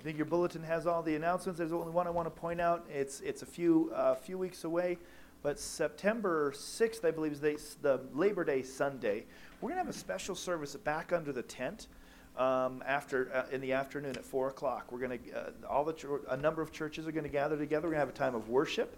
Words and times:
I 0.00 0.02
think 0.02 0.16
your 0.16 0.24
bulletin 0.24 0.62
has 0.62 0.86
all 0.86 1.02
the 1.02 1.14
announcements. 1.14 1.58
There's 1.58 1.74
only 1.74 1.92
one 1.92 2.06
I 2.06 2.10
want 2.10 2.24
to 2.24 2.30
point 2.30 2.58
out. 2.58 2.86
It's, 2.88 3.20
it's 3.20 3.42
a 3.42 3.46
few, 3.46 3.92
uh, 3.94 4.14
few 4.14 4.38
weeks 4.38 4.64
away, 4.64 4.96
but 5.42 5.60
September 5.60 6.52
6th, 6.52 7.04
I 7.04 7.10
believe, 7.10 7.32
is 7.32 7.40
the, 7.40 7.60
the 7.82 8.00
Labor 8.14 8.42
Day 8.42 8.62
Sunday. 8.62 9.26
We're 9.60 9.68
to 9.78 9.84
have 9.84 9.94
a 9.94 9.98
special 9.98 10.34
service 10.34 10.74
back 10.74 11.12
under 11.12 11.32
the 11.32 11.42
tent 11.42 11.88
um, 12.38 12.82
after 12.86 13.30
uh, 13.34 13.54
in 13.54 13.60
the 13.60 13.74
afternoon 13.74 14.16
at 14.16 14.24
4 14.24 14.48
o'clock. 14.48 14.90
We're 14.90 15.00
to, 15.18 15.38
uh, 15.38 15.50
all 15.68 15.84
the 15.84 16.22
a 16.30 16.36
number 16.38 16.62
of 16.62 16.72
churches 16.72 17.06
are 17.06 17.12
to 17.24 17.28
gather 17.28 17.58
together. 17.58 17.86
We're 17.86 17.94
to 17.94 18.00
have 18.00 18.08
a 18.08 18.12
time 18.12 18.34
of 18.34 18.48
worship 18.48 18.96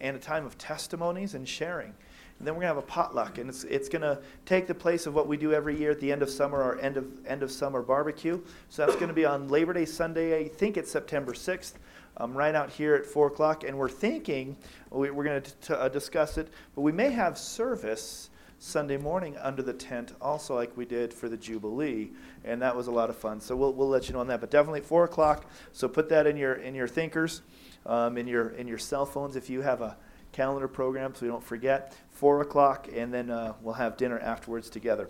and 0.00 0.16
a 0.16 0.20
time 0.20 0.44
of 0.44 0.58
testimonies 0.58 1.34
and 1.34 1.48
sharing. 1.48 1.94
And 2.40 2.46
then 2.46 2.54
we're 2.54 2.62
going 2.62 2.74
to 2.74 2.76
have 2.76 2.84
a 2.84 2.86
potluck, 2.86 3.36
and 3.36 3.50
it's, 3.50 3.64
it's 3.64 3.90
going 3.90 4.00
to 4.00 4.18
take 4.46 4.66
the 4.66 4.74
place 4.74 5.04
of 5.04 5.14
what 5.14 5.28
we 5.28 5.36
do 5.36 5.52
every 5.52 5.78
year 5.78 5.90
at 5.90 6.00
the 6.00 6.10
end 6.10 6.22
of 6.22 6.30
summer, 6.30 6.62
our 6.62 6.78
end 6.78 6.96
of, 6.96 7.06
end 7.26 7.42
of 7.42 7.52
summer 7.52 7.82
barbecue. 7.82 8.40
So 8.70 8.86
that's 8.86 8.96
going 8.96 9.08
to 9.08 9.14
be 9.14 9.26
on 9.26 9.48
Labor 9.48 9.74
Day 9.74 9.84
Sunday, 9.84 10.40
I 10.40 10.48
think 10.48 10.78
it's 10.78 10.90
September 10.90 11.34
6th, 11.34 11.74
um, 12.16 12.34
right 12.34 12.54
out 12.54 12.70
here 12.70 12.94
at 12.94 13.04
4 13.04 13.26
o'clock. 13.26 13.62
And 13.62 13.76
we're 13.76 13.90
thinking, 13.90 14.56
we, 14.88 15.10
we're 15.10 15.24
going 15.24 15.42
to 15.42 15.78
uh, 15.78 15.90
discuss 15.90 16.38
it, 16.38 16.48
but 16.74 16.80
we 16.80 16.92
may 16.92 17.10
have 17.10 17.36
service 17.36 18.30
Sunday 18.58 18.96
morning 18.96 19.36
under 19.36 19.60
the 19.60 19.74
tent, 19.74 20.14
also 20.18 20.54
like 20.54 20.74
we 20.78 20.86
did 20.86 21.12
for 21.12 21.28
the 21.28 21.36
Jubilee, 21.36 22.10
and 22.44 22.62
that 22.62 22.74
was 22.74 22.86
a 22.86 22.90
lot 22.90 23.10
of 23.10 23.16
fun. 23.16 23.42
So 23.42 23.54
we'll, 23.54 23.74
we'll 23.74 23.88
let 23.88 24.08
you 24.08 24.14
know 24.14 24.20
on 24.20 24.28
that. 24.28 24.40
But 24.40 24.50
definitely 24.50 24.80
at 24.80 24.86
4 24.86 25.04
o'clock, 25.04 25.44
so 25.72 25.88
put 25.88 26.08
that 26.08 26.26
in 26.26 26.38
your, 26.38 26.54
in 26.54 26.74
your 26.74 26.88
thinkers, 26.88 27.42
um, 27.84 28.16
in, 28.16 28.26
your, 28.26 28.48
in 28.48 28.66
your 28.66 28.78
cell 28.78 29.04
phones 29.04 29.36
if 29.36 29.50
you 29.50 29.60
have 29.60 29.82
a 29.82 29.98
calendar 30.32 30.68
program 30.68 31.14
so 31.14 31.26
we 31.26 31.28
don't 31.28 31.44
forget. 31.44 31.94
4 32.10 32.42
o'clock, 32.42 32.88
and 32.94 33.12
then 33.12 33.30
uh, 33.30 33.54
we'll 33.62 33.74
have 33.74 33.96
dinner 33.96 34.18
afterwards 34.18 34.68
together. 34.68 35.08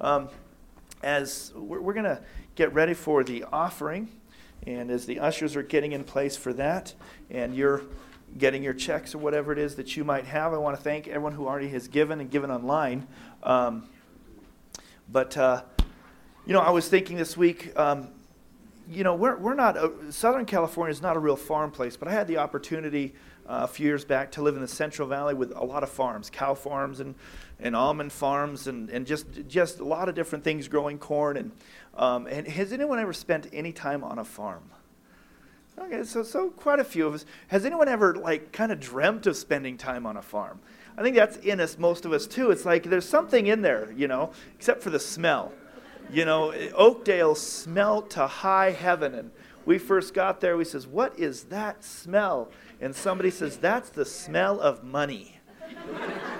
Um, 0.00 0.28
as 1.02 1.52
we're, 1.54 1.80
we're 1.80 1.92
going 1.94 2.04
to 2.04 2.20
get 2.56 2.74
ready 2.74 2.94
for 2.94 3.22
the 3.22 3.44
offering, 3.52 4.08
and 4.66 4.90
as 4.90 5.06
the 5.06 5.20
ushers 5.20 5.54
are 5.54 5.62
getting 5.62 5.92
in 5.92 6.02
place 6.02 6.36
for 6.36 6.52
that, 6.54 6.94
and 7.30 7.54
you're 7.54 7.82
getting 8.36 8.62
your 8.62 8.74
checks 8.74 9.14
or 9.14 9.18
whatever 9.18 9.52
it 9.52 9.58
is 9.58 9.76
that 9.76 9.96
you 9.96 10.04
might 10.04 10.24
have, 10.24 10.52
I 10.52 10.58
want 10.58 10.76
to 10.76 10.82
thank 10.82 11.06
everyone 11.06 11.32
who 11.32 11.46
already 11.46 11.68
has 11.68 11.88
given 11.88 12.20
and 12.20 12.30
given 12.30 12.50
online. 12.50 13.06
Um, 13.42 13.88
but, 15.10 15.36
uh, 15.36 15.62
you 16.44 16.52
know, 16.52 16.60
I 16.60 16.70
was 16.70 16.88
thinking 16.88 17.16
this 17.16 17.36
week, 17.36 17.78
um, 17.78 18.08
you 18.90 19.04
know, 19.04 19.14
we're, 19.14 19.36
we're 19.36 19.54
not, 19.54 19.76
a, 19.76 19.92
Southern 20.10 20.44
California 20.44 20.90
is 20.90 21.00
not 21.00 21.16
a 21.16 21.20
real 21.20 21.36
farm 21.36 21.70
place, 21.70 21.96
but 21.96 22.08
I 22.08 22.12
had 22.12 22.26
the 22.26 22.38
opportunity 22.38 23.14
uh, 23.48 23.60
a 23.62 23.66
few 23.66 23.86
years 23.86 24.04
back 24.04 24.30
to 24.32 24.42
live 24.42 24.54
in 24.54 24.60
the 24.60 24.68
Central 24.68 25.08
Valley 25.08 25.34
with 25.34 25.52
a 25.56 25.64
lot 25.64 25.82
of 25.82 25.88
farms, 25.88 26.28
cow 26.30 26.54
farms 26.54 27.00
and, 27.00 27.14
and 27.58 27.74
almond 27.74 28.12
farms, 28.12 28.66
and, 28.66 28.90
and 28.90 29.06
just, 29.06 29.26
just 29.48 29.80
a 29.80 29.84
lot 29.84 30.08
of 30.08 30.14
different 30.14 30.44
things 30.44 30.68
growing 30.68 30.98
corn. 30.98 31.36
And, 31.36 31.52
um, 31.94 32.26
and 32.26 32.46
has 32.46 32.72
anyone 32.72 32.98
ever 32.98 33.12
spent 33.12 33.48
any 33.52 33.72
time 33.72 34.04
on 34.04 34.18
a 34.18 34.24
farm? 34.24 34.64
Okay, 35.78 36.04
so, 36.04 36.22
so 36.22 36.50
quite 36.50 36.80
a 36.80 36.84
few 36.84 37.06
of 37.06 37.14
us. 37.14 37.24
Has 37.48 37.64
anyone 37.64 37.88
ever, 37.88 38.14
like, 38.16 38.52
kind 38.52 38.70
of 38.70 38.80
dreamt 38.80 39.26
of 39.26 39.36
spending 39.36 39.78
time 39.78 40.06
on 40.06 40.16
a 40.16 40.22
farm? 40.22 40.60
I 40.98 41.02
think 41.02 41.14
that's 41.14 41.36
in 41.38 41.60
us, 41.60 41.78
most 41.78 42.04
of 42.04 42.12
us 42.12 42.26
too. 42.26 42.50
It's 42.50 42.64
like 42.64 42.82
there's 42.82 43.08
something 43.08 43.46
in 43.46 43.62
there, 43.62 43.92
you 43.92 44.08
know, 44.08 44.32
except 44.56 44.82
for 44.82 44.90
the 44.90 44.98
smell. 44.98 45.52
You 46.10 46.24
know, 46.24 46.52
Oakdale 46.74 47.36
smelled 47.36 48.10
to 48.10 48.26
high 48.26 48.72
heaven. 48.72 49.14
And 49.14 49.30
we 49.64 49.78
first 49.78 50.12
got 50.12 50.40
there, 50.40 50.56
we 50.56 50.64
says, 50.64 50.86
What 50.86 51.16
is 51.16 51.44
that 51.44 51.84
smell? 51.84 52.50
And 52.80 52.94
somebody 52.94 53.30
says, 53.30 53.56
That's 53.56 53.90
the 53.90 54.04
smell 54.04 54.60
of 54.60 54.84
money. 54.84 55.40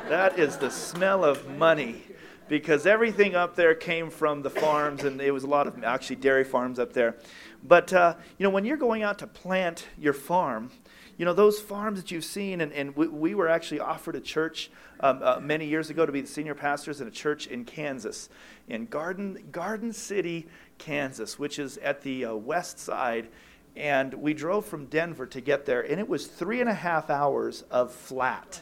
that 0.08 0.38
is 0.38 0.56
the 0.56 0.70
smell 0.70 1.24
of 1.24 1.48
money. 1.56 2.02
Because 2.48 2.86
everything 2.86 3.34
up 3.34 3.56
there 3.56 3.74
came 3.74 4.08
from 4.08 4.40
the 4.40 4.48
farms, 4.48 5.04
and 5.04 5.20
it 5.20 5.32
was 5.32 5.44
a 5.44 5.46
lot 5.46 5.66
of 5.66 5.84
actually 5.84 6.16
dairy 6.16 6.44
farms 6.44 6.78
up 6.78 6.94
there. 6.94 7.16
But, 7.62 7.92
uh, 7.92 8.14
you 8.38 8.44
know, 8.44 8.50
when 8.50 8.64
you're 8.64 8.78
going 8.78 9.02
out 9.02 9.18
to 9.18 9.26
plant 9.26 9.86
your 9.98 10.14
farm, 10.14 10.70
you 11.18 11.26
know, 11.26 11.34
those 11.34 11.60
farms 11.60 12.00
that 12.00 12.10
you've 12.10 12.24
seen, 12.24 12.62
and, 12.62 12.72
and 12.72 12.96
we, 12.96 13.08
we 13.08 13.34
were 13.34 13.48
actually 13.48 13.80
offered 13.80 14.14
a 14.14 14.20
church 14.20 14.70
um, 15.00 15.20
uh, 15.22 15.40
many 15.40 15.66
years 15.66 15.90
ago 15.90 16.06
to 16.06 16.12
be 16.12 16.20
the 16.20 16.28
senior 16.28 16.54
pastors 16.54 17.00
in 17.00 17.08
a 17.08 17.10
church 17.10 17.48
in 17.48 17.64
Kansas, 17.64 18.30
in 18.68 18.86
Garden, 18.86 19.48
Garden 19.52 19.92
City, 19.92 20.46
Kansas, 20.78 21.38
which 21.38 21.58
is 21.58 21.76
at 21.78 22.00
the 22.02 22.24
uh, 22.24 22.34
west 22.34 22.78
side 22.78 23.28
and 23.78 24.12
we 24.14 24.34
drove 24.34 24.66
from 24.66 24.86
Denver 24.86 25.24
to 25.26 25.40
get 25.40 25.64
there, 25.64 25.82
and 25.82 26.00
it 26.00 26.08
was 26.08 26.26
three 26.26 26.60
and 26.60 26.68
a 26.68 26.74
half 26.74 27.10
hours 27.10 27.62
of 27.70 27.92
flat. 27.92 28.60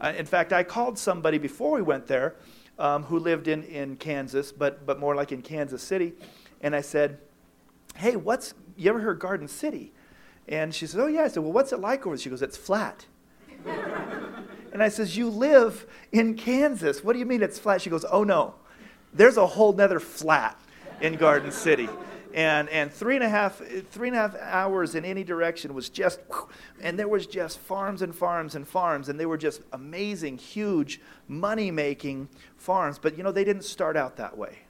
Uh, 0.00 0.12
in 0.16 0.24
fact, 0.24 0.52
I 0.52 0.62
called 0.62 0.96
somebody 0.96 1.38
before 1.38 1.72
we 1.72 1.82
went 1.82 2.06
there 2.06 2.36
um, 2.78 3.02
who 3.02 3.18
lived 3.18 3.48
in, 3.48 3.64
in 3.64 3.96
Kansas, 3.96 4.52
but, 4.52 4.86
but 4.86 5.00
more 5.00 5.16
like 5.16 5.32
in 5.32 5.42
Kansas 5.42 5.82
City, 5.82 6.12
and 6.60 6.74
I 6.74 6.82
said, 6.82 7.18
Hey, 7.96 8.14
what's, 8.14 8.54
you 8.76 8.88
ever 8.88 9.00
heard 9.00 9.18
Garden 9.18 9.48
City? 9.48 9.92
And 10.46 10.72
she 10.72 10.86
said, 10.86 11.00
Oh, 11.00 11.08
yeah. 11.08 11.22
I 11.22 11.28
said, 11.28 11.42
Well, 11.42 11.52
what's 11.52 11.72
it 11.72 11.80
like 11.80 12.06
over 12.06 12.14
there? 12.14 12.22
She 12.22 12.30
goes, 12.30 12.42
It's 12.42 12.56
flat. 12.56 13.06
and 14.72 14.80
I 14.80 14.88
says, 14.88 15.16
You 15.16 15.30
live 15.30 15.84
in 16.12 16.34
Kansas. 16.34 17.02
What 17.02 17.14
do 17.14 17.18
you 17.18 17.26
mean 17.26 17.42
it's 17.42 17.58
flat? 17.58 17.82
She 17.82 17.90
goes, 17.90 18.04
Oh, 18.08 18.22
no. 18.22 18.54
There's 19.12 19.36
a 19.36 19.46
whole 19.46 19.72
nother 19.72 19.98
flat 19.98 20.60
in 21.00 21.16
Garden 21.16 21.50
City 21.50 21.88
and 22.38 22.68
and 22.68 22.92
three 22.92 23.16
and 23.16 23.24
a 23.24 23.28
half 23.28 23.60
three 23.90 24.06
and 24.06 24.16
a 24.16 24.20
half 24.20 24.36
hours 24.36 24.94
in 24.94 25.04
any 25.04 25.24
direction 25.24 25.74
was 25.74 25.88
just 25.88 26.20
and 26.80 26.96
there 26.96 27.08
was 27.08 27.26
just 27.26 27.58
farms 27.58 28.00
and 28.00 28.14
farms 28.14 28.54
and 28.54 28.68
farms 28.68 29.08
and 29.08 29.18
they 29.18 29.26
were 29.26 29.36
just 29.36 29.60
amazing 29.72 30.38
huge 30.38 31.00
money 31.26 31.72
making 31.72 32.28
farms. 32.56 32.96
But 32.96 33.18
you 33.18 33.24
know 33.24 33.32
they 33.32 33.42
didn't 33.42 33.64
start 33.64 33.96
out 33.96 34.16
that 34.18 34.38
way. 34.38 34.60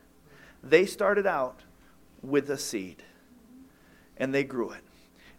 They 0.62 0.86
started 0.86 1.26
out 1.26 1.60
with 2.22 2.48
a 2.48 2.56
seed 2.56 3.02
and 4.16 4.34
they 4.34 4.44
grew 4.44 4.70
it 4.70 4.82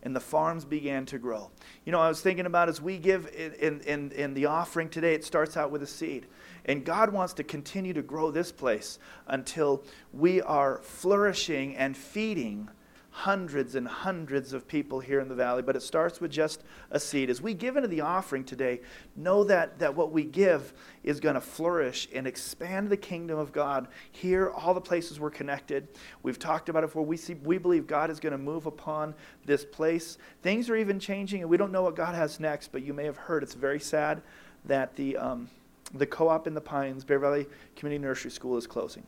and 0.03 0.15
the 0.15 0.19
farms 0.19 0.65
began 0.65 1.05
to 1.07 1.17
grow. 1.17 1.51
You 1.85 1.91
know 1.91 1.99
i 1.99 2.07
was 2.07 2.21
thinking 2.21 2.45
about 2.45 2.69
as 2.69 2.81
we 2.81 2.97
give 2.97 3.27
in, 3.35 3.81
in, 3.81 4.11
in 4.11 4.33
the 4.33 4.45
offering 4.45 4.89
today 4.89 5.13
it 5.13 5.23
starts 5.23 5.57
out 5.57 5.71
with 5.71 5.83
a 5.83 5.87
seed. 5.87 6.27
And 6.65 6.85
God 6.85 7.11
wants 7.11 7.33
to 7.33 7.43
continue 7.43 7.93
to 7.93 8.01
grow 8.01 8.31
this 8.31 8.51
place 8.51 8.99
until 9.27 9.83
we 10.13 10.41
are 10.41 10.79
flourishing 10.83 11.75
and 11.75 11.95
feeding 11.95 12.69
hundreds 13.19 13.75
and 13.75 13.85
hundreds 13.85 14.53
of 14.53 14.65
people 14.65 15.01
here 15.01 15.19
in 15.19 15.27
the 15.27 15.35
valley, 15.35 15.61
but 15.61 15.75
it 15.75 15.81
starts 15.81 16.21
with 16.21 16.31
just 16.31 16.63
a 16.91 16.99
seed. 16.99 17.29
As 17.29 17.41
we 17.41 17.53
give 17.53 17.75
into 17.75 17.89
the 17.89 17.99
offering 17.99 18.45
today, 18.45 18.79
know 19.17 19.43
that, 19.43 19.77
that 19.79 19.93
what 19.93 20.13
we 20.13 20.23
give 20.23 20.73
is 21.03 21.19
going 21.19 21.35
to 21.35 21.41
flourish 21.41 22.07
and 22.13 22.25
expand 22.25 22.89
the 22.89 22.95
kingdom 22.95 23.37
of 23.37 23.51
God 23.51 23.89
here, 24.09 24.51
all 24.51 24.73
the 24.73 24.79
places 24.79 25.19
we're 25.19 25.31
connected. 25.31 25.89
We've 26.23 26.39
talked 26.39 26.69
about 26.69 26.85
it 26.85 26.87
before. 26.87 27.05
We, 27.05 27.17
see, 27.17 27.33
we 27.33 27.57
believe 27.57 27.87
God 27.87 28.09
is 28.09 28.21
going 28.21 28.31
to 28.31 28.37
move 28.37 28.67
upon 28.67 29.13
this 29.45 29.65
place. 29.65 30.17
Things 30.41 30.69
are 30.69 30.77
even 30.77 30.97
changing, 30.97 31.41
and 31.41 31.49
we 31.49 31.57
don't 31.57 31.73
know 31.73 31.83
what 31.83 31.97
God 31.97 32.15
has 32.15 32.39
next, 32.39 32.71
but 32.71 32.83
you 32.83 32.93
may 32.93 33.03
have 33.03 33.17
heard 33.17 33.43
it's 33.43 33.53
very 33.53 33.79
sad 33.79 34.21
that 34.65 34.95
the. 34.95 35.17
Um, 35.17 35.49
the 35.95 36.05
co-op 36.05 36.45
in 36.45 36.53
the 36.53 36.61
Pines, 36.61 37.03
Bear 37.03 37.17
Valley 37.17 37.47
Community 37.75 37.99
Nursery 37.99 38.29
School 38.29 38.57
is 38.57 38.67
closing 38.67 39.01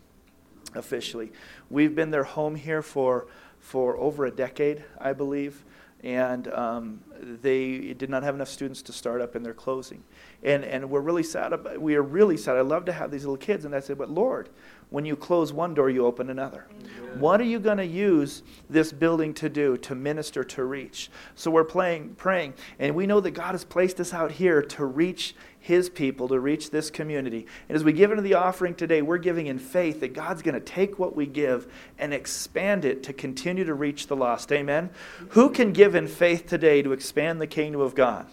officially. 0.73 1.31
We've 1.69 1.94
been 1.94 2.09
their 2.09 2.23
home 2.23 2.55
here 2.55 2.81
for 2.81 3.27
for 3.61 3.95
over 3.97 4.25
a 4.25 4.31
decade, 4.31 4.83
I 4.99 5.13
believe, 5.13 5.63
and 6.03 6.47
um, 6.49 7.01
they 7.22 7.94
did 7.94 8.09
not 8.09 8.23
have 8.23 8.35
enough 8.35 8.49
students 8.49 8.81
to 8.81 8.91
start 8.91 9.22
up, 9.22 9.35
and 9.35 9.45
they're 9.45 9.53
closing. 9.53 10.03
And 10.44 10.66
and 10.66 10.89
we're 10.89 10.99
really 10.99 11.23
sad. 11.23 11.53
About, 11.53 11.79
we 11.79 11.95
are 11.95 12.01
really 12.01 12.38
sad. 12.38 12.57
I 12.57 12.61
love 12.61 12.85
to 12.85 12.91
have 12.91 13.11
these 13.11 13.23
little 13.23 13.38
kids, 13.38 13.63
and 13.63 13.75
I 13.75 13.79
said, 13.79 13.97
but 13.97 14.09
Lord, 14.09 14.50
when 14.91 15.06
you 15.06 15.16
close 15.16 15.52
one 15.53 15.74
door, 15.74 15.90
you 15.90 16.06
open 16.06 16.29
another. 16.29 16.68
What 17.16 17.41
are 17.41 17.46
you 17.46 17.59
going 17.59 17.78
to 17.78 17.85
use 17.85 18.44
this 18.69 18.91
building 18.91 19.34
to 19.35 19.50
do, 19.50 19.78
to 19.78 19.96
minister, 19.96 20.44
to 20.44 20.66
reach? 20.66 21.09
So 21.35 21.50
we're 21.50 21.63
playing, 21.63 22.16
praying, 22.16 22.53
and 22.78 22.94
we 22.94 23.07
know 23.07 23.22
that 23.22 23.31
God 23.31 23.53
has 23.53 23.63
placed 23.63 24.01
us 24.01 24.13
out 24.13 24.31
here 24.31 24.62
to 24.62 24.85
reach 24.85 25.34
His 25.59 25.90
people, 25.90 26.28
to 26.28 26.40
reach 26.40 26.72
this 26.72 26.90
community. 26.90 27.47
And 27.69 27.75
as 27.78 27.85
we 27.85 27.94
give 27.94 28.12
into 28.12 28.22
the 28.22 28.34
offering 28.34 28.75
today, 28.75 29.01
we're 29.01 29.18
giving 29.18 29.47
in 29.47 29.59
faith 29.59 30.01
that 30.01 30.13
God's 30.13 30.41
going 30.41 30.56
to 30.56 30.62
take 30.62 31.00
what 31.00 31.16
we 31.16 31.25
give 31.25 31.72
and 31.97 32.13
expand 32.13 32.84
it 32.84 33.01
to 33.03 33.13
continue 33.13 33.63
to 33.63 33.74
reach 33.74 34.07
the 34.07 34.16
lost. 34.16 34.51
Amen? 34.51 34.90
Who 35.30 35.50
can 35.50 35.71
give 35.71 35.95
in 35.95 36.07
faith 36.07 36.48
today 36.48 36.81
to 36.81 36.92
expand 36.92 37.39
the 37.39 37.48
kingdom 37.48 37.80
of 37.80 37.95
God? 37.95 38.27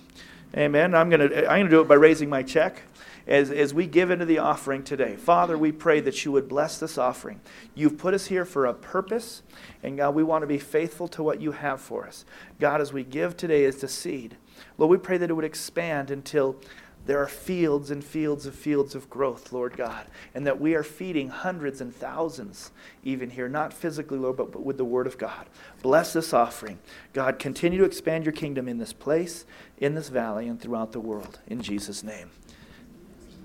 Amen. 0.56 0.94
I'm 0.94 1.08
going 1.08 1.28
to, 1.28 1.38
I'm 1.48 1.60
going 1.60 1.64
to 1.66 1.70
do 1.70 1.80
it 1.82 1.88
by 1.88 1.94
raising 1.94 2.28
my 2.28 2.42
check 2.42 2.82
as, 3.28 3.50
as 3.50 3.74
we 3.74 3.86
give 3.86 4.10
into 4.10 4.24
the 4.24 4.38
offering 4.38 4.82
today. 4.82 5.14
Father, 5.14 5.56
we 5.58 5.70
pray 5.70 6.00
that 6.00 6.24
you 6.24 6.32
would 6.32 6.48
bless 6.48 6.78
this 6.78 6.96
offering. 6.96 7.40
You've 7.74 7.98
put 7.98 8.14
us 8.14 8.26
here 8.26 8.46
for 8.46 8.64
a 8.64 8.72
purpose, 8.72 9.42
and 9.82 9.98
God, 9.98 10.14
we 10.14 10.24
want 10.24 10.42
to 10.42 10.46
be 10.46 10.58
faithful 10.58 11.06
to 11.08 11.22
what 11.22 11.40
you 11.40 11.52
have 11.52 11.80
for 11.80 12.06
us. 12.06 12.24
God, 12.58 12.80
as 12.80 12.92
we 12.92 13.04
give 13.04 13.36
today 13.36 13.64
as 13.66 13.76
the 13.76 13.88
seed, 13.88 14.36
Lord, 14.78 14.90
we 14.90 14.96
pray 14.96 15.18
that 15.18 15.28
it 15.28 15.34
would 15.34 15.44
expand 15.44 16.10
until 16.10 16.56
there 17.04 17.22
are 17.22 17.28
fields 17.28 17.90
and 17.90 18.02
fields 18.02 18.44
of 18.44 18.54
fields 18.54 18.94
of 18.94 19.08
growth, 19.08 19.52
Lord 19.52 19.76
God, 19.76 20.06
and 20.34 20.46
that 20.46 20.60
we 20.60 20.74
are 20.74 20.82
feeding 20.82 21.28
hundreds 21.28 21.80
and 21.80 21.94
thousands 21.94 22.70
even 23.04 23.30
here, 23.30 23.48
not 23.48 23.72
physically, 23.72 24.18
Lord, 24.18 24.36
but, 24.36 24.52
but 24.52 24.62
with 24.62 24.78
the 24.78 24.84
Word 24.84 25.06
of 25.06 25.16
God. 25.16 25.46
Bless 25.82 26.12
this 26.12 26.32
offering. 26.32 26.78
God, 27.12 27.38
continue 27.38 27.78
to 27.78 27.84
expand 27.84 28.24
your 28.24 28.32
kingdom 28.32 28.68
in 28.68 28.78
this 28.78 28.92
place, 28.92 29.46
in 29.78 29.94
this 29.94 30.08
valley, 30.08 30.48
and 30.48 30.60
throughout 30.60 30.92
the 30.92 31.00
world. 31.00 31.38
In 31.46 31.62
Jesus' 31.62 32.02
name. 32.02 32.30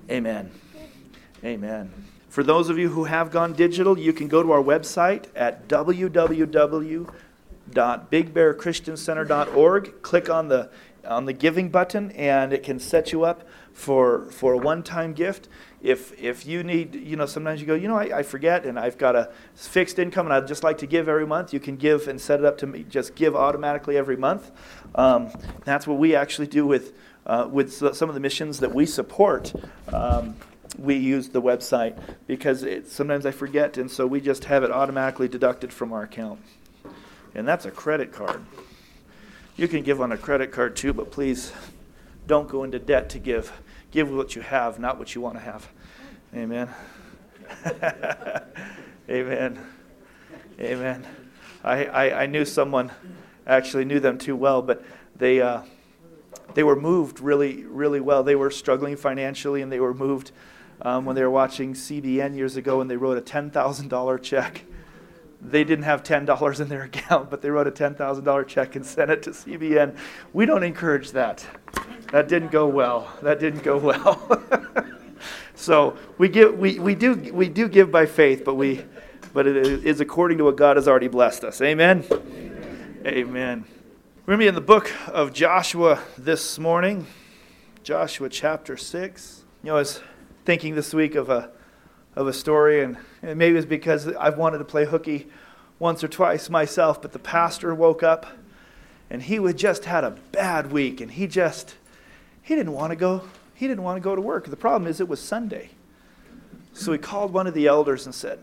Amen. 0.09 0.51
Amen. 1.43 1.91
For 2.29 2.43
those 2.43 2.69
of 2.69 2.77
you 2.77 2.89
who 2.89 3.03
have 3.03 3.31
gone 3.31 3.53
digital, 3.53 3.97
you 3.97 4.13
can 4.13 4.27
go 4.27 4.41
to 4.41 4.51
our 4.51 4.63
website 4.63 5.25
at 5.35 5.67
www 5.67 7.13
www.bigbearchristiancenter.org. 7.71 10.01
Click 10.01 10.29
on 10.29 10.47
the 10.47 10.69
on 11.05 11.25
the 11.25 11.33
giving 11.33 11.67
button, 11.67 12.11
and 12.11 12.53
it 12.53 12.63
can 12.63 12.79
set 12.79 13.11
you 13.11 13.25
up 13.25 13.45
for 13.73 14.27
for 14.27 14.53
a 14.53 14.57
one-time 14.57 15.11
gift. 15.13 15.49
If 15.81 16.17
if 16.17 16.45
you 16.45 16.63
need, 16.63 16.95
you 16.95 17.17
know, 17.17 17.25
sometimes 17.25 17.59
you 17.59 17.67
go, 17.67 17.75
you 17.75 17.89
know, 17.89 17.97
I, 17.97 18.19
I 18.19 18.23
forget, 18.23 18.65
and 18.65 18.79
I've 18.79 18.97
got 18.97 19.13
a 19.15 19.29
fixed 19.53 19.99
income, 19.99 20.27
and 20.27 20.33
I'd 20.33 20.47
just 20.47 20.63
like 20.63 20.77
to 20.77 20.87
give 20.87 21.09
every 21.09 21.27
month. 21.27 21.51
You 21.53 21.59
can 21.59 21.75
give 21.75 22.07
and 22.07 22.21
set 22.21 22.39
it 22.39 22.45
up 22.45 22.57
to 22.59 22.67
me, 22.67 22.85
just 22.87 23.15
give 23.15 23.35
automatically 23.35 23.97
every 23.97 24.15
month. 24.15 24.49
Um, 24.95 25.29
that's 25.65 25.85
what 25.85 25.97
we 25.97 26.15
actually 26.15 26.47
do 26.47 26.65
with 26.65 26.93
uh, 27.25 27.47
with 27.49 27.73
some 27.95 28.09
of 28.09 28.15
the 28.15 28.21
missions 28.21 28.59
that 28.59 28.73
we 28.73 28.85
support. 28.85 29.53
Um, 29.91 30.35
we 30.77 30.95
use 30.95 31.29
the 31.29 31.41
website 31.41 31.97
because 32.25 32.63
it, 32.63 32.87
sometimes 32.87 33.25
I 33.25 33.31
forget, 33.31 33.77
and 33.77 33.89
so 33.89 34.07
we 34.07 34.19
just 34.19 34.45
have 34.45 34.63
it 34.63 34.71
automatically 34.71 35.27
deducted 35.27 35.71
from 35.71 35.93
our 35.93 36.03
account. 36.03 36.39
And 37.35 37.47
that's 37.47 37.65
a 37.65 37.71
credit 37.71 38.11
card. 38.11 38.43
You 39.55 39.67
can 39.67 39.83
give 39.83 40.01
on 40.01 40.11
a 40.11 40.17
credit 40.17 40.51
card 40.51 40.75
too, 40.75 40.93
but 40.93 41.11
please 41.11 41.53
don't 42.25 42.47
go 42.47 42.63
into 42.63 42.79
debt 42.79 43.09
to 43.09 43.19
give. 43.19 43.51
Give 43.91 44.11
what 44.11 44.35
you 44.35 44.41
have, 44.41 44.79
not 44.79 44.97
what 44.97 45.13
you 45.13 45.21
want 45.21 45.35
to 45.35 45.41
have. 45.41 45.69
Amen. 46.35 46.69
Amen. 49.09 49.59
Amen. 50.59 51.05
I, 51.63 51.85
I, 51.85 52.23
I, 52.23 52.25
knew 52.25 52.45
someone, 52.45 52.91
actually 53.45 53.85
knew 53.85 53.99
them 53.99 54.17
too 54.17 54.35
well, 54.35 54.61
but 54.61 54.83
they, 55.15 55.41
uh, 55.41 55.61
they 56.53 56.63
were 56.63 56.75
moved 56.75 57.19
really, 57.19 57.63
really 57.63 57.99
well. 57.99 58.23
They 58.23 58.35
were 58.35 58.51
struggling 58.51 58.95
financially, 58.95 59.61
and 59.61 59.71
they 59.71 59.79
were 59.79 59.93
moved 59.93 60.31
um, 60.81 61.05
when 61.05 61.15
they 61.15 61.23
were 61.23 61.31
watching 61.31 61.73
CBN 61.73 62.35
years 62.35 62.55
ago, 62.55 62.81
and 62.81 62.89
they 62.89 62.97
wrote 62.97 63.17
a 63.17 63.21
$10,000 63.21 64.21
check 64.21 64.65
they 65.43 65.63
didn't 65.63 65.83
have 65.83 66.03
$10 66.03 66.59
in 66.59 66.69
their 66.69 66.83
account, 66.83 67.29
but 67.29 67.41
they 67.41 67.49
wrote 67.49 67.67
a 67.67 67.71
$10,000 67.71 68.47
check 68.47 68.75
and 68.75 68.85
sent 68.85 69.11
it 69.11 69.23
to 69.23 69.31
CBN. 69.31 69.95
We 70.31 70.45
don't 70.45 70.63
encourage 70.63 71.11
that. 71.11 71.45
That 72.11 72.27
didn't 72.27 72.51
go 72.51 72.67
well. 72.67 73.11
That 73.21 73.39
didn't 73.39 73.63
go 73.63 73.77
well. 73.77 74.41
so 75.55 75.97
we, 76.17 76.29
give, 76.29 76.57
we, 76.57 76.79
we, 76.79 76.95
do, 76.95 77.15
we 77.33 77.49
do 77.49 77.67
give 77.67 77.91
by 77.91 78.05
faith, 78.05 78.43
but, 78.45 78.55
we, 78.55 78.85
but 79.33 79.47
it 79.47 79.85
is 79.85 79.99
according 79.99 80.37
to 80.37 80.43
what 80.45 80.55
God 80.55 80.77
has 80.77 80.87
already 80.87 81.07
blessed 81.07 81.43
us. 81.43 81.61
Amen? 81.61 82.05
Amen. 82.11 83.03
Amen. 83.05 83.65
We're 84.25 84.37
going 84.37 84.39
to 84.39 84.43
be 84.45 84.47
in 84.47 84.55
the 84.55 84.61
book 84.61 84.89
of 85.09 85.33
Joshua 85.33 86.01
this 86.17 86.57
morning, 86.57 87.07
Joshua 87.83 88.29
chapter 88.29 88.77
6. 88.77 89.43
You 89.61 89.67
know, 89.67 89.75
I 89.75 89.79
was 89.79 89.99
thinking 90.45 90.75
this 90.75 90.93
week 90.93 91.15
of 91.15 91.29
a 91.29 91.51
of 92.15 92.27
a 92.27 92.31
story, 92.31 92.81
and, 92.85 92.95
and 93.21 93.37
maybe 93.37 93.57
it's 93.57 93.65
because 93.65 94.07
I've 94.07 94.37
wanted 94.37 94.59
to 94.59 94.63
play 94.63 94.85
hooky 94.85 95.27
once 95.77 96.05
or 96.05 96.07
twice 96.07 96.49
myself, 96.49 97.01
but 97.01 97.11
the 97.11 97.19
pastor 97.19 97.75
woke 97.75 98.01
up 98.01 98.25
and 99.09 99.21
he 99.21 99.35
had 99.43 99.57
just 99.57 99.83
had 99.83 100.05
a 100.05 100.11
bad 100.31 100.71
week, 100.71 101.01
and 101.01 101.11
he 101.11 101.27
just 101.27 101.75
he 102.41 102.55
didn't 102.55 102.71
want 102.71 102.91
to 102.91 102.95
go 102.95 103.23
he 103.53 103.67
didn't 103.67 103.83
want 103.83 103.97
to 103.97 104.01
go 104.01 104.15
to 104.15 104.21
work. 104.21 104.45
The 104.45 104.55
problem 104.55 104.89
is 104.89 105.01
it 105.01 105.09
was 105.09 105.19
Sunday. 105.19 105.71
So 106.71 106.93
he 106.93 106.97
called 106.97 107.33
one 107.33 107.45
of 107.45 107.53
the 107.53 107.67
elders 107.67 108.05
and 108.05 108.15
said, 108.15 108.39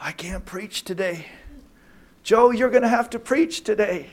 I 0.00 0.12
can't 0.12 0.46
preach 0.46 0.84
today. 0.84 1.26
Joe, 2.22 2.50
you're 2.50 2.70
going 2.70 2.82
to 2.82 2.88
have 2.88 3.10
to 3.10 3.18
preach 3.18 3.62
today. 3.62 4.08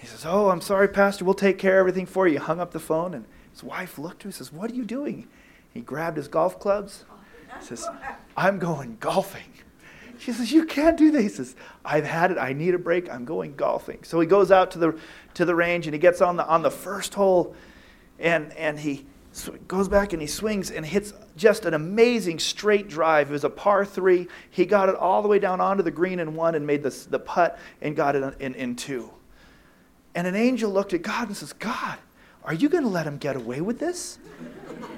He 0.00 0.06
says, 0.06 0.24
Oh, 0.24 0.48
I'm 0.48 0.62
sorry, 0.62 0.88
Pastor. 0.88 1.24
We'll 1.24 1.34
take 1.34 1.58
care 1.58 1.78
of 1.78 1.80
everything 1.80 2.06
for 2.06 2.26
you. 2.26 2.38
He 2.38 2.38
hung 2.38 2.58
up 2.58 2.70
the 2.70 2.80
phone, 2.80 3.12
and 3.12 3.26
his 3.52 3.62
wife 3.62 3.98
looked 3.98 4.22
at 4.22 4.24
him 4.24 4.28
and 4.28 4.34
says, 4.34 4.52
What 4.52 4.70
are 4.70 4.74
you 4.74 4.84
doing? 4.84 5.28
He 5.72 5.80
grabbed 5.80 6.16
his 6.16 6.26
golf 6.26 6.58
clubs 6.58 7.04
He 7.58 7.66
says, 7.66 7.86
I'm 8.36 8.58
going 8.58 8.96
golfing. 8.98 9.52
She 10.18 10.32
says, 10.32 10.52
You 10.52 10.64
can't 10.64 10.96
do 10.96 11.10
this. 11.10 11.22
He 11.22 11.28
says, 11.28 11.56
I've 11.84 12.04
had 12.04 12.30
it. 12.30 12.38
I 12.38 12.54
need 12.54 12.74
a 12.74 12.78
break. 12.78 13.10
I'm 13.10 13.26
going 13.26 13.54
golfing. 13.56 14.02
So 14.02 14.18
he 14.20 14.26
goes 14.26 14.50
out 14.50 14.70
to 14.72 14.78
the, 14.78 14.98
to 15.34 15.44
the 15.44 15.54
range 15.54 15.86
and 15.86 15.94
he 15.94 16.00
gets 16.00 16.22
on 16.22 16.36
the, 16.36 16.46
on 16.46 16.62
the 16.62 16.70
first 16.70 17.14
hole 17.14 17.54
and, 18.18 18.52
and 18.54 18.78
he 18.78 19.06
goes 19.68 19.88
back 19.88 20.12
and 20.12 20.20
he 20.20 20.26
swings 20.26 20.70
and 20.70 20.84
hits 20.84 21.12
just 21.36 21.64
an 21.66 21.74
amazing 21.74 22.38
straight 22.38 22.88
drive. 22.88 23.30
It 23.30 23.32
was 23.32 23.44
a 23.44 23.50
par 23.50 23.84
three. 23.84 24.28
He 24.50 24.66
got 24.66 24.88
it 24.88 24.94
all 24.94 25.22
the 25.22 25.28
way 25.28 25.38
down 25.38 25.60
onto 25.60 25.82
the 25.82 25.90
green 25.90 26.20
in 26.20 26.34
one 26.34 26.54
and 26.54 26.66
made 26.66 26.82
the, 26.82 26.90
the 27.10 27.18
putt 27.18 27.58
and 27.80 27.94
got 27.94 28.16
it 28.16 28.34
in, 28.40 28.54
in 28.54 28.76
two. 28.76 29.10
And 30.14 30.26
an 30.26 30.34
angel 30.34 30.70
looked 30.70 30.92
at 30.92 31.02
God 31.02 31.28
and 31.28 31.36
says, 31.36 31.52
God, 31.52 31.98
are 32.44 32.54
you 32.54 32.68
going 32.68 32.84
to 32.84 32.90
let 32.90 33.06
him 33.06 33.18
get 33.18 33.36
away 33.36 33.60
with 33.60 33.78
this? 33.78 34.18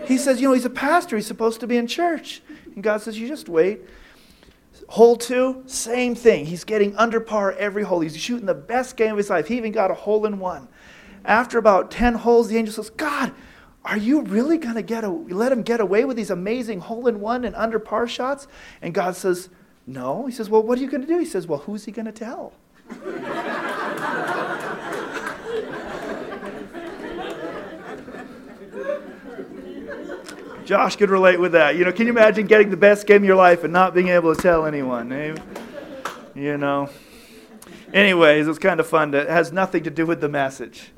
He 0.06 0.16
says, 0.18 0.40
You 0.40 0.48
know, 0.48 0.54
he's 0.54 0.64
a 0.64 0.70
pastor. 0.70 1.16
He's 1.16 1.26
supposed 1.26 1.60
to 1.60 1.66
be 1.66 1.76
in 1.76 1.86
church. 1.86 2.42
And 2.74 2.82
God 2.82 3.02
says, 3.02 3.18
You 3.18 3.28
just 3.28 3.48
wait. 3.48 3.80
Hole 4.88 5.16
two, 5.16 5.62
same 5.66 6.14
thing. 6.14 6.46
He's 6.46 6.64
getting 6.64 6.96
under 6.96 7.20
par 7.20 7.52
every 7.52 7.82
hole. 7.82 8.00
He's 8.00 8.16
shooting 8.16 8.46
the 8.46 8.54
best 8.54 8.96
game 8.96 9.12
of 9.12 9.16
his 9.16 9.30
life. 9.30 9.48
He 9.48 9.56
even 9.56 9.72
got 9.72 9.90
a 9.90 9.94
hole 9.94 10.26
in 10.26 10.38
one. 10.38 10.68
After 11.24 11.58
about 11.58 11.90
10 11.90 12.14
holes, 12.14 12.48
the 12.48 12.56
angel 12.56 12.74
says, 12.74 12.90
God, 12.90 13.32
are 13.84 13.96
you 13.96 14.22
really 14.22 14.58
going 14.58 14.74
to 14.74 14.82
get 14.82 15.04
a, 15.04 15.08
let 15.08 15.52
him 15.52 15.62
get 15.62 15.80
away 15.80 16.04
with 16.04 16.16
these 16.16 16.30
amazing 16.30 16.80
hole 16.80 17.06
in 17.06 17.20
one 17.20 17.44
and 17.44 17.54
under 17.56 17.78
par 17.78 18.06
shots? 18.06 18.48
And 18.80 18.92
God 18.94 19.16
says, 19.16 19.48
No. 19.86 20.26
He 20.26 20.32
says, 20.32 20.48
Well, 20.48 20.62
what 20.62 20.78
are 20.78 20.82
you 20.82 20.90
going 20.90 21.02
to 21.02 21.06
do? 21.06 21.18
He 21.18 21.26
says, 21.26 21.46
Well, 21.46 21.60
who's 21.60 21.84
he 21.84 21.92
going 21.92 22.06
to 22.06 22.12
tell? 22.12 22.52
Josh 30.64 30.96
could 30.96 31.10
relate 31.10 31.40
with 31.40 31.52
that. 31.52 31.76
You 31.76 31.84
know, 31.84 31.92
can 31.92 32.06
you 32.06 32.12
imagine 32.12 32.46
getting 32.46 32.70
the 32.70 32.76
best 32.76 33.06
game 33.06 33.22
of 33.22 33.24
your 33.24 33.36
life 33.36 33.64
and 33.64 33.72
not 33.72 33.94
being 33.94 34.08
able 34.08 34.34
to 34.34 34.40
tell 34.40 34.64
anyone? 34.66 35.12
Eh? 35.12 35.34
You 36.34 36.56
know. 36.56 36.88
Anyways, 37.92 38.48
it's 38.48 38.58
kind 38.58 38.80
of 38.80 38.86
fun. 38.86 39.12
To, 39.12 39.18
it 39.18 39.28
has 39.28 39.52
nothing 39.52 39.84
to 39.84 39.90
do 39.90 40.06
with 40.06 40.20
the 40.20 40.28
message. 40.28 40.92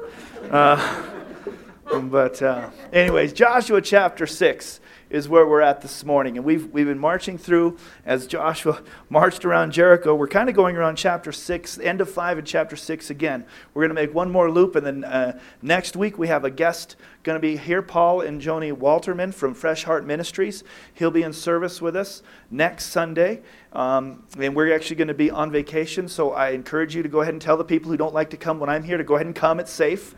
Uh, 0.51 1.03
but, 2.03 2.41
uh, 2.43 2.71
anyways, 2.93 3.33
Joshua 3.33 3.81
chapter 3.81 4.27
6 4.27 4.81
is 5.15 5.29
where 5.29 5.47
we're 5.47 5.61
at 5.61 5.81
this 5.81 6.05
morning. 6.05 6.37
And 6.37 6.45
we've, 6.45 6.67
we've 6.73 6.87
been 6.87 6.99
marching 6.99 7.39
through 7.39 7.79
as 8.05 8.27
Joshua 8.27 8.83
marched 9.09 9.45
around 9.45 9.71
Jericho. 9.71 10.13
We're 10.13 10.27
kind 10.27 10.49
of 10.49 10.57
going 10.57 10.75
around 10.77 10.97
chapter 10.97 11.31
6, 11.31 11.79
end 11.79 12.01
of 12.01 12.11
5 12.11 12.39
and 12.39 12.47
chapter 12.47 12.75
6 12.75 13.11
again. 13.11 13.45
We're 13.73 13.83
going 13.83 13.95
to 13.95 14.03
make 14.03 14.13
one 14.13 14.33
more 14.33 14.51
loop, 14.51 14.75
and 14.75 14.85
then 14.85 15.05
uh, 15.05 15.39
next 15.63 15.95
week 15.95 16.19
we 16.19 16.27
have 16.27 16.45
a 16.45 16.51
guest 16.51 16.97
going 17.23 17.37
to 17.37 17.41
be 17.41 17.57
here, 17.57 17.81
Paul 17.81 18.23
and 18.23 18.43
Joni 18.43 18.73
Walterman 18.73 19.33
from 19.33 19.55
Fresh 19.55 19.85
Heart 19.85 20.05
Ministries. 20.05 20.65
He'll 20.95 21.13
be 21.13 21.23
in 21.23 21.33
service 21.33 21.81
with 21.81 21.95
us 21.95 22.25
next 22.51 22.87
Sunday. 22.87 23.43
Um, 23.73 24.25
and 24.37 24.57
we're 24.57 24.75
actually 24.75 24.97
going 24.97 25.09
to 25.09 25.15
be 25.15 25.31
on 25.31 25.53
vacation, 25.53 26.09
so 26.09 26.33
I 26.33 26.51
encourage 26.51 26.97
you 26.97 27.05
to 27.05 27.09
go 27.09 27.21
ahead 27.21 27.35
and 27.35 27.41
tell 27.41 27.57
the 27.57 27.65
people 27.65 27.89
who 27.89 27.97
don't 27.97 28.15
like 28.15 28.31
to 28.31 28.37
come 28.37 28.59
when 28.59 28.69
I'm 28.69 28.83
here 28.83 28.99
to 28.99 29.05
go 29.05 29.15
ahead 29.15 29.27
and 29.27 29.35
come. 29.35 29.61
It's 29.61 29.71
safe. 29.71 30.17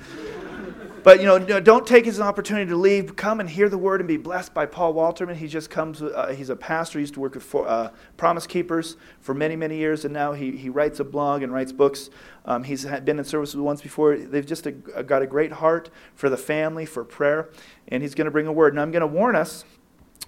But 1.07 1.21
you 1.21 1.27
know, 1.27 1.39
don't 1.61 1.87
take 1.87 2.07
it 2.07 2.09
as 2.09 2.19
an 2.19 2.27
opportunity 2.27 2.69
to 2.69 2.75
leave. 2.77 3.15
Come 3.15 3.39
and 3.39 3.49
hear 3.49 3.69
the 3.69 3.79
word 3.79 4.01
and 4.01 4.09
be 4.09 4.17
blessed 4.17 4.53
by 4.53 4.67
Paul 4.67 4.93
Walterman. 4.93 5.37
He 5.37 5.47
just 5.47 5.71
comes. 5.71 6.03
Uh, 6.03 6.35
he's 6.37 6.51
a 6.51 6.57
pastor. 6.57 6.99
He 6.99 7.05
used 7.05 7.15
to 7.15 7.21
work 7.21 7.37
with 7.37 7.55
uh, 7.55 7.91
Promise 8.17 8.49
Keepers 8.49 8.97
for 9.21 9.33
many, 9.33 9.55
many 9.55 9.77
years, 9.77 10.05
and 10.05 10.13
now 10.13 10.33
he, 10.33 10.57
he 10.57 10.69
writes 10.69 10.99
a 10.99 11.05
blog 11.05 11.45
and 11.45 11.53
writes 11.53 11.71
books. 11.71 12.11
Um, 12.45 12.65
he's 12.65 12.85
been 12.85 13.21
in 13.21 13.25
service 13.25 13.55
once 13.55 13.83
before. 13.83 14.17
They've 14.17 14.45
just 14.45 14.67
a, 14.67 14.75
a, 14.97 15.05
got 15.05 15.23
a 15.23 15.29
great 15.29 15.53
heart 15.53 15.91
for 16.17 16.29
the 16.29 16.37
family, 16.37 16.85
for 16.85 17.05
prayer, 17.05 17.51
and 17.87 18.03
he's 18.03 18.17
going 18.17 18.25
to 18.25 18.33
bring 18.33 18.49
a 18.49 18.53
word. 18.53 18.73
And 18.73 18.81
I'm 18.81 18.91
going 18.91 19.03
to 19.03 19.07
warn 19.07 19.37
us 19.37 19.65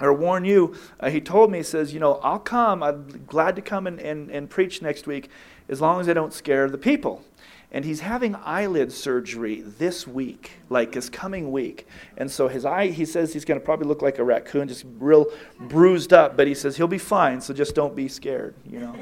or 0.00 0.12
warn 0.12 0.44
you, 0.44 0.74
uh, 1.00 1.10
he 1.10 1.20
told 1.20 1.50
me, 1.50 1.58
he 1.58 1.64
says, 1.64 1.92
you 1.92 2.00
know, 2.00 2.14
I'll 2.22 2.38
come. 2.38 2.82
I'm 2.82 3.24
glad 3.26 3.56
to 3.56 3.62
come 3.62 3.86
and, 3.86 3.98
and, 4.00 4.30
and 4.30 4.48
preach 4.48 4.80
next 4.82 5.06
week 5.06 5.28
as 5.68 5.80
long 5.80 6.00
as 6.00 6.08
I 6.08 6.12
don't 6.12 6.32
scare 6.32 6.68
the 6.68 6.78
people 6.78 7.24
and 7.70 7.84
he's 7.84 8.00
having 8.00 8.34
eyelid 8.34 8.90
surgery 8.92 9.60
this 9.60 10.06
week, 10.06 10.52
like 10.70 10.92
this 10.92 11.10
coming 11.10 11.52
week. 11.52 11.86
And 12.16 12.30
so 12.30 12.48
his 12.48 12.64
eye, 12.64 12.88
he 12.88 13.04
says 13.04 13.32
he's 13.34 13.44
going 13.44 13.60
to 13.60 13.64
probably 13.64 13.86
look 13.86 14.00
like 14.00 14.18
a 14.18 14.24
raccoon, 14.24 14.68
just 14.68 14.86
real 14.98 15.26
bruised 15.60 16.12
up, 16.12 16.36
but 16.36 16.46
he 16.46 16.54
says 16.54 16.78
he'll 16.78 16.88
be 16.88 16.98
fine, 16.98 17.40
so 17.40 17.52
just 17.52 17.74
don't 17.74 17.94
be 17.94 18.08
scared, 18.08 18.54
you 18.66 18.80
know, 18.80 18.96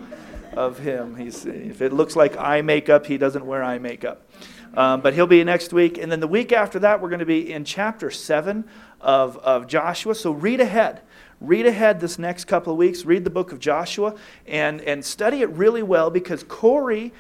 of 0.54 0.80
him. 0.80 1.14
He's, 1.14 1.46
if 1.46 1.80
it 1.80 1.92
looks 1.92 2.16
like 2.16 2.36
eye 2.36 2.60
makeup, 2.60 3.06
he 3.06 3.18
doesn't 3.18 3.46
wear 3.46 3.62
eye 3.62 3.78
makeup. 3.78 4.28
Um, 4.74 5.00
but 5.00 5.14
he'll 5.14 5.28
be 5.28 5.42
next 5.44 5.72
week. 5.72 5.96
And 5.96 6.10
then 6.10 6.20
the 6.20 6.26
week 6.26 6.52
after 6.52 6.80
that, 6.80 7.00
we're 7.00 7.08
going 7.08 7.20
to 7.20 7.24
be 7.24 7.52
in 7.52 7.64
chapter 7.64 8.10
7 8.10 8.64
of, 9.00 9.36
of 9.38 9.66
Joshua. 9.66 10.14
So 10.14 10.30
read 10.30 10.60
ahead 10.60 11.02
read 11.38 11.66
ahead 11.66 12.00
this 12.00 12.18
next 12.18 12.46
couple 12.46 12.72
of 12.72 12.78
weeks 12.78 13.04
read 13.04 13.22
the 13.22 13.28
book 13.28 13.52
of 13.52 13.58
joshua 13.58 14.14
and, 14.46 14.80
and 14.80 15.04
study 15.04 15.42
it 15.42 15.50
really 15.50 15.82
well 15.82 16.08
because 16.08 16.42
corey 16.44 17.12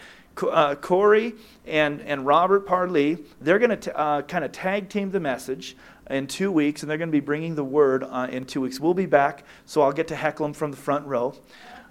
uh, 0.44 0.74
Corey 0.74 1.34
and, 1.66 2.00
and 2.02 2.26
Robert 2.26 2.66
Parley, 2.66 3.18
they're 3.40 3.58
going 3.58 3.78
to 3.78 3.96
uh, 3.96 4.22
kind 4.22 4.44
of 4.44 4.52
tag 4.52 4.88
team 4.88 5.10
the 5.10 5.20
message 5.20 5.76
in 6.10 6.26
two 6.26 6.52
weeks, 6.52 6.82
and 6.82 6.90
they're 6.90 6.98
going 6.98 7.08
to 7.08 7.12
be 7.12 7.20
bringing 7.20 7.54
the 7.54 7.64
word 7.64 8.04
uh, 8.04 8.28
in 8.30 8.44
two 8.44 8.60
weeks. 8.60 8.78
We'll 8.78 8.94
be 8.94 9.06
back, 9.06 9.44
so 9.64 9.82
I'll 9.82 9.92
get 9.92 10.08
to 10.08 10.16
heckle 10.16 10.46
them 10.46 10.52
from 10.52 10.70
the 10.70 10.76
front 10.76 11.06
row. 11.06 11.34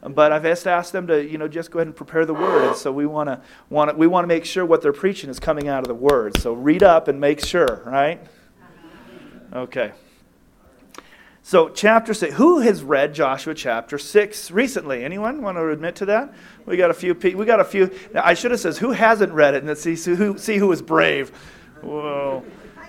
But 0.01 0.32
I've 0.32 0.44
just 0.44 0.68
asked 0.68 0.94
them 0.94 1.08
to, 1.08 1.25
you 1.25 1.39
know, 1.39 1.48
just 1.48 1.72
go 1.72 1.80
ahead 1.80 1.88
and 1.88 1.96
prepare 1.96 2.25
the 2.25 2.34
word. 2.34 2.68
And 2.68 2.75
so 2.75 2.92
we 2.92 3.08
want 3.08 3.27
to 3.27 3.42
we 3.96 4.06
want 4.06 4.24
to 4.24 4.27
make 4.27 4.46
sure 4.46 4.63
what 4.63 4.84
they're 4.84 4.94
preaching 4.94 5.32
is 5.32 5.39
coming 5.39 5.68
out 5.68 5.80
of 5.80 5.88
the 5.88 5.96
word. 5.96 6.39
So 6.39 6.54
read 6.54 6.84
up 6.84 7.08
and 7.08 7.20
make 7.20 7.44
sure, 7.44 7.82
right? 7.86 8.22
Okay. 9.56 9.94
So, 11.42 11.70
chapter 11.70 12.14
6. 12.14 12.36
Who 12.36 12.60
has 12.60 12.84
read 12.84 13.14
Joshua 13.14 13.56
chapter 13.56 13.98
6 13.98 14.52
recently? 14.52 15.06
Anyone 15.06 15.42
want 15.42 15.56
to 15.58 15.70
admit 15.70 15.96
to 15.98 16.06
that? 16.08 16.34
We 16.66 16.76
got 16.76 16.92
a 16.92 16.94
few 16.94 17.16
people. 17.16 17.40
We 17.40 17.46
got 17.46 17.62
a 17.62 17.64
few. 17.64 17.90
Now, 18.14 18.24
I 18.26 18.34
should 18.34 18.52
have 18.52 18.60
said, 18.60 18.76
who 18.76 18.92
hasn't 18.92 19.32
read 19.32 19.54
it? 19.54 19.60
And 19.60 19.68
let's 19.68 19.82
see 19.82 19.96
who, 19.96 20.38
see 20.38 20.58
who 20.58 20.70
is 20.74 20.82
brave. 20.82 21.30
Whoa. 21.82 22.44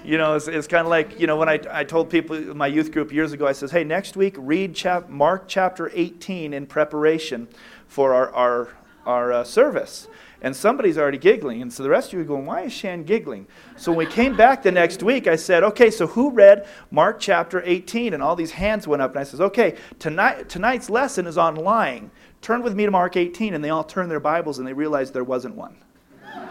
You 0.05 0.19
know, 0.19 0.35
it's, 0.35 0.49
it's 0.49 0.67
kind 0.67 0.85
of 0.85 0.91
like, 0.91 1.21
you 1.21 1.29
know, 1.29 1.37
when 1.37 1.49
I, 1.49 1.61
I 1.71 1.85
told 1.85 2.11
people, 2.11 2.37
my 2.57 2.67
youth 2.67 2.91
group 2.91 3.13
years 3.13 3.33
ago, 3.33 3.47
I 3.47 3.53
says, 3.53 3.71
hey, 3.71 3.85
next 3.85 4.17
week, 4.17 4.35
read 4.37 4.75
chap- 4.75 5.09
Mark 5.09 5.45
chapter 5.47 5.93
18 5.95 6.53
in 6.53 6.67
preparation 6.67 7.47
for 7.87 8.13
our, 8.13 8.33
our, 8.33 8.69
our 9.05 9.33
uh, 9.33 9.45
service 9.45 10.09
and 10.47 10.55
somebody's 10.55 10.97
already 10.97 11.19
giggling. 11.19 11.61
And 11.61 11.73
so 11.73 11.83
the 11.83 11.91
rest 11.91 12.11
of 12.11 12.13
you 12.13 12.21
are 12.21 12.25
going, 12.25 12.47
why 12.47 12.63
is 12.63 12.73
Shan 12.73 13.03
giggling? 13.03 13.49
So 13.77 13.91
when 13.91 14.07
we 14.07 14.13
came 14.13 14.37
back 14.37 14.63
the 14.63 14.71
next 14.71 15.03
week, 15.03 15.27
I 15.27 15.35
said, 15.35 15.65
okay, 15.65 15.91
so 15.91 16.07
who 16.07 16.31
read 16.31 16.69
Mark 16.93 17.19
chapter 17.19 17.61
18? 17.65 18.15
And 18.15 18.23
all 18.23 18.37
these 18.37 18.53
hands 18.53 18.87
went 18.87 19.03
up, 19.03 19.11
and 19.11 19.19
I 19.19 19.25
says, 19.25 19.41
okay, 19.41 19.77
tonight, 19.99 20.49
tonight's 20.49 20.89
lesson 20.89 21.27
is 21.27 21.37
on 21.37 21.57
lying. 21.57 22.13
Turn 22.43 22.63
with 22.63 22.77
me 22.77 22.85
to 22.85 22.93
Mark 22.93 23.17
18. 23.17 23.55
And 23.55 23.65
they 23.65 23.71
all 23.71 23.83
turned 23.83 24.09
their 24.09 24.21
Bibles, 24.21 24.61
and 24.61 24.69
they 24.69 24.73
realized 24.73 25.13
there 25.13 25.25
wasn't 25.25 25.57
one. 25.57 25.79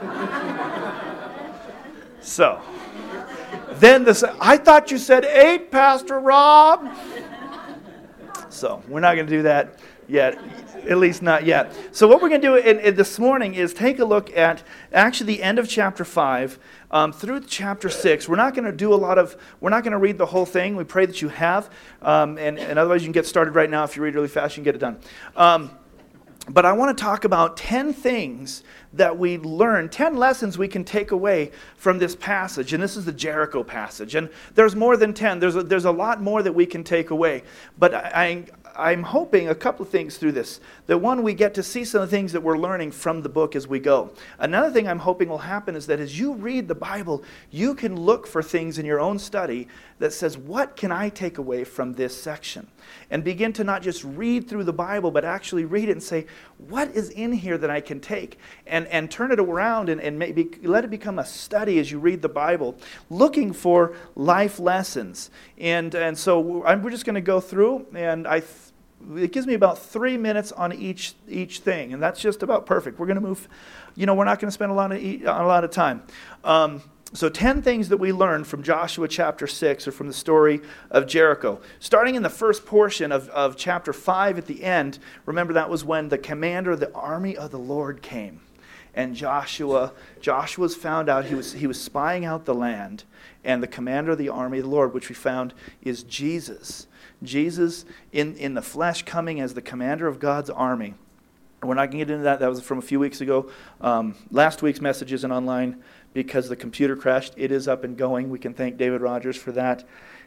so 2.19 2.61
then 3.75 4.03
this, 4.03 4.25
I 4.41 4.57
thought 4.57 4.91
you 4.91 4.97
said 4.97 5.23
eight, 5.23 5.71
Pastor 5.71 6.19
Rob. 6.19 6.93
So 8.49 8.83
we're 8.89 8.99
not 8.99 9.15
going 9.15 9.27
to 9.27 9.37
do 9.37 9.43
that 9.43 9.79
yet 10.07 10.37
at 10.87 10.97
least 10.97 11.21
not 11.21 11.45
yet. 11.45 11.75
So, 11.91 12.07
what 12.07 12.21
we're 12.21 12.29
going 12.29 12.41
to 12.41 12.47
do 12.47 12.55
in, 12.55 12.79
in 12.79 12.95
this 12.95 13.19
morning 13.19 13.55
is 13.55 13.73
take 13.73 13.99
a 13.99 14.05
look 14.05 14.35
at 14.35 14.63
actually 14.93 15.35
the 15.35 15.43
end 15.43 15.59
of 15.59 15.67
chapter 15.67 16.05
5 16.05 16.59
um, 16.91 17.11
through 17.11 17.41
chapter 17.41 17.89
6. 17.89 18.29
We're 18.29 18.35
not 18.35 18.53
going 18.53 18.65
to 18.65 18.71
do 18.71 18.93
a 18.93 18.95
lot 18.95 19.17
of, 19.17 19.35
we're 19.59 19.69
not 19.69 19.83
going 19.83 19.93
to 19.93 19.97
read 19.97 20.17
the 20.17 20.25
whole 20.25 20.45
thing. 20.45 20.75
We 20.75 20.83
pray 20.83 21.05
that 21.05 21.21
you 21.21 21.29
have. 21.29 21.69
Um, 22.01 22.37
and, 22.37 22.59
and 22.59 22.79
otherwise, 22.79 23.01
you 23.01 23.07
can 23.07 23.13
get 23.13 23.25
started 23.25 23.55
right 23.55 23.69
now. 23.69 23.83
If 23.83 23.95
you 23.95 24.03
read 24.03 24.15
really 24.15 24.27
fast, 24.27 24.55
you 24.55 24.63
can 24.63 24.65
get 24.65 24.75
it 24.75 24.79
done. 24.79 24.99
Um, 25.35 25.71
but 26.47 26.63
I 26.63 26.73
want 26.73 26.95
to 26.95 27.03
talk 27.03 27.25
about 27.25 27.57
10 27.57 27.91
things 27.91 28.63
that 28.93 29.17
we 29.17 29.39
learn, 29.39 29.89
10 29.89 30.15
lessons 30.15 30.59
we 30.59 30.67
can 30.67 30.83
take 30.83 31.09
away 31.09 31.51
from 31.75 31.97
this 31.97 32.15
passage. 32.15 32.71
And 32.71 32.83
this 32.83 32.95
is 32.95 33.03
the 33.03 33.11
Jericho 33.11 33.63
passage. 33.63 34.13
And 34.13 34.29
there's 34.53 34.75
more 34.75 34.95
than 34.95 35.11
10, 35.11 35.39
there's 35.39 35.55
a, 35.55 35.63
there's 35.63 35.85
a 35.85 35.91
lot 35.91 36.21
more 36.21 36.43
that 36.43 36.53
we 36.53 36.67
can 36.67 36.83
take 36.83 37.09
away. 37.09 37.41
But 37.79 37.95
I, 37.95 38.45
I'm 38.77 39.03
hoping 39.03 39.49
a 39.49 39.55
couple 39.55 39.85
of 39.85 39.89
things 39.89 40.17
through 40.17 40.33
this. 40.33 40.59
That 40.87 40.97
one, 40.97 41.23
we 41.23 41.33
get 41.33 41.53
to 41.55 41.63
see 41.63 41.85
some 41.85 42.01
of 42.01 42.09
the 42.09 42.15
things 42.15 42.33
that 42.33 42.41
we're 42.41 42.57
learning 42.57 42.91
from 42.91 43.21
the 43.21 43.29
book 43.29 43.55
as 43.55 43.67
we 43.67 43.79
go. 43.79 44.11
Another 44.37 44.71
thing 44.71 44.87
I'm 44.87 44.99
hoping 44.99 45.29
will 45.29 45.37
happen 45.37 45.75
is 45.75 45.87
that 45.87 45.99
as 45.99 46.19
you 46.19 46.33
read 46.33 46.67
the 46.67 46.75
Bible, 46.75 47.23
you 47.51 47.73
can 47.73 47.99
look 47.99 48.27
for 48.27 48.43
things 48.43 48.77
in 48.77 48.85
your 48.85 48.99
own 48.99 49.19
study 49.19 49.67
that 49.99 50.11
says, 50.11 50.37
what 50.37 50.75
can 50.75 50.91
I 50.91 51.09
take 51.09 51.37
away 51.37 51.63
from 51.63 51.93
this 51.93 52.19
section? 52.21 52.67
And 53.09 53.23
begin 53.23 53.53
to 53.53 53.63
not 53.63 53.81
just 53.81 54.03
read 54.03 54.49
through 54.49 54.65
the 54.65 54.73
Bible, 54.73 55.09
but 55.09 55.23
actually 55.23 55.65
read 55.65 55.87
it 55.89 55.93
and 55.93 56.03
say, 56.03 56.25
what 56.57 56.89
is 56.91 57.09
in 57.11 57.31
here 57.31 57.57
that 57.57 57.69
I 57.69 57.79
can 57.79 57.99
take? 57.99 58.37
And, 58.67 58.87
and 58.87 59.09
turn 59.09 59.31
it 59.31 59.39
around 59.39 59.89
and, 59.89 60.01
and 60.01 60.19
maybe 60.19 60.49
let 60.63 60.83
it 60.83 60.89
become 60.89 61.17
a 61.17 61.25
study 61.25 61.79
as 61.79 61.89
you 61.89 61.99
read 61.99 62.21
the 62.21 62.29
Bible, 62.29 62.75
looking 63.09 63.53
for 63.53 63.95
life 64.15 64.59
lessons. 64.59 65.31
And, 65.57 65.95
and 65.95 66.17
so 66.17 66.39
we're 66.39 66.89
just 66.89 67.05
going 67.05 67.15
to 67.15 67.21
go 67.21 67.39
through, 67.39 67.87
and 67.95 68.27
I 68.27 68.43
it 69.15 69.31
gives 69.31 69.47
me 69.47 69.53
about 69.53 69.79
three 69.79 70.17
minutes 70.17 70.51
on 70.51 70.73
each 70.73 71.13
each 71.27 71.59
thing, 71.59 71.93
and 71.93 72.01
that's 72.01 72.21
just 72.21 72.43
about 72.43 72.65
perfect. 72.65 72.99
We're 72.99 73.07
going 73.07 73.15
to 73.15 73.21
move. 73.21 73.47
You 73.95 74.05
know, 74.05 74.13
we're 74.13 74.25
not 74.25 74.39
going 74.39 74.49
to 74.49 74.53
spend 74.53 74.71
a 74.71 74.75
lot 74.75 74.91
of 74.91 75.01
a 75.01 75.23
lot 75.23 75.63
of 75.63 75.71
time. 75.71 76.03
Um, 76.43 76.81
so, 77.13 77.29
10 77.29 77.61
things 77.61 77.89
that 77.89 77.97
we 77.97 78.11
learned 78.11 78.45
from 78.45 78.61
Joshua 78.61 79.07
chapter 79.07 79.47
6 79.47 79.87
or 79.87 79.91
from 79.91 80.07
the 80.07 80.13
story 80.13 80.59
of 80.91 81.07
Jericho. 81.07 81.61
Starting 81.79 82.15
in 82.15 82.23
the 82.23 82.29
first 82.29 82.65
portion 82.65 83.11
of, 83.13 83.29
of 83.29 83.55
chapter 83.55 83.93
5 83.93 84.37
at 84.37 84.47
the 84.47 84.63
end, 84.63 84.99
remember 85.25 85.53
that 85.53 85.69
was 85.69 85.85
when 85.85 86.09
the 86.09 86.17
commander 86.17 86.71
of 86.71 86.81
the 86.81 86.93
army 86.93 87.37
of 87.37 87.51
the 87.51 87.59
Lord 87.59 88.01
came. 88.01 88.41
And 88.95 89.13
Joshua, 89.13 89.91
Joshua's 90.21 90.75
found 90.75 91.09
out 91.09 91.25
he 91.25 91.35
was, 91.35 91.53
he 91.53 91.67
was 91.67 91.79
spying 91.79 92.23
out 92.25 92.45
the 92.45 92.55
land, 92.55 93.03
and 93.43 93.61
the 93.61 93.67
commander 93.67 94.13
of 94.13 94.17
the 94.17 94.29
army 94.29 94.59
of 94.59 94.63
the 94.63 94.69
Lord, 94.69 94.93
which 94.93 95.09
we 95.09 95.15
found 95.15 95.53
is 95.81 96.03
Jesus. 96.03 96.87
Jesus 97.21 97.85
in, 98.11 98.35
in 98.37 98.53
the 98.53 98.61
flesh 98.61 99.03
coming 99.03 99.41
as 99.41 99.53
the 99.53 99.61
commander 99.61 100.07
of 100.07 100.19
God's 100.19 100.49
army. 100.49 100.93
We're 101.61 101.73
not 101.73 101.91
going 101.91 101.99
to 101.99 102.05
get 102.05 102.11
into 102.11 102.23
that. 102.23 102.39
That 102.39 102.49
was 102.49 102.61
from 102.61 102.77
a 102.77 102.81
few 102.81 102.99
weeks 102.99 103.21
ago. 103.21 103.49
Um, 103.81 104.15
last 104.31 104.61
week's 104.61 104.81
message 104.81 105.11
isn't 105.13 105.31
online 105.31 105.81
because 106.13 106.47
the 106.47 106.55
computer 106.55 106.95
crashed. 106.95 107.33
It 107.37 107.51
is 107.51 107.67
up 107.67 107.83
and 107.83 107.97
going. 107.97 108.29
We 108.29 108.39
can 108.39 108.53
thank 108.53 108.77
David 108.77 109.01
Rogers 109.01 109.35
for 109.35 109.51
that. 109.53 109.83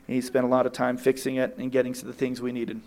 He 0.06 0.20
spent 0.20 0.44
a 0.44 0.48
lot 0.48 0.66
of 0.66 0.72
time 0.72 0.96
fixing 0.96 1.37
it 1.37 1.56
and 1.58 1.70
getting 1.70 1.92
to 1.94 2.06
the 2.06 2.12
things 2.12 2.40
we 2.40 2.50
needed. 2.50 2.80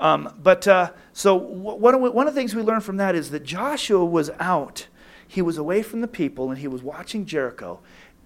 Um, 0.00 0.34
but 0.42 0.66
uh, 0.66 0.90
so, 1.12 1.34
one 1.36 1.94
of, 1.94 2.00
one 2.00 2.26
of 2.26 2.34
the 2.34 2.40
things 2.40 2.54
we 2.54 2.62
learned 2.62 2.84
from 2.84 2.96
that 2.96 3.14
is 3.14 3.30
that 3.30 3.44
Joshua 3.44 4.04
was 4.04 4.30
out. 4.40 4.88
He 5.26 5.42
was 5.42 5.58
away 5.58 5.82
from 5.82 6.00
the 6.00 6.08
people 6.08 6.50
and 6.50 6.58
he 6.58 6.68
was 6.68 6.82
watching 6.82 7.26
Jericho 7.26 7.80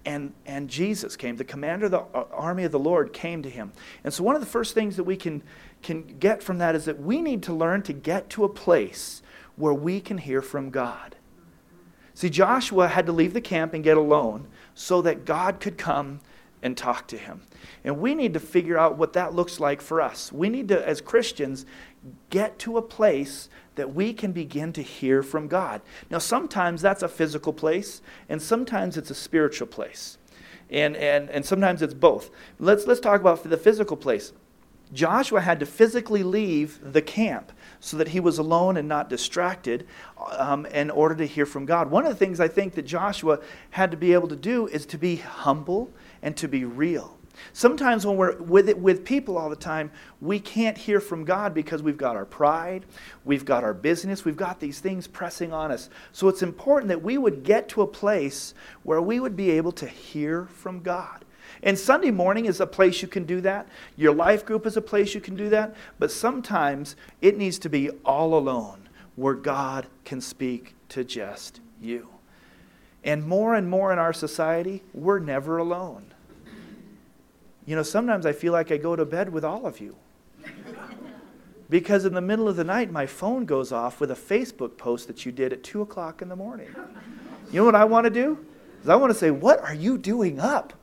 and, 0.05 0.33
and 0.45 0.69
Jesus 0.69 1.15
came. 1.15 1.35
The 1.35 1.43
commander 1.43 1.85
of 1.85 1.91
the 1.91 1.99
uh, 1.99 2.25
army 2.31 2.63
of 2.63 2.71
the 2.71 2.79
Lord 2.79 3.13
came 3.13 3.43
to 3.43 3.49
him. 3.49 3.71
And 4.03 4.13
so, 4.13 4.23
one 4.23 4.35
of 4.35 4.41
the 4.41 4.47
first 4.47 4.73
things 4.73 4.95
that 4.95 5.03
we 5.03 5.15
can, 5.15 5.43
can 5.81 6.03
get 6.19 6.41
from 6.41 6.57
that 6.59 6.75
is 6.75 6.85
that 6.85 7.01
we 7.01 7.21
need 7.21 7.43
to 7.43 7.53
learn 7.53 7.81
to 7.83 7.93
get 7.93 8.29
to 8.31 8.43
a 8.43 8.49
place 8.49 9.21
where 9.55 9.73
we 9.73 9.99
can 9.99 10.17
hear 10.17 10.41
from 10.41 10.69
God. 10.69 11.15
See, 12.13 12.29
Joshua 12.29 12.87
had 12.87 13.05
to 13.05 13.11
leave 13.11 13.33
the 13.33 13.41
camp 13.41 13.73
and 13.73 13.83
get 13.83 13.97
alone 13.97 14.47
so 14.73 15.01
that 15.01 15.25
God 15.25 15.59
could 15.59 15.77
come 15.77 16.21
and 16.61 16.75
talk 16.75 17.07
to 17.07 17.17
him. 17.17 17.41
And 17.83 17.99
we 17.99 18.15
need 18.15 18.33
to 18.33 18.39
figure 18.39 18.77
out 18.77 18.97
what 18.97 19.13
that 19.13 19.33
looks 19.33 19.59
like 19.59 19.81
for 19.81 20.01
us. 20.01 20.31
We 20.31 20.49
need 20.49 20.67
to, 20.69 20.87
as 20.87 21.01
Christians, 21.01 21.65
get 22.29 22.59
to 22.59 22.77
a 22.77 22.81
place 22.81 23.49
that 23.79 23.95
we 23.95 24.11
can 24.11 24.33
begin 24.33 24.73
to 24.73 24.81
hear 24.81 25.23
from 25.23 25.47
God. 25.47 25.81
Now, 26.11 26.17
sometimes 26.17 26.81
that's 26.81 27.01
a 27.01 27.07
physical 27.07 27.53
place, 27.53 28.01
and 28.27 28.41
sometimes 28.41 28.97
it's 28.97 29.09
a 29.09 29.15
spiritual 29.15 29.67
place. 29.67 30.17
And, 30.69 30.97
and, 30.97 31.29
and 31.29 31.45
sometimes 31.45 31.81
it's 31.81 31.93
both. 31.93 32.29
Let's, 32.59 32.85
let's 32.85 32.99
talk 32.99 33.21
about 33.21 33.41
the 33.49 33.55
physical 33.55 33.95
place. 33.95 34.33
Joshua 34.91 35.39
had 35.39 35.61
to 35.61 35.65
physically 35.65 36.23
leave 36.23 36.79
the 36.91 37.01
camp 37.01 37.53
so 37.79 37.95
that 37.95 38.09
he 38.09 38.19
was 38.19 38.37
alone 38.37 38.75
and 38.75 38.89
not 38.89 39.07
distracted 39.09 39.87
um, 40.37 40.65
in 40.65 40.89
order 40.89 41.15
to 41.15 41.25
hear 41.25 41.45
from 41.45 41.65
God. 41.65 41.89
One 41.89 42.05
of 42.05 42.11
the 42.11 42.17
things 42.17 42.41
I 42.41 42.49
think 42.49 42.73
that 42.73 42.81
Joshua 42.81 43.39
had 43.69 43.91
to 43.91 43.97
be 43.97 44.11
able 44.11 44.27
to 44.27 44.35
do 44.35 44.67
is 44.67 44.85
to 44.87 44.97
be 44.97 45.15
humble 45.15 45.89
and 46.21 46.35
to 46.35 46.49
be 46.49 46.65
real. 46.65 47.17
Sometimes 47.53 48.05
when 48.05 48.17
we're 48.17 48.37
with, 48.37 48.69
it, 48.69 48.77
with 48.77 49.03
people 49.03 49.37
all 49.37 49.49
the 49.49 49.55
time, 49.55 49.91
we 50.21 50.39
can't 50.39 50.77
hear 50.77 50.99
from 50.99 51.25
God 51.25 51.53
because 51.53 51.81
we've 51.81 51.97
got 51.97 52.15
our 52.15 52.25
pride, 52.25 52.85
we've 53.25 53.45
got 53.45 53.63
our 53.63 53.73
business, 53.73 54.25
we've 54.25 54.37
got 54.37 54.59
these 54.59 54.79
things 54.79 55.07
pressing 55.07 55.53
on 55.53 55.71
us. 55.71 55.89
So 56.11 56.27
it's 56.27 56.41
important 56.41 56.89
that 56.89 57.01
we 57.01 57.17
would 57.17 57.43
get 57.43 57.69
to 57.69 57.81
a 57.81 57.87
place 57.87 58.53
where 58.83 59.01
we 59.01 59.19
would 59.19 59.35
be 59.35 59.51
able 59.51 59.71
to 59.73 59.87
hear 59.87 60.45
from 60.47 60.81
God. 60.81 61.25
And 61.63 61.77
Sunday 61.77 62.11
morning 62.11 62.45
is 62.45 62.59
a 62.59 62.67
place 62.67 63.01
you 63.01 63.07
can 63.07 63.25
do 63.25 63.41
that. 63.41 63.67
Your 63.95 64.13
life 64.13 64.45
group 64.45 64.65
is 64.65 64.77
a 64.77 64.81
place 64.81 65.13
you 65.13 65.21
can 65.21 65.35
do 65.35 65.49
that. 65.49 65.75
But 65.97 66.11
sometimes 66.11 66.95
it 67.21 67.37
needs 67.37 67.59
to 67.59 67.69
be 67.69 67.89
all 68.05 68.37
alone 68.37 68.87
where 69.15 69.33
God 69.33 69.87
can 70.05 70.21
speak 70.21 70.75
to 70.89 71.03
just 71.03 71.59
you. 71.81 72.07
And 73.03 73.25
more 73.25 73.55
and 73.55 73.69
more 73.69 73.91
in 73.91 73.99
our 73.99 74.13
society, 74.13 74.83
we're 74.93 75.19
never 75.19 75.57
alone. 75.57 76.08
You 77.69 77.75
know, 77.75 77.83
sometimes 77.83 78.25
I 78.25 78.31
feel 78.31 78.51
like 78.51 78.71
I 78.71 78.77
go 78.77 78.95
to 78.95 79.05
bed 79.05 79.31
with 79.31 79.45
all 79.45 79.67
of 79.67 79.79
you. 79.79 79.95
because 81.69 82.03
in 82.03 82.15
the 82.15 82.21
middle 82.21 82.49
of 82.49 82.55
the 82.55 82.63
night, 82.63 82.91
my 82.91 83.05
phone 83.05 83.45
goes 83.45 83.71
off 83.71 83.99
with 83.99 84.09
a 84.09 84.15
Facebook 84.15 84.75
post 84.75 85.05
that 85.05 85.23
you 85.23 85.31
did 85.31 85.53
at 85.53 85.61
2 85.61 85.83
o'clock 85.83 86.23
in 86.23 86.29
the 86.29 86.35
morning. 86.35 86.67
You 87.51 87.59
know 87.59 87.65
what 87.65 87.75
I 87.75 87.85
want 87.85 88.05
to 88.05 88.09
do? 88.09 88.43
Is 88.81 88.89
I 88.89 88.95
want 88.95 89.13
to 89.13 89.19
say, 89.19 89.29
What 89.29 89.59
are 89.59 89.75
you 89.75 89.99
doing 89.99 90.39
up? 90.39 90.73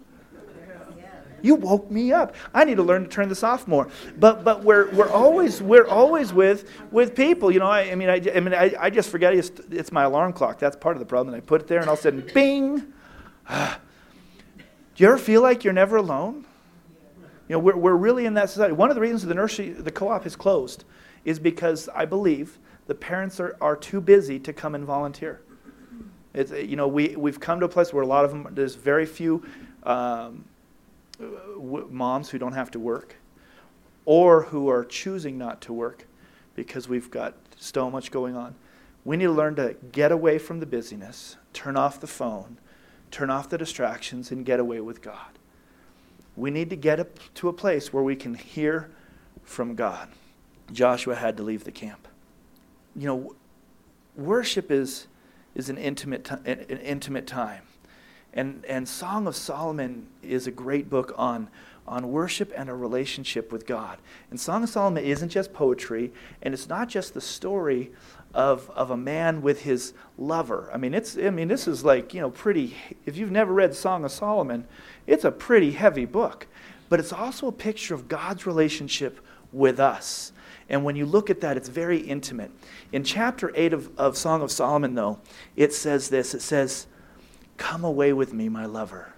You 1.42 1.56
woke 1.56 1.90
me 1.90 2.12
up. 2.12 2.36
I 2.54 2.64
need 2.64 2.76
to 2.76 2.84
learn 2.84 3.02
to 3.02 3.08
turn 3.08 3.28
this 3.28 3.42
off 3.42 3.66
more. 3.66 3.88
But 4.16 4.44
but 4.44 4.62
we're 4.62 4.88
we're 4.92 5.10
always 5.10 5.60
we're 5.60 5.88
always 5.88 6.32
with 6.32 6.70
with 6.92 7.16
people. 7.16 7.50
You 7.50 7.58
know, 7.58 7.66
I, 7.66 7.80
I 7.90 7.94
mean 7.96 8.08
I, 8.08 8.22
I 8.32 8.38
mean 8.38 8.54
I, 8.54 8.74
I 8.78 8.90
just 8.90 9.10
forget 9.10 9.34
it's, 9.34 9.50
it's 9.70 9.90
my 9.90 10.04
alarm 10.04 10.32
clock. 10.32 10.60
That's 10.60 10.76
part 10.76 10.94
of 10.94 11.00
the 11.00 11.06
problem. 11.06 11.34
And 11.34 11.42
I 11.42 11.44
put 11.44 11.62
it 11.62 11.66
there, 11.66 11.80
and 11.80 11.88
all 11.88 11.94
of 11.94 11.98
a 11.98 12.02
sudden, 12.02 12.28
bing. 12.32 12.78
Do 13.48 13.64
you 14.96 15.08
ever 15.08 15.18
feel 15.18 15.42
like 15.42 15.64
you're 15.64 15.72
never 15.72 15.96
alone? 15.96 16.46
You 17.48 17.54
know, 17.54 17.58
we're, 17.60 17.76
we're 17.76 17.96
really 17.96 18.26
in 18.26 18.34
that 18.34 18.50
society. 18.50 18.72
One 18.72 18.90
of 18.90 18.94
the 18.96 19.00
reasons 19.00 19.24
the 19.24 19.34
nursery, 19.34 19.70
the 19.70 19.92
co-op 19.92 20.26
is 20.26 20.36
closed 20.36 20.84
is 21.24 21.38
because 21.38 21.88
I 21.94 22.04
believe 22.04 22.58
the 22.86 22.94
parents 22.94 23.40
are, 23.40 23.56
are 23.60 23.76
too 23.76 24.00
busy 24.00 24.38
to 24.40 24.52
come 24.52 24.74
and 24.74 24.84
volunteer. 24.84 25.40
It's, 26.34 26.52
you 26.52 26.76
know, 26.76 26.86
we, 26.86 27.16
we've 27.16 27.40
come 27.40 27.60
to 27.60 27.66
a 27.66 27.68
place 27.68 27.92
where 27.92 28.02
a 28.02 28.06
lot 28.06 28.24
of 28.24 28.30
them, 28.30 28.48
there's 28.50 28.74
very 28.74 29.06
few 29.06 29.44
um, 29.84 30.44
w- 31.18 31.88
moms 31.90 32.30
who 32.30 32.38
don't 32.38 32.52
have 32.52 32.70
to 32.72 32.78
work 32.78 33.16
or 34.04 34.42
who 34.42 34.68
are 34.68 34.84
choosing 34.84 35.38
not 35.38 35.60
to 35.62 35.72
work 35.72 36.06
because 36.54 36.88
we've 36.88 37.10
got 37.10 37.34
so 37.56 37.90
much 37.90 38.10
going 38.10 38.36
on. 38.36 38.54
We 39.04 39.16
need 39.16 39.26
to 39.26 39.32
learn 39.32 39.54
to 39.56 39.76
get 39.92 40.12
away 40.12 40.38
from 40.38 40.60
the 40.60 40.66
busyness, 40.66 41.36
turn 41.52 41.76
off 41.76 42.00
the 42.00 42.06
phone, 42.06 42.58
turn 43.10 43.30
off 43.30 43.48
the 43.48 43.58
distractions, 43.58 44.30
and 44.30 44.44
get 44.44 44.60
away 44.60 44.80
with 44.80 45.00
God. 45.00 45.35
We 46.36 46.50
need 46.50 46.70
to 46.70 46.76
get 46.76 47.18
to 47.36 47.48
a 47.48 47.52
place 47.52 47.92
where 47.92 48.02
we 48.02 48.16
can 48.16 48.34
hear 48.34 48.90
from 49.42 49.74
God. 49.74 50.08
Joshua 50.72 51.14
had 51.14 51.36
to 51.38 51.42
leave 51.42 51.64
the 51.64 51.72
camp. 51.72 52.08
You 52.94 53.06
know, 53.06 53.34
worship 54.16 54.70
is, 54.70 55.06
is 55.54 55.68
an, 55.68 55.78
intimate 55.78 56.24
t- 56.24 56.50
an 56.50 56.60
intimate 56.60 57.26
time. 57.26 57.62
And, 58.34 58.64
and 58.66 58.86
Song 58.86 59.26
of 59.26 59.34
Solomon 59.34 60.08
is 60.22 60.46
a 60.46 60.50
great 60.50 60.90
book 60.90 61.14
on, 61.16 61.48
on 61.88 62.10
worship 62.10 62.52
and 62.54 62.68
a 62.68 62.74
relationship 62.74 63.50
with 63.50 63.66
God. 63.66 63.98
And 64.30 64.38
Song 64.38 64.62
of 64.62 64.68
Solomon 64.68 65.04
isn't 65.04 65.30
just 65.30 65.54
poetry, 65.54 66.12
and 66.42 66.52
it's 66.52 66.68
not 66.68 66.88
just 66.88 67.14
the 67.14 67.20
story 67.20 67.92
of, 68.36 68.68
of 68.76 68.90
a 68.90 68.96
man 68.98 69.40
with 69.40 69.62
his 69.62 69.94
lover. 70.18 70.68
I 70.72 70.76
mean, 70.76 70.92
it's, 70.92 71.16
I 71.16 71.30
mean, 71.30 71.48
this 71.48 71.66
is 71.66 71.86
like, 71.86 72.12
you 72.12 72.20
know, 72.20 72.28
pretty, 72.28 72.76
if 73.06 73.16
you've 73.16 73.30
never 73.30 73.50
read 73.50 73.74
Song 73.74 74.04
of 74.04 74.12
Solomon, 74.12 74.66
it's 75.06 75.24
a 75.24 75.32
pretty 75.32 75.70
heavy 75.70 76.04
book. 76.04 76.46
But 76.90 77.00
it's 77.00 77.14
also 77.14 77.48
a 77.48 77.52
picture 77.52 77.94
of 77.94 78.08
God's 78.08 78.46
relationship 78.46 79.26
with 79.52 79.80
us. 79.80 80.32
And 80.68 80.84
when 80.84 80.96
you 80.96 81.06
look 81.06 81.30
at 81.30 81.40
that, 81.40 81.56
it's 81.56 81.70
very 81.70 81.98
intimate. 81.98 82.50
In 82.92 83.04
chapter 83.04 83.52
8 83.54 83.72
of, 83.72 83.98
of 83.98 84.18
Song 84.18 84.42
of 84.42 84.50
Solomon, 84.50 84.94
though, 84.94 85.18
it 85.56 85.72
says 85.72 86.10
this 86.10 86.34
it 86.34 86.42
says, 86.42 86.86
Come 87.56 87.84
away 87.84 88.12
with 88.12 88.34
me, 88.34 88.50
my 88.50 88.66
lover. 88.66 89.14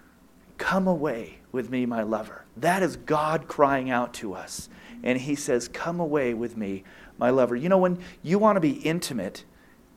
Come 0.58 0.86
away 0.86 1.38
with 1.50 1.70
me, 1.70 1.86
my 1.86 2.04
lover. 2.04 2.44
That 2.56 2.84
is 2.84 2.94
God 2.94 3.48
crying 3.48 3.90
out 3.90 4.14
to 4.14 4.34
us. 4.34 4.68
And 5.02 5.18
he 5.18 5.34
says, 5.34 5.66
Come 5.66 5.98
away 5.98 6.34
with 6.34 6.56
me, 6.56 6.84
my 7.18 7.30
lover. 7.30 7.56
You 7.56 7.68
know, 7.68 7.78
when 7.78 7.98
you 8.22 8.38
want 8.38 8.56
to 8.56 8.60
be 8.60 8.72
intimate, 8.72 9.44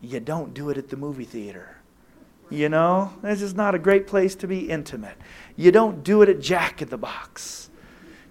you 0.01 0.19
don't 0.19 0.53
do 0.53 0.69
it 0.69 0.77
at 0.77 0.89
the 0.89 0.97
movie 0.97 1.25
theater. 1.25 1.77
You 2.49 2.67
know, 2.67 3.13
this 3.21 3.41
is 3.41 3.55
not 3.55 3.75
a 3.75 3.79
great 3.79 4.07
place 4.07 4.35
to 4.35 4.47
be 4.47 4.69
intimate. 4.69 5.15
You 5.55 5.71
don't 5.71 6.03
do 6.03 6.21
it 6.21 6.27
at 6.27 6.41
Jack 6.41 6.81
in 6.81 6.89
the 6.89 6.97
Box. 6.97 7.69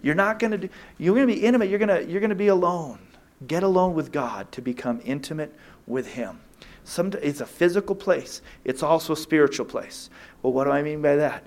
You're 0.03 0.15
not 0.15 0.37
going 0.37 0.51
to 0.51 0.57
do, 0.57 0.69
you're 0.97 1.15
going 1.15 1.27
to 1.27 1.33
be 1.33 1.43
intimate. 1.43 1.69
You're 1.69 1.79
going 1.79 1.89
to, 1.89 2.09
you're 2.09 2.19
going 2.19 2.29
to 2.29 2.35
be 2.35 2.47
alone. 2.47 2.99
Get 3.47 3.63
alone 3.63 3.95
with 3.95 4.11
God 4.11 4.51
to 4.51 4.61
become 4.61 5.01
intimate 5.03 5.55
with 5.87 6.07
Him. 6.13 6.39
Some, 6.83 7.11
it's 7.21 7.41
a 7.41 7.45
physical 7.45 7.95
place, 7.95 8.41
it's 8.63 8.83
also 8.83 9.13
a 9.13 9.17
spiritual 9.17 9.65
place. 9.65 10.09
Well, 10.41 10.53
what 10.53 10.65
do 10.65 10.71
I 10.71 10.81
mean 10.81 11.01
by 11.01 11.15
that? 11.15 11.43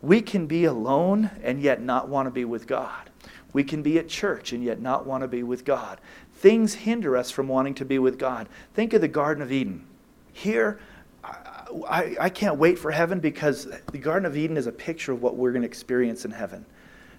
We 0.00 0.20
can 0.20 0.46
be 0.46 0.64
alone 0.64 1.30
and 1.42 1.60
yet 1.60 1.80
not 1.80 2.08
want 2.08 2.26
to 2.26 2.30
be 2.30 2.44
with 2.44 2.66
God. 2.66 3.10
We 3.52 3.62
can 3.64 3.82
be 3.82 3.98
at 3.98 4.08
church 4.08 4.52
and 4.52 4.64
yet 4.64 4.80
not 4.80 5.06
want 5.06 5.22
to 5.22 5.28
be 5.28 5.42
with 5.42 5.64
God. 5.64 6.00
Things 6.42 6.74
hinder 6.74 7.16
us 7.16 7.30
from 7.30 7.46
wanting 7.46 7.74
to 7.74 7.84
be 7.84 8.00
with 8.00 8.18
God. 8.18 8.48
Think 8.74 8.92
of 8.94 9.00
the 9.00 9.06
Garden 9.06 9.44
of 9.44 9.52
Eden. 9.52 9.86
Here, 10.32 10.80
I, 11.24 12.16
I, 12.20 12.28
can't 12.28 12.58
wait 12.58 12.78
for 12.78 12.90
heaven 12.90 13.20
because 13.20 13.68
the 13.92 13.98
Garden 13.98 14.26
of 14.26 14.36
Eden 14.36 14.56
is 14.56 14.66
a 14.66 14.72
picture 14.72 15.12
of 15.12 15.22
what 15.22 15.36
we're 15.36 15.52
going 15.52 15.62
to 15.62 15.68
experience 15.68 16.24
in 16.24 16.32
heaven 16.32 16.66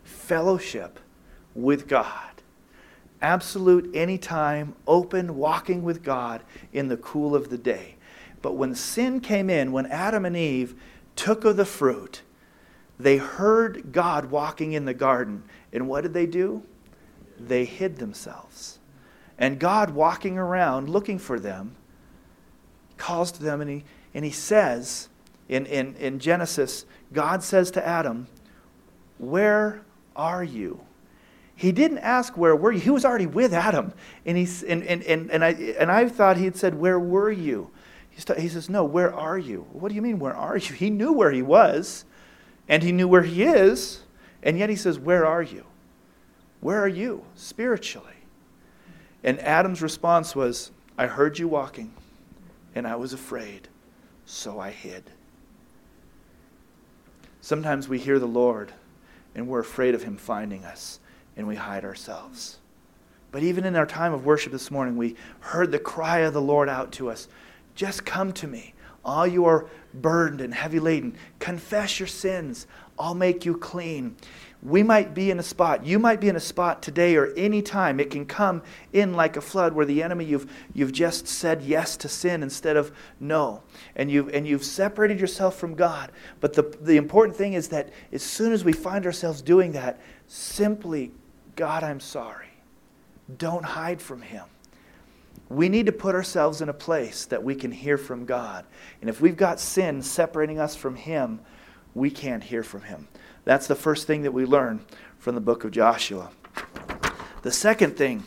fellowship 0.03 0.99
with 1.55 1.87
God 1.87 2.33
absolute, 3.21 3.89
anytime, 3.95 4.75
open, 4.85 5.37
walking 5.37 5.81
with 5.81 6.03
God 6.03 6.43
in 6.73 6.89
the 6.89 6.97
cool 6.97 7.33
of 7.33 7.49
the 7.49 7.57
day. 7.57 7.95
But 8.41 8.55
when 8.57 8.75
sin 8.75 9.21
came 9.21 9.49
in, 9.49 9.71
when 9.71 9.85
Adam 9.85 10.25
and 10.25 10.35
Eve 10.35 10.75
took 11.15 11.45
of 11.45 11.55
the 11.55 11.65
fruit, 11.65 12.21
they 12.99 13.15
heard 13.15 13.93
God 13.93 14.25
walking 14.25 14.73
in 14.73 14.83
the 14.83 14.93
garden. 14.93 15.43
And 15.71 15.87
what 15.87 16.01
did 16.01 16.13
they 16.13 16.25
do? 16.25 16.63
They 17.39 17.63
hid 17.63 17.95
themselves. 17.95 18.79
And 19.37 19.59
God, 19.59 19.91
walking 19.91 20.37
around 20.37 20.89
looking 20.89 21.17
for 21.19 21.39
them, 21.39 21.75
calls 22.97 23.31
to 23.33 23.43
them 23.43 23.61
and 23.61 23.69
he, 23.69 23.83
and 24.13 24.23
he 24.23 24.31
says 24.31 25.09
in, 25.49 25.65
in, 25.65 25.95
in 25.95 26.19
Genesis, 26.19 26.85
God 27.11 27.43
says 27.43 27.71
to 27.71 27.85
Adam, 27.85 28.27
Where 29.17 29.81
are 30.15 30.43
you? 30.43 30.81
He 31.55 31.71
didn't 31.71 31.99
ask, 31.99 32.37
Where 32.37 32.55
were 32.55 32.71
you? 32.71 32.79
He 32.79 32.89
was 32.89 33.05
already 33.05 33.25
with 33.25 33.53
Adam. 33.53 33.93
And, 34.25 34.37
he's, 34.37 34.63
and, 34.63 34.83
and, 34.83 35.03
and, 35.03 35.31
and, 35.31 35.43
I, 35.43 35.49
and 35.51 35.91
I 35.91 36.07
thought 36.09 36.37
he 36.37 36.45
had 36.45 36.55
said, 36.55 36.75
Where 36.75 36.99
were 36.99 37.31
you? 37.31 37.71
He 38.09 38.47
says, 38.47 38.69
No, 38.69 38.83
where 38.83 39.13
are 39.13 39.37
you? 39.37 39.67
What 39.71 39.89
do 39.89 39.95
you 39.95 40.01
mean, 40.01 40.19
where 40.19 40.35
are 40.35 40.57
you? 40.57 40.75
He 40.75 40.89
knew 40.89 41.11
where 41.11 41.31
he 41.31 41.41
was, 41.41 42.05
and 42.69 42.83
he 42.83 42.91
knew 42.91 43.07
where 43.07 43.23
he 43.23 43.43
is, 43.43 44.01
and 44.41 44.57
yet 44.57 44.69
he 44.69 44.75
says, 44.75 44.99
Where 44.99 45.25
are 45.25 45.41
you? 45.41 45.65
Where 46.61 46.79
are 46.79 46.87
you 46.87 47.25
spiritually? 47.35 48.12
And 49.23 49.39
Adam's 49.39 49.81
response 49.81 50.35
was, 50.35 50.71
I 50.97 51.07
heard 51.07 51.39
you 51.39 51.47
walking, 51.47 51.93
and 52.75 52.85
I 52.85 52.95
was 52.95 53.13
afraid, 53.13 53.67
so 54.25 54.59
I 54.59 54.71
hid. 54.71 55.03
Sometimes 57.41 57.87
we 57.87 57.99
hear 57.99 58.19
the 58.19 58.25
Lord, 58.25 58.73
and 59.35 59.47
we're 59.47 59.59
afraid 59.59 59.95
of 59.95 60.03
him 60.03 60.17
finding 60.17 60.63
us 60.65 60.99
and 61.35 61.47
we 61.47 61.55
hide 61.55 61.83
ourselves. 61.83 62.59
But 63.31 63.43
even 63.43 63.65
in 63.65 63.75
our 63.75 63.85
time 63.85 64.13
of 64.13 64.25
worship 64.25 64.51
this 64.51 64.69
morning, 64.69 64.95
we 64.95 65.15
heard 65.39 65.71
the 65.71 65.79
cry 65.79 66.19
of 66.19 66.33
the 66.33 66.41
Lord 66.41 66.69
out 66.69 66.91
to 66.93 67.09
us 67.09 67.27
Just 67.75 68.05
come 68.05 68.31
to 68.33 68.47
me, 68.47 68.73
all 69.03 69.25
you 69.25 69.45
are 69.45 69.65
burdened 69.93 70.41
and 70.41 70.53
heavy 70.53 70.79
laden. 70.79 71.15
Confess 71.39 71.99
your 71.99 72.07
sins, 72.07 72.67
I'll 72.99 73.15
make 73.15 73.45
you 73.45 73.57
clean. 73.57 74.15
We 74.63 74.81
might 74.81 75.13
be 75.13 75.29
in 75.29 75.39
a 75.39 75.43
spot, 75.43 75.85
you 75.85 75.99
might 75.99 76.21
be 76.21 76.29
in 76.29 76.37
a 76.37 76.39
spot 76.41 76.81
today 76.81 77.17
or 77.17 77.33
any 77.35 77.61
time. 77.61 77.99
It 77.99 78.09
can 78.09 78.25
come 78.25 78.63
in 78.93 79.13
like 79.13 79.35
a 79.35 79.41
flood 79.41 79.73
where 79.73 79.85
the 79.85 80.01
enemy, 80.01 80.23
you've, 80.23 80.49
you've 80.73 80.93
just 80.93 81.27
said 81.27 81.61
yes 81.61 81.97
to 81.97 82.07
sin 82.07 82.41
instead 82.41 82.77
of 82.77 82.93
no. 83.19 83.61
And 83.97 84.09
you've, 84.09 84.29
and 84.29 84.47
you've 84.47 84.63
separated 84.63 85.19
yourself 85.19 85.57
from 85.57 85.75
God. 85.75 86.13
But 86.39 86.53
the, 86.53 86.61
the 86.79 86.95
important 86.95 87.35
thing 87.35 87.53
is 87.53 87.67
that 87.69 87.89
as 88.13 88.23
soon 88.23 88.53
as 88.53 88.63
we 88.63 88.71
find 88.71 89.05
ourselves 89.05 89.41
doing 89.41 89.73
that, 89.73 89.99
simply 90.27 91.11
God, 91.57 91.83
I'm 91.83 91.99
sorry. 91.99 92.47
Don't 93.37 93.65
hide 93.65 94.01
from 94.01 94.21
Him. 94.21 94.45
We 95.49 95.67
need 95.67 95.87
to 95.87 95.91
put 95.91 96.15
ourselves 96.15 96.61
in 96.61 96.69
a 96.69 96.73
place 96.73 97.25
that 97.25 97.43
we 97.43 97.53
can 97.53 97.71
hear 97.71 97.97
from 97.97 98.25
God. 98.25 98.65
And 99.01 99.09
if 99.09 99.19
we've 99.19 99.37
got 99.37 99.59
sin 99.59 100.01
separating 100.01 100.57
us 100.57 100.75
from 100.75 100.95
Him, 100.95 101.41
we 101.93 102.09
can't 102.09 102.43
hear 102.43 102.63
from 102.63 102.81
Him. 102.81 103.07
That's 103.45 103.67
the 103.67 103.75
first 103.75 104.07
thing 104.07 104.23
that 104.23 104.31
we 104.31 104.45
learn 104.45 104.85
from 105.19 105.35
the 105.35 105.41
book 105.41 105.63
of 105.63 105.71
Joshua. 105.71 106.31
The 107.41 107.51
second 107.51 107.97
thing 107.97 108.23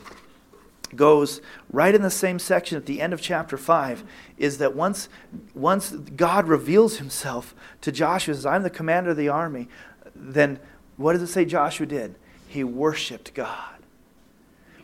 goes 0.95 1.41
right 1.71 1.93
in 1.93 2.01
the 2.01 2.09
same 2.09 2.39
section 2.39 2.77
at 2.77 2.85
the 2.85 3.01
end 3.01 3.13
of 3.13 3.21
chapter 3.21 3.57
5 3.57 4.03
is 4.37 4.57
that 4.59 4.75
once, 4.75 5.09
once 5.53 5.91
God 5.91 6.47
reveals 6.47 6.97
himself 6.97 7.53
to 7.81 7.91
Joshua, 7.91 8.35
says, 8.35 8.45
I'm 8.45 8.63
the 8.63 8.69
commander 8.69 9.11
of 9.11 9.17
the 9.17 9.29
army, 9.29 9.67
then 10.15 10.59
what 10.95 11.13
does 11.13 11.21
it 11.21 11.27
say 11.27 11.45
Joshua 11.45 11.85
did? 11.85 12.15
he 12.47 12.63
worshiped 12.63 13.33
God. 13.33 13.75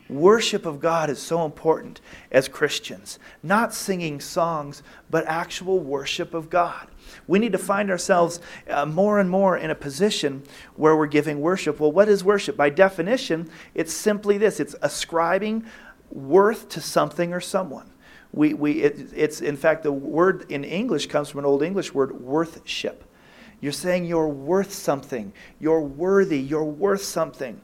Worship 0.08 0.66
of 0.66 0.80
God 0.80 1.08
is 1.08 1.18
so 1.18 1.46
important 1.46 2.00
as 2.30 2.46
Christians. 2.46 3.18
Not 3.42 3.72
singing 3.72 4.20
songs, 4.20 4.82
but 5.10 5.26
actual 5.26 5.80
worship 5.80 6.34
of 6.34 6.50
God. 6.50 6.88
We 7.26 7.38
need 7.38 7.52
to 7.52 7.58
find 7.58 7.90
ourselves 7.90 8.40
uh, 8.68 8.86
more 8.86 9.18
and 9.18 9.28
more 9.28 9.56
in 9.56 9.70
a 9.70 9.74
position 9.74 10.42
where 10.76 10.96
we're 10.96 11.06
giving 11.06 11.40
worship. 11.40 11.80
Well, 11.80 11.92
what 11.92 12.08
is 12.08 12.24
worship? 12.24 12.56
By 12.56 12.70
definition, 12.70 13.50
it's 13.74 13.92
simply 13.92 14.38
this 14.38 14.60
it's 14.60 14.76
ascribing 14.82 15.64
worth 16.10 16.68
to 16.70 16.80
something 16.80 17.32
or 17.32 17.40
someone. 17.40 17.90
We, 18.32 18.52
we, 18.54 18.82
it, 18.82 19.12
it's, 19.14 19.40
in 19.40 19.56
fact, 19.56 19.84
the 19.84 19.92
word 19.92 20.50
in 20.50 20.64
English 20.64 21.06
comes 21.06 21.28
from 21.28 21.40
an 21.40 21.44
Old 21.44 21.62
English 21.62 21.94
word, 21.94 22.20
worthship. 22.20 23.04
You're 23.60 23.72
saying 23.72 24.06
you're 24.06 24.28
worth 24.28 24.72
something. 24.72 25.32
You're 25.60 25.80
worthy. 25.80 26.40
You're 26.40 26.64
worth 26.64 27.02
something. 27.02 27.60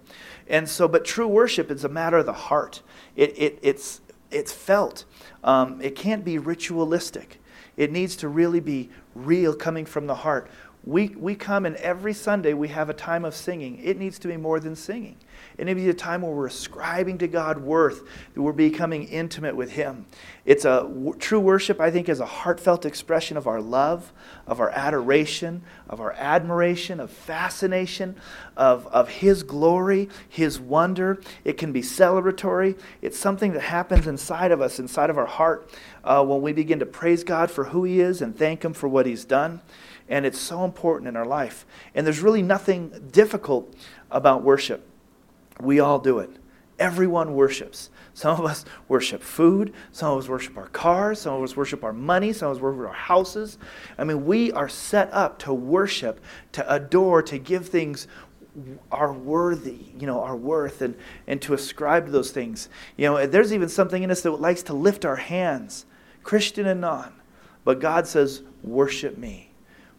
And 0.49 0.69
so, 0.69 0.89
but 0.89 1.05
true 1.05 1.29
worship 1.29 1.71
is 1.71 1.85
a 1.85 1.89
matter 1.89 2.19
of 2.19 2.27
the 2.27 2.33
heart. 2.33 2.83
It, 3.17 3.37
it, 3.37 3.59
it's, 3.63 4.01
it's 4.31 4.53
felt. 4.53 5.05
Um, 5.43 5.81
it 5.83 5.97
can't 5.97 6.25
be 6.25 6.39
ritualistic. 6.39 7.41
It 7.77 7.91
needs 7.93 8.17
to 8.17 8.29
really 8.29 8.61
be 8.61 8.91
real 9.15 9.55
coming 9.55 9.87
from 9.87 10.07
the 10.07 10.15
heart. 10.15 10.51
We, 10.85 11.09
we 11.09 11.35
come 11.35 11.67
and 11.67 11.77
every 11.77 12.15
Sunday 12.15 12.55
we 12.55 12.69
have 12.69 12.89
a 12.89 12.95
time 12.95 13.25
of 13.25 13.35
singing. 13.35 13.79
It 13.83 13.99
needs 13.99 14.19
to 14.21 14.29
be 14.29 14.37
more 14.37 14.61
than 14.61 14.75
singing. 14.75 15.17
It 15.61 15.67
to 15.67 15.75
be 15.75 15.91
a 15.91 15.95
time 15.95 16.23
where 16.23 16.33
we're 16.33 16.47
ascribing 16.47 17.19
to 17.19 17.29
God 17.29 17.59
worth, 17.59 18.03
that 18.33 18.41
we're 18.41 18.53
becoming 18.53 19.05
intimate 19.05 19.55
with 19.55 19.73
Him. 19.73 20.07
It's 20.47 20.65
a 20.65 20.91
true 21.19 21.39
worship, 21.39 21.81
I 21.81 21.91
think, 21.91 22.09
is 22.09 22.19
a 22.19 22.25
heartfelt 22.25 22.87
expression 22.87 23.37
of 23.37 23.47
our 23.47 23.61
love, 23.61 24.11
of 24.47 24.59
our 24.59 24.71
adoration, 24.71 25.63
of 25.87 26.01
our 26.01 26.13
admiration, 26.13 26.99
of 26.99 27.11
fascination, 27.11 28.17
of, 28.57 28.87
of 28.87 29.11
His 29.11 29.43
glory, 29.43 30.09
His 30.31 30.59
wonder. 30.59 31.21
It 31.45 31.59
can 31.59 31.73
be 31.73 31.83
celebratory. 31.83 32.81
It's 33.03 33.19
something 33.19 33.53
that 33.53 33.61
happens 33.61 34.07
inside 34.07 34.53
of 34.53 34.63
us, 34.63 34.79
inside 34.79 35.11
of 35.11 35.19
our 35.19 35.27
heart, 35.27 35.71
uh, 36.03 36.25
when 36.25 36.41
we 36.41 36.55
begin 36.55 36.79
to 36.79 36.87
praise 36.87 37.23
God 37.23 37.51
for 37.51 37.65
who 37.65 37.85
He 37.85 38.01
is 38.01 38.23
and 38.23 38.35
thank 38.35 38.65
Him 38.65 38.73
for 38.73 38.89
what 38.89 39.05
He's 39.05 39.27
done. 39.27 39.61
And 40.09 40.25
it's 40.25 40.41
so 40.41 40.65
important 40.65 41.07
in 41.07 41.17
our 41.17 41.27
life. 41.27 41.67
And 41.95 42.07
there's 42.07 42.21
really 42.21 42.43
nothing 42.43 43.11
difficult 43.13 43.77
about 44.11 44.43
worship. 44.43 44.90
We 45.61 45.81
all 45.81 45.99
do 45.99 46.19
it. 46.19 46.31
Everyone 46.79 47.35
worships. 47.35 47.91
Some 48.15 48.41
of 48.41 48.47
us 48.47 48.65
worship 48.89 49.23
food. 49.23 49.75
Some 49.93 50.13
of 50.13 50.19
us 50.19 50.29
worship 50.29 50.57
our 50.57 50.69
cars. 50.69 51.21
Some 51.21 51.35
of 51.35 51.43
us 51.43 51.55
worship 51.55 51.85
our 51.85 51.93
money. 51.93 52.33
Some 52.33 52.51
of 52.51 52.57
us 52.57 52.63
worship 52.63 52.87
our 52.87 52.95
houses. 52.95 53.59
I 53.99 54.05
mean, 54.05 54.25
we 54.25 54.51
are 54.53 54.69
set 54.69 55.13
up 55.13 55.39
to 55.41 55.53
worship, 55.53 56.21
to 56.53 56.73
adore, 56.73 57.23
to 57.25 57.39
give 57.39 57.69
things 57.69 58.09
our 58.91 59.13
worthy, 59.13 59.79
you 59.99 60.07
know, 60.07 60.23
our 60.23 60.37
worth 60.37 60.83
and, 60.83 60.97
and 61.27 61.41
to 61.43 61.55
ascribe 61.55 62.07
to 62.07 62.13
those 62.13 62.31
things. 62.31 62.69
You 62.97 63.07
know, 63.07 63.27
there's 63.27 63.53
even 63.53 63.69
something 63.69 64.03
in 64.03 64.11
us 64.11 64.23
that 64.23 64.33
likes 64.33 64.63
to 64.65 64.73
lift 64.73 65.05
our 65.05 65.17
hands, 65.17 65.87
Christian 66.23 66.67
and 66.67 66.81
non. 66.81 67.13
But 67.65 67.81
God 67.81 68.07
says, 68.07 68.43
worship 68.63 69.19
me. 69.19 69.53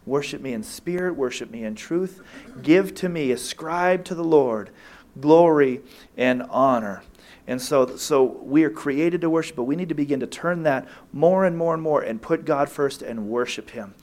Worship 0.04 0.42
me 0.42 0.52
in 0.52 0.64
spirit, 0.64 1.14
worship 1.14 1.50
me 1.50 1.62
in 1.62 1.76
truth. 1.76 2.20
Give 2.60 2.92
to 2.96 3.08
me, 3.08 3.30
ascribe 3.30 4.04
to 4.06 4.16
the 4.16 4.24
Lord 4.24 4.70
glory 5.20 5.80
and 6.16 6.42
honor. 6.50 7.02
And 7.46 7.60
so, 7.60 7.96
so 7.96 8.22
we 8.22 8.64
are 8.64 8.70
created 8.70 9.20
to 9.22 9.30
worship, 9.30 9.56
but 9.56 9.64
we 9.64 9.76
need 9.76 9.88
to 9.88 9.94
begin 9.94 10.20
to 10.20 10.26
turn 10.26 10.62
that 10.62 10.86
more 11.12 11.44
and 11.44 11.56
more 11.56 11.74
and 11.74 11.82
more 11.82 12.02
and 12.02 12.22
put 12.22 12.44
God 12.44 12.68
first 12.68 13.02
and 13.02 13.28
worship 13.28 13.70
Him. 13.70 13.94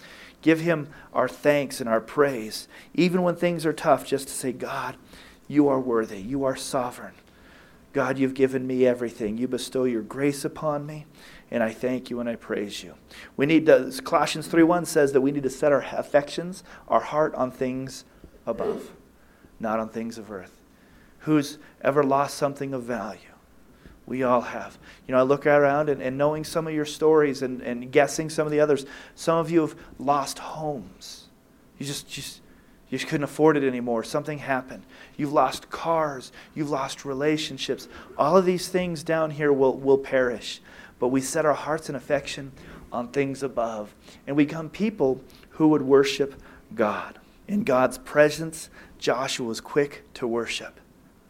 Give 0.42 0.60
Him 0.60 0.90
our 1.14 1.28
thanks 1.28 1.80
and 1.80 1.90
our 1.90 2.02
praise, 2.02 2.68
even 2.94 3.22
when 3.22 3.36
things 3.36 3.66
are 3.66 3.74
tough, 3.74 4.06
just 4.06 4.28
to 4.28 4.34
say, 4.34 4.52
God, 4.52 4.98
you 5.48 5.68
are 5.68 5.80
worthy. 5.80 6.20
You 6.20 6.44
are 6.44 6.56
sovereign. 6.56 7.14
God, 7.92 8.20
you've 8.20 8.36
given 8.36 8.68
me 8.68 8.86
everything. 8.86 9.38
You 9.38 9.48
bestow 9.48 9.86
your 9.86 10.04
grace 10.04 10.46
upon 10.46 10.86
me, 10.86 11.06
and 11.50 11.64
I 11.64 11.72
thank 11.72 12.10
you 12.10 12.20
and 12.20 12.30
I 12.30 12.36
praise 12.36 12.84
you. 12.84 12.94
We 13.36 13.46
need 13.46 13.66
to, 13.66 13.92
Colossians 14.04 14.48
3.1 14.48 14.86
says 14.86 15.12
that 15.14 15.22
we 15.22 15.32
need 15.32 15.44
to 15.44 15.50
set 15.50 15.72
our 15.72 15.82
affections, 15.82 16.64
our 16.88 17.00
heart 17.00 17.34
on 17.34 17.50
things 17.50 18.06
above, 18.46 18.92
not 19.60 19.80
on 19.80 19.90
things 19.90 20.18
of 20.18 20.30
earth. 20.30 20.59
Who's 21.30 21.60
ever 21.82 22.04
lost 22.04 22.38
something 22.38 22.74
of 22.74 22.82
value? 22.82 23.20
We 24.08 24.24
all 24.24 24.42
have. 24.42 24.80
You 25.08 25.12
know, 25.12 25.20
I 25.20 25.22
look 25.22 25.46
around 25.46 25.88
and, 25.88 26.02
and 26.02 26.18
knowing 26.18 26.44
some 26.44 26.66
of 26.66 26.74
your 26.74 26.86
stories 26.86 27.44
and, 27.44 27.62
and 27.62 27.92
guessing 27.92 28.32
some 28.32 28.48
of 28.48 28.52
the 28.52 28.60
others, 28.60 28.88
some 29.14 29.38
of 29.38 29.52
you 29.52 29.62
have 29.62 29.76
lost 30.00 30.40
homes. 30.40 31.28
You 31.78 31.86
just, 31.86 32.10
just, 32.10 32.42
you 32.90 32.98
just 32.98 33.08
couldn't 33.12 33.26
afford 33.26 33.58
it 33.58 33.64
anymore. 33.64 34.04
Something 34.04 34.40
happened. 34.40 34.88
You've 35.18 35.32
lost 35.32 35.70
cars. 35.70 36.32
You've 36.56 36.72
lost 36.72 37.06
relationships. 37.06 37.88
All 38.18 38.36
of 38.36 38.46
these 38.46 38.68
things 38.68 39.04
down 39.04 39.30
here 39.30 39.54
will, 39.54 39.78
will 39.78 40.00
perish. 40.00 40.62
But 40.98 41.10
we 41.10 41.22
set 41.22 41.46
our 41.46 41.54
hearts 41.54 41.90
and 41.90 41.96
affection 41.96 42.54
on 42.92 43.10
things 43.10 43.44
above. 43.44 43.94
And 44.26 44.36
we 44.36 44.46
become 44.46 44.68
people 44.68 45.22
who 45.52 45.68
would 45.68 45.84
worship 45.84 46.42
God. 46.74 47.20
In 47.48 47.64
God's 47.64 48.00
presence, 48.00 48.72
Joshua 48.98 49.46
was 49.46 49.62
quick 49.62 50.12
to 50.16 50.26
worship 50.26 50.79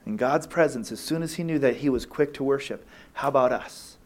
in 0.09 0.17
God's 0.17 0.47
presence, 0.47 0.91
as 0.91 0.99
soon 0.99 1.21
as 1.21 1.35
he 1.35 1.43
knew 1.43 1.59
that 1.59 1.77
he 1.77 1.89
was 1.89 2.07
quick 2.07 2.33
to 2.33 2.43
worship, 2.43 2.83
how 3.13 3.27
about 3.27 3.51
us? 3.51 3.98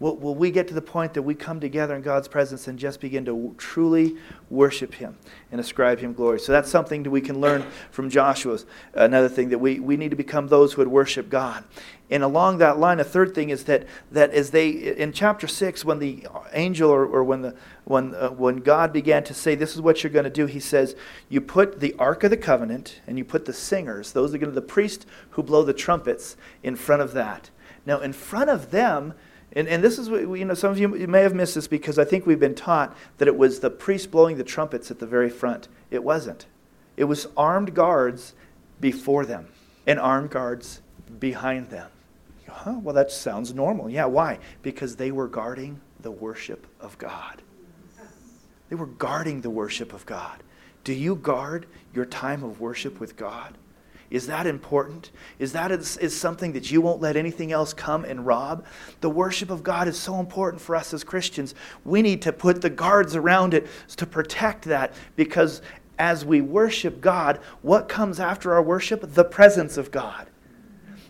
Will, 0.00 0.16
will 0.16 0.34
we 0.34 0.52
get 0.52 0.68
to 0.68 0.74
the 0.74 0.82
point 0.82 1.14
that 1.14 1.22
we 1.22 1.34
come 1.34 1.58
together 1.58 1.96
in 1.96 2.02
God's 2.02 2.28
presence 2.28 2.68
and 2.68 2.78
just 2.78 3.00
begin 3.00 3.24
to 3.24 3.54
truly 3.58 4.16
worship 4.48 4.94
Him 4.94 5.16
and 5.50 5.60
ascribe 5.60 5.98
Him 5.98 6.12
glory? 6.12 6.38
So 6.38 6.52
that's 6.52 6.70
something 6.70 7.02
that 7.02 7.10
we 7.10 7.20
can 7.20 7.40
learn 7.40 7.66
from 7.90 8.08
Joshua's. 8.08 8.64
Another 8.94 9.28
thing 9.28 9.48
that 9.48 9.58
we, 9.58 9.80
we 9.80 9.96
need 9.96 10.10
to 10.10 10.16
become 10.16 10.48
those 10.48 10.72
who 10.72 10.82
would 10.82 10.88
worship 10.88 11.28
God. 11.28 11.64
And 12.10 12.22
along 12.22 12.58
that 12.58 12.78
line, 12.78 13.00
a 13.00 13.04
third 13.04 13.34
thing 13.34 13.50
is 13.50 13.64
that, 13.64 13.86
that 14.12 14.30
as 14.30 14.50
they, 14.50 14.70
in 14.70 15.12
chapter 15.12 15.46
6, 15.46 15.84
when 15.84 15.98
the 15.98 16.26
angel 16.52 16.90
or, 16.90 17.04
or 17.04 17.24
when, 17.24 17.42
the, 17.42 17.54
when, 17.84 18.14
uh, 18.14 18.30
when 18.30 18.58
God 18.58 18.92
began 18.92 19.24
to 19.24 19.34
say, 19.34 19.54
This 19.56 19.74
is 19.74 19.80
what 19.80 20.02
you're 20.02 20.12
going 20.12 20.24
to 20.24 20.30
do, 20.30 20.46
he 20.46 20.60
says, 20.60 20.94
You 21.28 21.40
put 21.40 21.80
the 21.80 21.94
Ark 21.98 22.22
of 22.24 22.30
the 22.30 22.36
Covenant 22.36 23.00
and 23.06 23.18
you 23.18 23.24
put 23.24 23.44
the 23.46 23.52
singers, 23.52 24.12
those 24.12 24.32
are 24.32 24.38
going 24.38 24.50
to 24.50 24.54
the 24.54 24.62
priests 24.62 25.06
who 25.30 25.42
blow 25.42 25.64
the 25.64 25.74
trumpets, 25.74 26.36
in 26.62 26.76
front 26.76 27.02
of 27.02 27.12
that. 27.12 27.50
Now, 27.84 28.00
in 28.00 28.12
front 28.12 28.48
of 28.48 28.70
them, 28.70 29.14
and, 29.52 29.66
and 29.68 29.82
this 29.82 29.98
is 29.98 30.10
what, 30.10 30.20
you 30.20 30.44
know, 30.44 30.54
some 30.54 30.70
of 30.70 30.78
you 30.78 30.88
may 30.88 31.22
have 31.22 31.34
missed 31.34 31.54
this 31.54 31.66
because 31.66 31.98
I 31.98 32.04
think 32.04 32.26
we've 32.26 32.40
been 32.40 32.54
taught 32.54 32.96
that 33.16 33.28
it 33.28 33.36
was 33.36 33.60
the 33.60 33.70
priest 33.70 34.10
blowing 34.10 34.36
the 34.36 34.44
trumpets 34.44 34.90
at 34.90 34.98
the 34.98 35.06
very 35.06 35.30
front. 35.30 35.68
It 35.90 36.04
wasn't. 36.04 36.46
It 36.96 37.04
was 37.04 37.28
armed 37.36 37.74
guards 37.74 38.34
before 38.80 39.24
them 39.24 39.48
and 39.86 39.98
armed 39.98 40.30
guards 40.30 40.82
behind 41.18 41.70
them. 41.70 41.90
Huh? 42.48 42.78
Well, 42.82 42.94
that 42.94 43.10
sounds 43.10 43.54
normal. 43.54 43.88
Yeah, 43.88 44.06
why? 44.06 44.38
Because 44.62 44.96
they 44.96 45.10
were 45.10 45.28
guarding 45.28 45.80
the 46.00 46.10
worship 46.10 46.66
of 46.80 46.98
God. 46.98 47.42
They 48.68 48.76
were 48.76 48.86
guarding 48.86 49.40
the 49.40 49.50
worship 49.50 49.92
of 49.92 50.04
God. 50.04 50.42
Do 50.84 50.92
you 50.92 51.14
guard 51.14 51.66
your 51.94 52.04
time 52.04 52.42
of 52.42 52.60
worship 52.60 53.00
with 53.00 53.16
God? 53.16 53.56
Is 54.10 54.26
that 54.28 54.46
important? 54.46 55.10
Is 55.38 55.52
that 55.52 55.70
is, 55.70 55.98
is 55.98 56.18
something 56.18 56.52
that 56.54 56.70
you 56.70 56.80
won't 56.80 57.02
let 57.02 57.16
anything 57.16 57.52
else 57.52 57.74
come 57.74 58.04
and 58.04 58.24
rob? 58.24 58.64
The 59.00 59.10
worship 59.10 59.50
of 59.50 59.62
God 59.62 59.86
is 59.86 59.98
so 59.98 60.18
important 60.18 60.62
for 60.62 60.74
us 60.74 60.94
as 60.94 61.04
Christians. 61.04 61.54
We 61.84 62.00
need 62.00 62.22
to 62.22 62.32
put 62.32 62.62
the 62.62 62.70
guards 62.70 63.14
around 63.14 63.52
it 63.52 63.66
to 63.96 64.06
protect 64.06 64.64
that 64.64 64.94
because 65.14 65.60
as 65.98 66.24
we 66.24 66.40
worship 66.40 67.00
God, 67.00 67.38
what 67.60 67.88
comes 67.88 68.18
after 68.18 68.54
our 68.54 68.62
worship? 68.62 69.14
The 69.14 69.24
presence 69.24 69.76
of 69.76 69.90
God. 69.90 70.28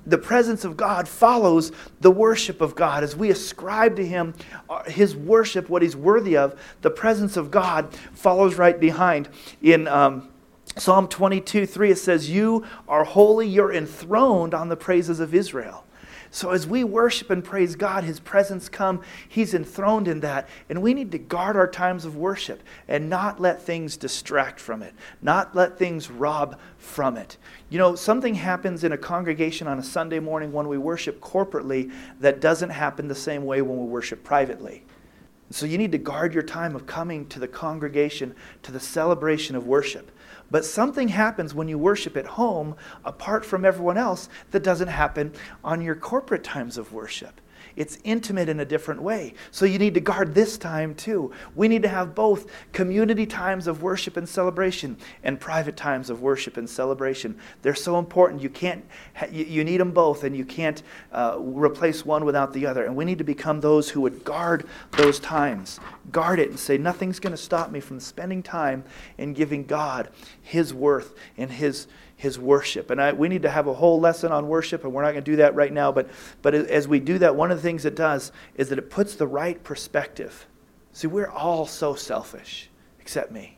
The 0.06 0.18
presence 0.18 0.64
of 0.64 0.76
God 0.76 1.06
follows 1.06 1.70
the 2.00 2.10
worship 2.10 2.62
of 2.62 2.74
God. 2.74 3.04
As 3.04 3.14
we 3.14 3.30
ascribe 3.30 3.94
to 3.96 4.06
Him 4.06 4.34
uh, 4.68 4.82
His 4.84 5.14
worship, 5.14 5.68
what 5.68 5.82
He's 5.82 5.94
worthy 5.94 6.36
of, 6.36 6.58
the 6.80 6.90
presence 6.90 7.36
of 7.36 7.50
God 7.50 7.94
follows 8.14 8.56
right 8.56 8.80
behind. 8.80 9.28
In 9.60 9.86
um, 9.86 10.30
Psalm 10.78 11.08
22 11.08 11.66
3, 11.66 11.90
it 11.90 11.98
says, 11.98 12.30
You 12.30 12.64
are 12.88 13.04
holy, 13.04 13.48
you're 13.48 13.72
enthroned 13.72 14.54
on 14.54 14.68
the 14.68 14.76
praises 14.76 15.20
of 15.20 15.34
Israel. 15.34 15.84
So 16.30 16.50
as 16.50 16.66
we 16.66 16.84
worship 16.84 17.30
and 17.30 17.42
praise 17.42 17.74
God, 17.74 18.04
His 18.04 18.20
presence 18.20 18.68
come, 18.68 19.02
He's 19.28 19.54
enthroned 19.54 20.08
in 20.08 20.20
that. 20.20 20.48
And 20.68 20.82
we 20.82 20.92
need 20.92 21.10
to 21.12 21.18
guard 21.18 21.56
our 21.56 21.68
times 21.68 22.04
of 22.04 22.16
worship 22.16 22.62
and 22.86 23.08
not 23.08 23.40
let 23.40 23.62
things 23.62 23.96
distract 23.96 24.60
from 24.60 24.82
it, 24.82 24.94
not 25.22 25.56
let 25.56 25.78
things 25.78 26.10
rob 26.10 26.58
from 26.76 27.16
it. 27.16 27.38
You 27.70 27.78
know, 27.78 27.94
something 27.94 28.34
happens 28.34 28.84
in 28.84 28.92
a 28.92 28.98
congregation 28.98 29.66
on 29.66 29.78
a 29.78 29.82
Sunday 29.82 30.20
morning 30.20 30.52
when 30.52 30.68
we 30.68 30.78
worship 30.78 31.20
corporately 31.20 31.90
that 32.20 32.40
doesn't 32.40 32.70
happen 32.70 33.08
the 33.08 33.14
same 33.14 33.44
way 33.44 33.62
when 33.62 33.78
we 33.78 33.86
worship 33.86 34.22
privately. 34.22 34.84
So 35.50 35.64
you 35.64 35.78
need 35.78 35.92
to 35.92 35.98
guard 35.98 36.34
your 36.34 36.42
time 36.42 36.76
of 36.76 36.86
coming 36.86 37.26
to 37.28 37.38
the 37.38 37.48
congregation, 37.48 38.34
to 38.64 38.72
the 38.72 38.80
celebration 38.80 39.56
of 39.56 39.66
worship. 39.66 40.10
But 40.50 40.64
something 40.64 41.08
happens 41.08 41.54
when 41.54 41.68
you 41.68 41.78
worship 41.78 42.16
at 42.16 42.26
home 42.26 42.76
apart 43.04 43.44
from 43.44 43.64
everyone 43.64 43.98
else 43.98 44.28
that 44.50 44.62
doesn't 44.62 44.88
happen 44.88 45.32
on 45.62 45.82
your 45.82 45.94
corporate 45.94 46.44
times 46.44 46.78
of 46.78 46.92
worship. 46.92 47.40
It's 47.78 47.96
intimate 48.02 48.48
in 48.48 48.58
a 48.58 48.64
different 48.64 49.00
way. 49.00 49.34
So 49.52 49.64
you 49.64 49.78
need 49.78 49.94
to 49.94 50.00
guard 50.00 50.34
this 50.34 50.58
time 50.58 50.96
too. 50.96 51.30
We 51.54 51.68
need 51.68 51.82
to 51.82 51.88
have 51.88 52.12
both 52.12 52.50
community 52.72 53.24
times 53.24 53.68
of 53.68 53.82
worship 53.82 54.16
and 54.16 54.28
celebration 54.28 54.96
and 55.22 55.38
private 55.38 55.76
times 55.76 56.10
of 56.10 56.20
worship 56.20 56.56
and 56.56 56.68
celebration. 56.68 57.38
They're 57.62 57.76
so 57.76 58.00
important. 58.00 58.42
You 58.42 58.50
can't, 58.50 58.84
you 59.30 59.62
need 59.62 59.78
them 59.78 59.92
both, 59.92 60.24
and 60.24 60.36
you 60.36 60.44
can't 60.44 60.82
uh, 61.12 61.38
replace 61.38 62.04
one 62.04 62.24
without 62.24 62.52
the 62.52 62.66
other. 62.66 62.84
And 62.84 62.96
we 62.96 63.04
need 63.04 63.18
to 63.18 63.24
become 63.24 63.60
those 63.60 63.88
who 63.88 64.00
would 64.00 64.24
guard 64.24 64.66
those 64.96 65.20
times, 65.20 65.78
guard 66.10 66.40
it, 66.40 66.50
and 66.50 66.58
say, 66.58 66.78
nothing's 66.78 67.20
going 67.20 67.30
to 67.30 67.36
stop 67.36 67.70
me 67.70 67.78
from 67.78 68.00
spending 68.00 68.42
time 68.42 68.82
and 69.18 69.36
giving 69.36 69.64
God 69.64 70.08
His 70.42 70.74
worth 70.74 71.14
and 71.36 71.48
His 71.48 71.86
his 72.18 72.36
worship. 72.38 72.90
And 72.90 73.00
I, 73.00 73.12
we 73.12 73.28
need 73.28 73.42
to 73.42 73.50
have 73.50 73.68
a 73.68 73.72
whole 73.72 74.00
lesson 74.00 74.32
on 74.32 74.48
worship, 74.48 74.82
and 74.84 74.92
we're 74.92 75.02
not 75.02 75.12
going 75.12 75.24
to 75.24 75.30
do 75.30 75.36
that 75.36 75.54
right 75.54 75.72
now. 75.72 75.92
But, 75.92 76.10
but 76.42 76.52
as 76.52 76.86
we 76.86 76.98
do 76.98 77.16
that, 77.20 77.36
one 77.36 77.52
of 77.52 77.56
the 77.56 77.62
things 77.62 77.84
it 77.84 77.94
does 77.94 78.32
is 78.56 78.68
that 78.68 78.78
it 78.78 78.90
puts 78.90 79.14
the 79.14 79.26
right 79.26 79.62
perspective. 79.62 80.46
See, 80.92 81.06
we're 81.06 81.30
all 81.30 81.64
so 81.64 81.94
selfish, 81.94 82.70
except 83.00 83.30
me. 83.30 83.56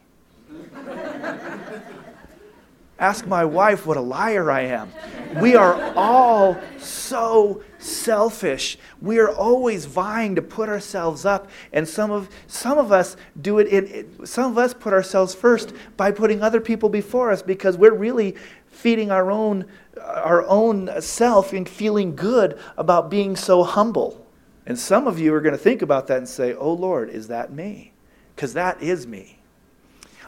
Ask 3.01 3.27
my 3.27 3.47
wife 3.47 3.87
what 3.87 3.97
a 3.97 4.01
liar 4.03 4.51
I 4.51 4.61
am. 4.61 4.93
We 5.41 5.57
are 5.57 5.95
all 5.97 6.61
so 6.77 7.63
selfish. 7.79 8.77
We 9.01 9.19
are 9.19 9.31
always 9.31 9.87
vying 9.87 10.35
to 10.35 10.43
put 10.43 10.69
ourselves 10.69 11.25
up, 11.25 11.49
and 11.73 11.89
some 11.89 12.11
of 12.11 12.29
some 12.47 12.77
of 12.77 12.93
us 12.93 13.17
do 13.41 13.59
it, 13.59 13.69
in. 13.69 14.27
Some 14.27 14.53
of 14.53 14.59
us 14.59 14.75
put 14.75 14.93
ourselves 14.93 15.35
first 15.35 15.73
by 15.97 16.11
putting 16.13 16.43
other 16.43 16.61
people 16.61 16.91
before 16.91 17.31
us 17.31 17.41
because 17.41 17.79
we're 17.79 17.95
really 17.95 18.37
feeding 18.67 19.11
our 19.11 19.31
own 19.31 19.65
our 20.05 20.45
own 20.47 20.91
self 21.01 21.55
and 21.55 21.67
feeling 21.67 22.15
good 22.15 22.59
about 22.77 23.11
being 23.11 23.35
so 23.35 23.63
humble. 23.63 24.27
And 24.67 24.79
some 24.79 25.07
of 25.07 25.19
you 25.19 25.33
are 25.33 25.41
going 25.41 25.53
to 25.53 25.59
think 25.59 25.81
about 25.81 26.07
that 26.09 26.19
and 26.19 26.29
say, 26.29 26.53
"Oh 26.53 26.75
Lord, 26.75 27.09
is 27.09 27.29
that 27.29 27.51
me?" 27.51 27.95
Because 28.37 28.53
that 28.53 28.83
is 28.83 29.07
me. 29.07 29.40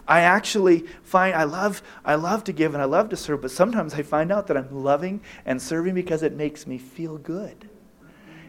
I 0.07 0.21
actually 0.21 0.81
find 1.05 1.35
I 1.35 1.45
love 1.45 1.83
I 2.05 2.17
love 2.17 2.45
to 2.45 2.53
give 2.53 2.75
and 2.75 2.83
I 2.83 2.87
love 2.87 3.09
to 3.11 3.17
serve, 3.17 3.43
but 3.43 3.51
sometimes 3.51 3.95
I 3.95 4.03
find 4.03 4.33
out 4.33 4.47
that 4.49 4.57
I'm 4.57 4.83
loving 4.83 5.21
and 5.47 5.61
serving 5.61 5.95
because 5.95 6.23
it 6.23 6.35
makes 6.35 6.67
me 6.67 6.79
feel 6.79 7.19
good. 7.19 7.69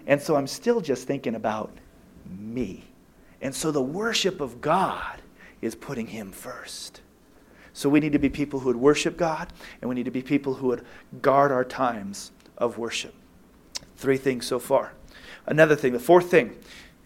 And 0.08 0.22
so 0.22 0.36
I'm 0.36 0.48
still 0.48 0.82
just 0.82 1.08
thinking 1.08 1.36
about 1.36 1.72
me. 2.28 2.86
And 3.42 3.54
so 3.54 3.72
the 3.72 3.82
worship 3.82 4.42
of 4.42 4.62
God 4.62 5.22
is 5.62 5.76
putting 5.76 6.08
him 6.08 6.32
first. 6.32 7.02
So 7.74 7.90
we 7.90 8.00
need 8.00 8.12
to 8.12 8.20
be 8.20 8.30
people 8.30 8.60
who 8.60 8.68
would 8.68 8.76
worship 8.76 9.18
God, 9.18 9.52
and 9.82 9.90
we 9.90 9.96
need 9.96 10.06
to 10.06 10.12
be 10.12 10.22
people 10.22 10.56
who 10.56 10.68
would 10.68 10.86
guard 11.22 11.52
our 11.52 11.66
times 11.66 12.32
of 12.58 12.78
worship. 12.78 13.14
Three 13.98 14.18
things 14.18 14.46
so 14.46 14.60
far. 14.60 14.94
Another 15.46 15.76
thing, 15.76 15.94
the 15.94 16.00
fourth 16.00 16.30
thing, 16.30 16.56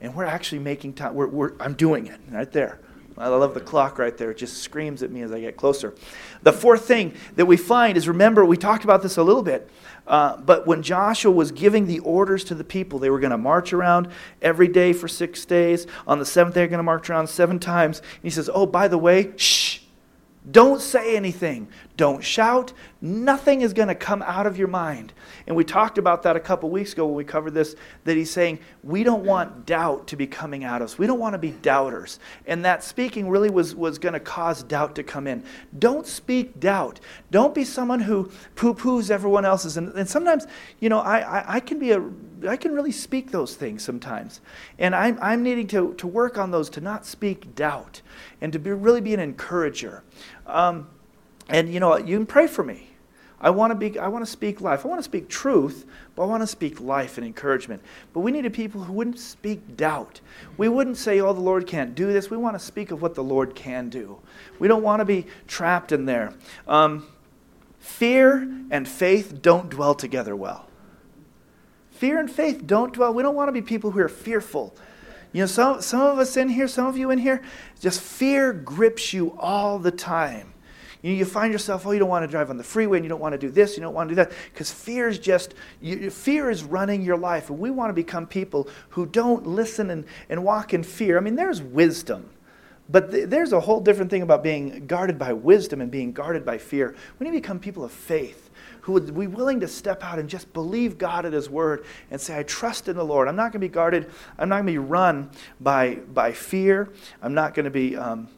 and 0.02 0.14
we're 0.14 0.26
actually 0.26 0.60
making 0.60 0.94
time, 0.94 1.14
we're, 1.14 1.28
we're, 1.28 1.54
I'm 1.60 1.74
doing 1.74 2.08
it 2.08 2.20
right 2.30 2.52
there 2.52 2.80
I 3.18 3.28
love 3.30 3.54
the 3.54 3.62
clock 3.62 3.98
right 3.98 4.16
there. 4.16 4.32
It 4.32 4.38
just 4.38 4.58
screams 4.58 5.02
at 5.02 5.12
me 5.12 5.22
as 5.22 5.32
I 5.32 5.40
get 5.40 5.58
closer. 5.58 5.96
The 6.44 6.54
fourth 6.54 6.86
thing 6.86 7.16
that 7.36 7.46
we 7.46 7.58
find 7.58 7.98
is 7.98 8.08
remember, 8.08 8.46
we 8.46 8.58
talked 8.58 8.84
about 8.84 9.02
this 9.02 9.18
a 9.18 9.24
little 9.24 9.42
bit, 9.42 9.70
uh, 10.06 10.38
but 10.38 10.68
when 10.68 10.84
Joshua 10.84 11.32
was 11.32 11.52
giving 11.52 11.88
the 11.88 12.00
orders 12.00 12.44
to 12.46 12.56
the 12.56 12.64
people, 12.64 13.00
they 13.00 13.10
were 13.10 13.20
going 13.20 13.32
to 13.32 13.38
march 13.38 13.74
around 13.74 14.10
every 14.42 14.68
day 14.68 14.94
for 14.94 15.08
six 15.08 15.46
days. 15.46 15.88
On 16.06 16.20
the 16.20 16.26
seventh, 16.26 16.54
they're 16.54 16.68
going 16.68 16.78
to 16.78 16.84
march 16.84 17.10
around 17.10 17.28
seven 17.28 17.60
times. 17.60 18.00
And 18.00 18.24
he 18.24 18.30
says, 18.30 18.50
Oh, 18.54 18.66
by 18.66 18.88
the 18.88 18.98
way, 18.98 19.34
shh, 19.36 19.80
don't 20.50 20.82
say 20.82 21.16
anything. 21.16 21.68
Don't 21.98 22.24
shout. 22.24 22.74
Nothing 23.02 23.62
is 23.62 23.74
going 23.74 23.88
to 23.88 23.96
come 23.96 24.22
out 24.22 24.46
of 24.46 24.56
your 24.56 24.68
mind. 24.68 25.14
And 25.48 25.56
we 25.56 25.64
talked 25.64 25.98
about 25.98 26.22
that 26.24 26.36
a 26.36 26.40
couple 26.40 26.70
weeks 26.70 26.94
ago 26.94 27.08
when 27.08 27.16
we 27.16 27.24
covered 27.24 27.56
this 27.56 27.76
that 28.04 28.16
he's 28.16 28.30
saying 28.30 28.60
we 28.84 29.04
don't 29.04 29.26
want 29.26 29.66
doubt 29.66 30.06
to 30.08 30.16
be 30.16 30.28
coming 30.28 30.64
out 30.64 30.84
of 30.84 30.86
us. 30.86 31.00
We 31.00 31.08
don't 31.08 31.20
want 31.20 31.34
to 31.34 31.40
be 31.40 31.52
doubters. 31.52 32.20
And 32.46 32.64
that 32.66 32.84
speaking 32.84 33.28
really 33.30 33.50
was, 33.50 33.74
was 33.74 33.98
going 33.98 34.14
to 34.14 34.20
cause 34.20 34.62
doubt 34.62 34.94
to 34.96 35.04
come 35.04 35.26
in. 35.26 35.44
Don't 35.80 36.06
speak 36.06 36.60
doubt. 36.60 37.00
Don't 37.32 37.56
be 37.56 37.64
someone 37.64 38.00
who 38.02 38.32
poo 38.56 38.76
poos 38.76 39.10
everyone 39.10 39.44
else's. 39.44 39.76
And, 39.76 39.92
and 39.96 40.08
sometimes, 40.08 40.46
you 40.80 40.90
know, 40.90 41.00
I, 41.00 41.20
I, 41.20 41.56
I, 41.56 41.60
can 41.60 41.80
be 41.80 41.92
a. 41.92 42.04
I 42.48 42.58
can 42.58 42.74
really 42.74 42.92
speak 42.92 43.32
those 43.32 43.56
things 43.56 43.84
sometimes. 43.84 44.40
And 44.78 44.96
I'm, 44.96 45.18
I'm 45.20 45.42
needing 45.42 45.66
to, 45.70 45.96
to 45.96 46.06
work 46.06 46.38
on 46.38 46.52
those, 46.52 46.70
to 46.72 46.82
not 46.82 47.08
speak 47.08 47.56
doubt, 47.56 48.04
and 48.40 48.54
to 48.54 48.60
be, 48.60 48.70
really 48.70 49.02
be 49.02 49.16
an 49.16 49.20
encourager. 49.20 50.04
Um, 50.46 50.88
and 51.50 51.74
you 51.74 51.80
know, 51.80 51.98
you 51.98 52.18
can 52.18 52.26
pray 52.26 52.48
for 52.48 52.64
me. 52.64 52.90
I 53.40 53.52
want 53.52 53.72
to 53.72 53.76
be 53.76 54.00
I 54.00 54.08
want 54.08 54.26
to 54.26 54.32
speak 54.32 54.62
life. 54.62 54.84
I 54.84 54.88
want 54.88 55.00
to 55.00 55.04
speak 55.04 55.30
truth, 55.30 55.86
but 56.16 56.24
I 56.24 56.26
want 56.26 56.42
to 56.42 56.48
speak 56.48 56.82
life 56.82 57.18
and 57.18 57.28
encouragement. 57.28 57.84
But 58.12 58.22
we 58.22 58.32
needed 58.32 58.52
people 58.54 58.84
who 58.84 58.94
wouldn't 58.94 59.20
speak 59.20 59.78
doubt. 59.78 60.22
We 60.58 60.70
wouldn't 60.70 60.98
say, 60.98 61.20
"Oh, 61.20 61.34
the 61.34 61.40
Lord 61.40 61.68
can't 61.68 61.94
do 61.94 62.12
this." 62.12 62.32
We 62.32 62.38
want 62.38 62.56
to 62.56 62.60
speak 62.60 62.90
of 62.90 63.02
what 63.02 63.14
the 63.14 63.24
Lord 63.24 63.54
can 63.54 63.90
do. 63.90 64.18
We 64.58 64.68
don't 64.68 64.82
want 64.82 65.02
to 65.02 65.06
be 65.06 65.28
trapped 65.48 65.92
in 65.92 66.06
there. 66.06 66.34
Um, 66.68 67.06
fear 67.80 68.50
and 68.72 68.88
faith 68.88 69.40
don't 69.42 69.70
dwell 69.70 69.94
together 69.94 70.36
well. 70.36 70.68
Fear 71.92 72.20
and 72.20 72.32
faith 72.32 72.66
don't 72.66 72.94
dwell. 72.94 73.14
We 73.14 73.22
don't 73.22 73.36
want 73.36 73.50
to 73.50 73.52
be 73.52 73.62
people 73.62 73.92
who 73.92 74.00
are 74.00 74.10
fearful. 74.10 74.76
You 75.32 75.42
know, 75.42 75.48
some, 75.48 75.82
some 75.82 76.02
of 76.02 76.18
us 76.18 76.38
in 76.38 76.50
here, 76.50 76.68
some 76.68 76.88
of 76.88 76.98
you 76.98 77.12
in 77.12 77.20
here, 77.20 77.44
just 77.80 78.02
fear 78.02 78.54
grips 78.54 79.14
you 79.14 79.36
all 79.38 79.78
the 79.78 79.92
time. 79.92 80.54
You, 81.02 81.14
you 81.14 81.26
find 81.26 81.52
yourself, 81.52 81.86
oh, 81.86 81.92
you 81.92 82.00
don't 82.00 82.10
want 82.10 82.24
to 82.24 82.28
drive 82.28 82.50
on 82.50 82.58
the 82.58 82.64
freeway 82.64 82.98
and 82.98 83.06
you 83.06 83.10
don't 83.10 83.22
want 83.22 83.34
to 83.34 83.38
do 83.38 83.50
this, 83.50 83.78
you 83.78 83.82
don't 83.82 83.94
want 83.94 84.10
to 84.10 84.16
do 84.16 84.24
that, 84.24 84.32
because 84.52 84.72
fear 84.72 85.08
is 85.08 85.20
just, 85.20 85.54
you, 85.82 86.10
fear 86.10 86.50
is 86.50 86.64
running 86.64 87.02
your 87.02 87.18
life. 87.18 87.50
And 87.50 87.60
we 87.60 87.72
want 87.72 87.90
to 87.90 87.94
become 87.94 88.26
people 88.26 88.68
who 88.90 89.06
don't 89.06 89.46
listen 89.46 89.90
and, 89.90 90.06
and 90.30 90.44
walk 90.44 90.74
in 90.74 90.84
fear. 90.84 91.18
I 91.18 91.22
mean, 91.22 91.36
there's 91.36 91.62
wisdom. 91.62 92.30
But 92.90 93.12
th- 93.12 93.30
there's 93.30 93.54
a 93.54 93.60
whole 93.60 93.82
different 93.82 94.10
thing 94.10 94.22
about 94.22 94.44
being 94.44 94.88
guarded 94.88 95.20
by 95.20 95.34
wisdom 95.34 95.82
and 95.82 95.92
being 95.92 96.14
guarded 96.14 96.46
by 96.46 96.58
fear. 96.58 96.96
We 97.20 97.26
need 97.26 97.32
to 97.32 97.42
become 97.42 97.60
people 97.60 97.84
of 97.84 97.92
faith 97.92 98.50
who 98.82 98.94
would 98.94 99.14
be 99.14 99.28
willing 99.28 99.60
to 99.60 99.68
step 99.68 100.02
out 100.02 100.18
and 100.18 100.30
just 100.30 100.54
believe 100.54 100.98
God 100.98 101.26
at 101.26 101.34
His 101.34 101.50
word 101.50 101.86
and 102.10 102.22
say, 102.22 102.40
I 102.40 102.44
trust 102.44 102.88
in 102.88 102.96
the 102.96 103.04
Lord. 103.04 103.28
I'm 103.28 103.36
not 103.36 103.52
going 103.52 103.60
to 103.60 103.60
be 103.60 103.68
guarded. 103.68 104.10
I'm 104.40 104.48
not 104.48 104.56
going 104.56 104.68
to 104.68 104.72
be 104.72 104.78
run 104.78 105.30
by, 105.60 105.96
by 105.96 106.32
fear. 106.32 106.90
I'm 107.22 107.34
not 107.34 107.54
going 107.54 107.66
to 107.66 107.70
be 107.70 107.98
um, 107.98 108.30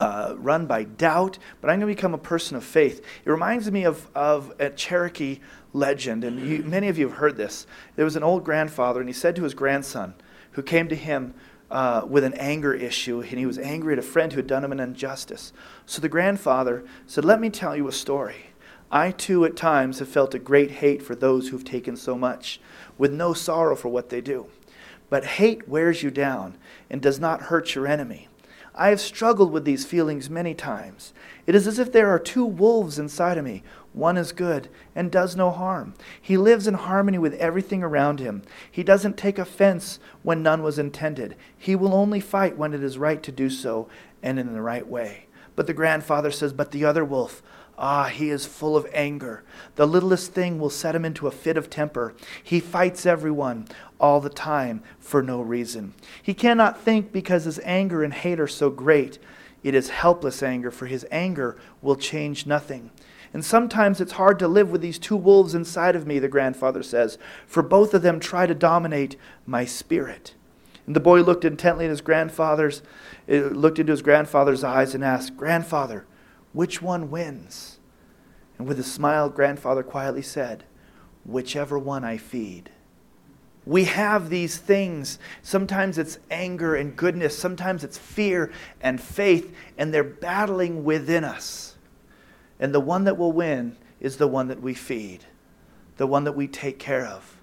uh, 0.00 0.34
run 0.36 0.66
by 0.66 0.84
doubt, 0.84 1.38
but 1.60 1.70
I'm 1.70 1.80
going 1.80 1.88
to 1.88 1.96
become 1.96 2.14
a 2.14 2.18
person 2.18 2.56
of 2.56 2.64
faith. 2.64 3.04
It 3.24 3.30
reminds 3.30 3.70
me 3.70 3.84
of, 3.84 4.08
of 4.14 4.52
a 4.58 4.70
Cherokee 4.70 5.40
legend, 5.72 6.24
and 6.24 6.40
you, 6.46 6.62
many 6.62 6.88
of 6.88 6.98
you 6.98 7.08
have 7.08 7.18
heard 7.18 7.36
this. 7.36 7.66
There 7.96 8.04
was 8.04 8.16
an 8.16 8.22
old 8.22 8.44
grandfather, 8.44 9.00
and 9.00 9.08
he 9.08 9.14
said 9.14 9.36
to 9.36 9.42
his 9.42 9.54
grandson, 9.54 10.14
who 10.52 10.62
came 10.62 10.88
to 10.88 10.96
him 10.96 11.34
uh, 11.70 12.02
with 12.08 12.24
an 12.24 12.34
anger 12.34 12.72
issue, 12.74 13.20
and 13.20 13.38
he 13.38 13.46
was 13.46 13.58
angry 13.58 13.92
at 13.92 13.98
a 13.98 14.02
friend 14.02 14.32
who 14.32 14.38
had 14.38 14.46
done 14.46 14.64
him 14.64 14.72
an 14.72 14.80
injustice. 14.80 15.52
So 15.84 16.00
the 16.00 16.08
grandfather 16.08 16.84
said, 17.06 17.24
Let 17.24 17.40
me 17.40 17.50
tell 17.50 17.76
you 17.76 17.88
a 17.88 17.92
story. 17.92 18.46
I 18.90 19.10
too 19.10 19.44
at 19.44 19.56
times 19.56 19.98
have 19.98 20.08
felt 20.08 20.34
a 20.34 20.38
great 20.38 20.70
hate 20.70 21.02
for 21.02 21.14
those 21.14 21.48
who've 21.48 21.64
taken 21.64 21.96
so 21.96 22.16
much, 22.16 22.60
with 22.96 23.12
no 23.12 23.32
sorrow 23.32 23.74
for 23.74 23.88
what 23.88 24.10
they 24.10 24.20
do. 24.20 24.46
But 25.10 25.24
hate 25.24 25.68
wears 25.68 26.02
you 26.02 26.10
down 26.10 26.56
and 26.88 27.02
does 27.02 27.18
not 27.18 27.42
hurt 27.42 27.74
your 27.74 27.86
enemy. 27.86 28.28
I 28.76 28.88
have 28.90 29.00
struggled 29.00 29.52
with 29.52 29.64
these 29.64 29.86
feelings 29.86 30.28
many 30.28 30.52
times. 30.52 31.14
It 31.46 31.54
is 31.54 31.66
as 31.66 31.78
if 31.78 31.92
there 31.92 32.10
are 32.10 32.18
two 32.18 32.44
wolves 32.44 32.98
inside 32.98 33.38
of 33.38 33.44
me. 33.44 33.62
One 33.94 34.18
is 34.18 34.32
good 34.32 34.68
and 34.94 35.10
does 35.10 35.34
no 35.34 35.50
harm. 35.50 35.94
He 36.20 36.36
lives 36.36 36.66
in 36.66 36.74
harmony 36.74 37.16
with 37.16 37.32
everything 37.34 37.82
around 37.82 38.20
him. 38.20 38.42
He 38.70 38.82
doesn't 38.82 39.16
take 39.16 39.38
offense 39.38 39.98
when 40.22 40.42
none 40.42 40.62
was 40.62 40.78
intended. 40.78 41.36
He 41.56 41.74
will 41.74 41.94
only 41.94 42.20
fight 42.20 42.58
when 42.58 42.74
it 42.74 42.82
is 42.82 42.98
right 42.98 43.22
to 43.22 43.32
do 43.32 43.48
so 43.48 43.88
and 44.22 44.38
in 44.38 44.52
the 44.52 44.60
right 44.60 44.86
way. 44.86 45.26
But 45.54 45.66
the 45.66 45.72
grandfather 45.72 46.30
says, 46.30 46.52
But 46.52 46.72
the 46.72 46.84
other 46.84 47.04
wolf, 47.04 47.42
Ah, 47.78 48.04
he 48.04 48.30
is 48.30 48.46
full 48.46 48.76
of 48.76 48.86
anger. 48.92 49.44
The 49.74 49.86
littlest 49.86 50.32
thing 50.32 50.58
will 50.58 50.70
set 50.70 50.94
him 50.94 51.04
into 51.04 51.26
a 51.26 51.30
fit 51.30 51.56
of 51.56 51.68
temper. 51.68 52.14
He 52.42 52.58
fights 52.58 53.04
everyone 53.04 53.68
all 54.00 54.20
the 54.20 54.30
time 54.30 54.82
for 54.98 55.22
no 55.22 55.40
reason. 55.42 55.92
He 56.22 56.32
cannot 56.32 56.80
think 56.80 57.12
because 57.12 57.44
his 57.44 57.60
anger 57.64 58.02
and 58.02 58.14
hate 58.14 58.40
are 58.40 58.46
so 58.46 58.70
great. 58.70 59.18
It 59.62 59.74
is 59.74 59.90
helpless 59.90 60.42
anger, 60.42 60.70
for 60.70 60.86
his 60.86 61.04
anger 61.10 61.58
will 61.82 61.96
change 61.96 62.46
nothing. 62.46 62.90
And 63.34 63.44
sometimes 63.44 64.00
it's 64.00 64.12
hard 64.12 64.38
to 64.38 64.48
live 64.48 64.70
with 64.70 64.80
these 64.80 64.98
two 64.98 65.16
wolves 65.16 65.54
inside 65.54 65.96
of 65.96 66.06
me, 66.06 66.18
the 66.18 66.28
grandfather 66.28 66.82
says, 66.82 67.18
for 67.46 67.62
both 67.62 67.92
of 67.92 68.00
them 68.00 68.20
try 68.20 68.46
to 68.46 68.54
dominate 68.54 69.16
my 69.44 69.66
spirit. 69.66 70.34
And 70.86 70.96
the 70.96 71.00
boy 71.00 71.20
looked 71.20 71.44
intently 71.44 71.84
at 71.84 71.90
his 71.90 72.00
grandfather's, 72.00 72.80
eh, 73.28 73.48
looked 73.50 73.78
into 73.78 73.92
his 73.92 74.02
grandfather's 74.02 74.64
eyes 74.64 74.94
and 74.94 75.04
asked, 75.04 75.36
Grandfather, 75.36 76.06
which 76.56 76.80
one 76.80 77.10
wins? 77.10 77.78
And 78.56 78.66
with 78.66 78.80
a 78.80 78.82
smile, 78.82 79.28
grandfather 79.28 79.82
quietly 79.82 80.22
said, 80.22 80.64
Whichever 81.26 81.78
one 81.78 82.02
I 82.02 82.16
feed. 82.16 82.70
We 83.66 83.84
have 83.84 84.30
these 84.30 84.56
things. 84.56 85.18
Sometimes 85.42 85.98
it's 85.98 86.18
anger 86.30 86.74
and 86.74 86.96
goodness, 86.96 87.36
sometimes 87.38 87.84
it's 87.84 87.98
fear 87.98 88.50
and 88.80 88.98
faith, 88.98 89.54
and 89.76 89.92
they're 89.92 90.02
battling 90.02 90.82
within 90.82 91.24
us. 91.24 91.76
And 92.58 92.74
the 92.74 92.80
one 92.80 93.04
that 93.04 93.18
will 93.18 93.32
win 93.32 93.76
is 94.00 94.16
the 94.16 94.26
one 94.26 94.48
that 94.48 94.62
we 94.62 94.72
feed, 94.72 95.26
the 95.98 96.06
one 96.06 96.24
that 96.24 96.32
we 96.32 96.48
take 96.48 96.78
care 96.78 97.04
of. 97.04 97.35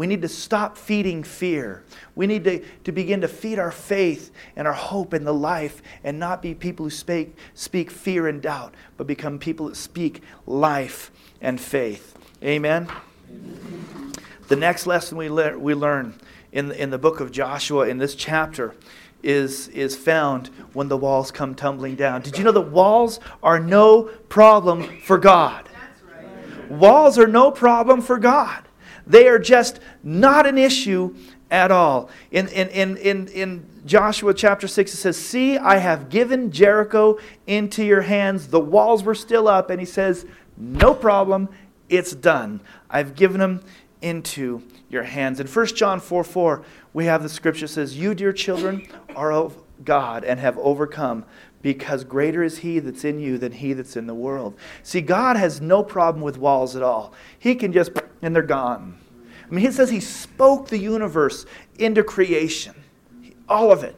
We 0.00 0.06
need 0.06 0.22
to 0.22 0.28
stop 0.28 0.78
feeding 0.78 1.22
fear. 1.22 1.84
We 2.14 2.26
need 2.26 2.44
to, 2.44 2.64
to 2.84 2.90
begin 2.90 3.20
to 3.20 3.28
feed 3.28 3.58
our 3.58 3.70
faith 3.70 4.32
and 4.56 4.66
our 4.66 4.72
hope 4.72 5.12
in 5.12 5.24
the 5.24 5.34
life 5.34 5.82
and 6.02 6.18
not 6.18 6.40
be 6.40 6.54
people 6.54 6.86
who 6.86 6.90
speak, 6.90 7.36
speak 7.52 7.90
fear 7.90 8.26
and 8.26 8.40
doubt, 8.40 8.74
but 8.96 9.06
become 9.06 9.38
people 9.38 9.68
that 9.68 9.76
speak 9.76 10.22
life 10.46 11.10
and 11.42 11.60
faith. 11.60 12.16
Amen? 12.42 12.88
Amen. 13.30 14.12
The 14.48 14.56
next 14.56 14.86
lesson 14.86 15.18
we, 15.18 15.28
le- 15.28 15.58
we 15.58 15.74
learn 15.74 16.18
in, 16.50 16.72
in 16.72 16.88
the 16.88 16.96
book 16.96 17.20
of 17.20 17.30
Joshua, 17.30 17.86
in 17.86 17.98
this 17.98 18.14
chapter, 18.14 18.74
is, 19.22 19.68
is 19.68 19.98
found 19.98 20.46
when 20.72 20.88
the 20.88 20.96
walls 20.96 21.30
come 21.30 21.54
tumbling 21.54 21.96
down. 21.96 22.22
Did 22.22 22.38
you 22.38 22.44
know 22.44 22.52
that 22.52 22.70
walls 22.70 23.20
are 23.42 23.60
no 23.60 24.04
problem 24.30 25.02
for 25.02 25.18
God? 25.18 25.68
Right. 26.08 26.70
Walls 26.70 27.18
are 27.18 27.28
no 27.28 27.50
problem 27.50 28.00
for 28.00 28.18
God. 28.18 28.64
They 29.10 29.26
are 29.26 29.38
just 29.38 29.80
not 30.04 30.46
an 30.46 30.56
issue 30.56 31.16
at 31.50 31.72
all. 31.72 32.10
In, 32.30 32.46
in, 32.48 32.68
in, 32.68 32.96
in, 32.98 33.28
in 33.28 33.66
Joshua 33.84 34.32
chapter 34.32 34.68
6, 34.68 34.94
it 34.94 34.96
says, 34.96 35.16
See, 35.16 35.58
I 35.58 35.78
have 35.78 36.08
given 36.08 36.52
Jericho 36.52 37.18
into 37.46 37.84
your 37.84 38.02
hands. 38.02 38.48
The 38.48 38.60
walls 38.60 39.02
were 39.02 39.16
still 39.16 39.48
up. 39.48 39.68
And 39.68 39.80
he 39.80 39.86
says, 39.86 40.26
No 40.56 40.94
problem. 40.94 41.48
It's 41.88 42.12
done. 42.12 42.60
I've 42.88 43.16
given 43.16 43.40
them 43.40 43.62
into 44.00 44.62
your 44.88 45.02
hands. 45.02 45.40
In 45.40 45.48
1 45.48 45.66
John 45.66 45.98
4 45.98 46.22
4, 46.22 46.64
we 46.92 47.06
have 47.06 47.24
the 47.24 47.28
scripture 47.28 47.66
says, 47.66 47.98
You, 47.98 48.14
dear 48.14 48.32
children, 48.32 48.86
are 49.16 49.32
of 49.32 49.56
God 49.84 50.24
and 50.24 50.38
have 50.38 50.56
overcome 50.58 51.24
because 51.62 52.04
greater 52.04 52.42
is 52.42 52.58
he 52.58 52.78
that's 52.78 53.04
in 53.04 53.18
you 53.18 53.38
than 53.38 53.52
he 53.52 53.72
that's 53.72 53.96
in 53.96 54.06
the 54.06 54.14
world. 54.14 54.56
See, 54.82 55.00
God 55.00 55.36
has 55.36 55.60
no 55.60 55.82
problem 55.82 56.22
with 56.22 56.38
walls 56.38 56.76
at 56.76 56.82
all. 56.82 57.12
He 57.38 57.54
can 57.54 57.72
just, 57.72 57.90
and 58.22 58.34
they're 58.34 58.42
gone. 58.42 58.99
I 59.50 59.54
mean, 59.54 59.64
he 59.64 59.72
says 59.72 59.90
he 59.90 60.00
spoke 60.00 60.68
the 60.68 60.78
universe 60.78 61.44
into 61.78 62.04
creation, 62.04 62.74
all 63.48 63.72
of 63.72 63.82
it. 63.82 63.96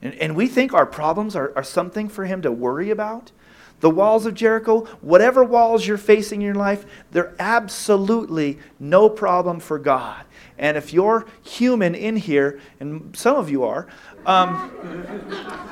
And, 0.00 0.14
and 0.14 0.36
we 0.36 0.46
think 0.46 0.72
our 0.72 0.86
problems 0.86 1.34
are, 1.34 1.52
are 1.56 1.64
something 1.64 2.08
for 2.08 2.24
him 2.24 2.42
to 2.42 2.52
worry 2.52 2.90
about. 2.90 3.32
The 3.80 3.90
walls 3.90 4.26
of 4.26 4.34
Jericho, 4.34 4.84
whatever 5.00 5.42
walls 5.42 5.86
you're 5.86 5.96
facing 5.96 6.42
in 6.42 6.46
your 6.46 6.54
life, 6.54 6.84
they're 7.10 7.34
absolutely 7.38 8.58
no 8.78 9.08
problem 9.08 9.58
for 9.58 9.78
God. 9.78 10.24
And 10.58 10.76
if 10.76 10.92
you're 10.92 11.26
human 11.42 11.94
in 11.94 12.16
here, 12.16 12.60
and 12.78 13.16
some 13.16 13.36
of 13.36 13.50
you 13.50 13.64
are, 13.64 13.88
um, 14.26 14.70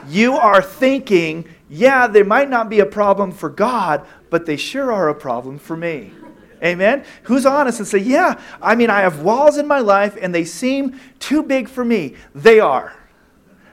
you 0.08 0.34
are 0.37 0.62
thinking, 0.62 1.46
yeah, 1.68 2.06
there 2.06 2.24
might 2.24 2.48
not 2.48 2.70
be 2.70 2.80
a 2.80 2.87
problem 2.87 3.30
for 3.30 3.50
God, 3.50 4.06
but 4.30 4.46
they 4.46 4.56
sure 4.56 4.90
are 4.90 5.11
a 5.11 5.14
problem 5.14 5.58
for 5.58 5.76
me. 5.76 6.12
Amen? 6.62 7.04
Who's 7.24 7.46
honest 7.46 7.78
and 7.78 7.88
say, 7.88 7.98
yeah, 7.98 8.40
I 8.60 8.74
mean, 8.74 8.90
I 8.90 9.00
have 9.00 9.20
walls 9.22 9.58
in 9.58 9.66
my 9.66 9.80
life 9.80 10.16
and 10.20 10.34
they 10.34 10.44
seem 10.44 11.00
too 11.18 11.42
big 11.42 11.68
for 11.68 11.84
me. 11.84 12.14
They 12.34 12.60
are. 12.60 12.94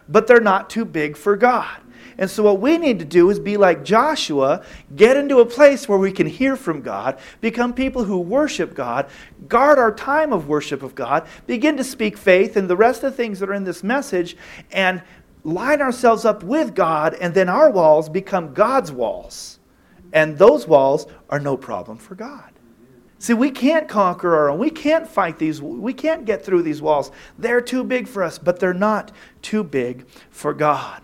But 0.07 0.27
they're 0.27 0.39
not 0.39 0.69
too 0.69 0.85
big 0.85 1.17
for 1.17 1.35
God. 1.35 1.81
And 2.17 2.29
so, 2.29 2.43
what 2.43 2.61
we 2.61 2.77
need 2.77 2.99
to 2.99 3.05
do 3.05 3.29
is 3.29 3.39
be 3.39 3.57
like 3.57 3.83
Joshua, 3.83 4.63
get 4.95 5.17
into 5.17 5.39
a 5.39 5.45
place 5.45 5.89
where 5.89 5.97
we 5.97 6.11
can 6.13 6.27
hear 6.27 6.55
from 6.55 6.81
God, 6.81 7.19
become 7.41 7.73
people 7.73 8.05
who 8.05 8.19
worship 8.19 8.73
God, 8.73 9.09
guard 9.49 9.77
our 9.77 9.93
time 9.93 10.31
of 10.31 10.47
worship 10.47 10.81
of 10.81 10.95
God, 10.95 11.27
begin 11.45 11.75
to 11.75 11.83
speak 11.83 12.17
faith 12.17 12.55
and 12.55 12.69
the 12.69 12.77
rest 12.77 13.03
of 13.03 13.11
the 13.11 13.17
things 13.17 13.39
that 13.39 13.49
are 13.49 13.53
in 13.53 13.65
this 13.65 13.83
message, 13.83 14.37
and 14.71 15.01
line 15.43 15.81
ourselves 15.81 16.23
up 16.23 16.41
with 16.41 16.73
God, 16.73 17.15
and 17.15 17.33
then 17.33 17.49
our 17.49 17.69
walls 17.69 18.07
become 18.07 18.53
God's 18.53 18.91
walls. 18.91 19.59
And 20.13 20.37
those 20.37 20.65
walls 20.65 21.07
are 21.29 21.39
no 21.39 21.57
problem 21.57 21.97
for 21.97 22.15
God. 22.15 22.54
See, 23.25 23.33
we 23.33 23.49
can't 23.49 23.89
conquer 23.89 24.35
our 24.35 24.51
own. 24.51 24.59
We 24.59 24.69
can't 24.69 25.07
fight 25.07 25.39
these. 25.39 25.59
We 25.59 25.93
can't 25.93 26.25
get 26.25 26.45
through 26.45 26.61
these 26.61 26.79
walls. 26.79 27.09
They're 27.39 27.59
too 27.59 27.83
big 27.83 28.07
for 28.07 28.21
us, 28.21 28.37
but 28.37 28.59
they're 28.59 28.71
not 28.71 29.11
too 29.41 29.63
big 29.63 30.07
for 30.29 30.53
God. 30.53 31.01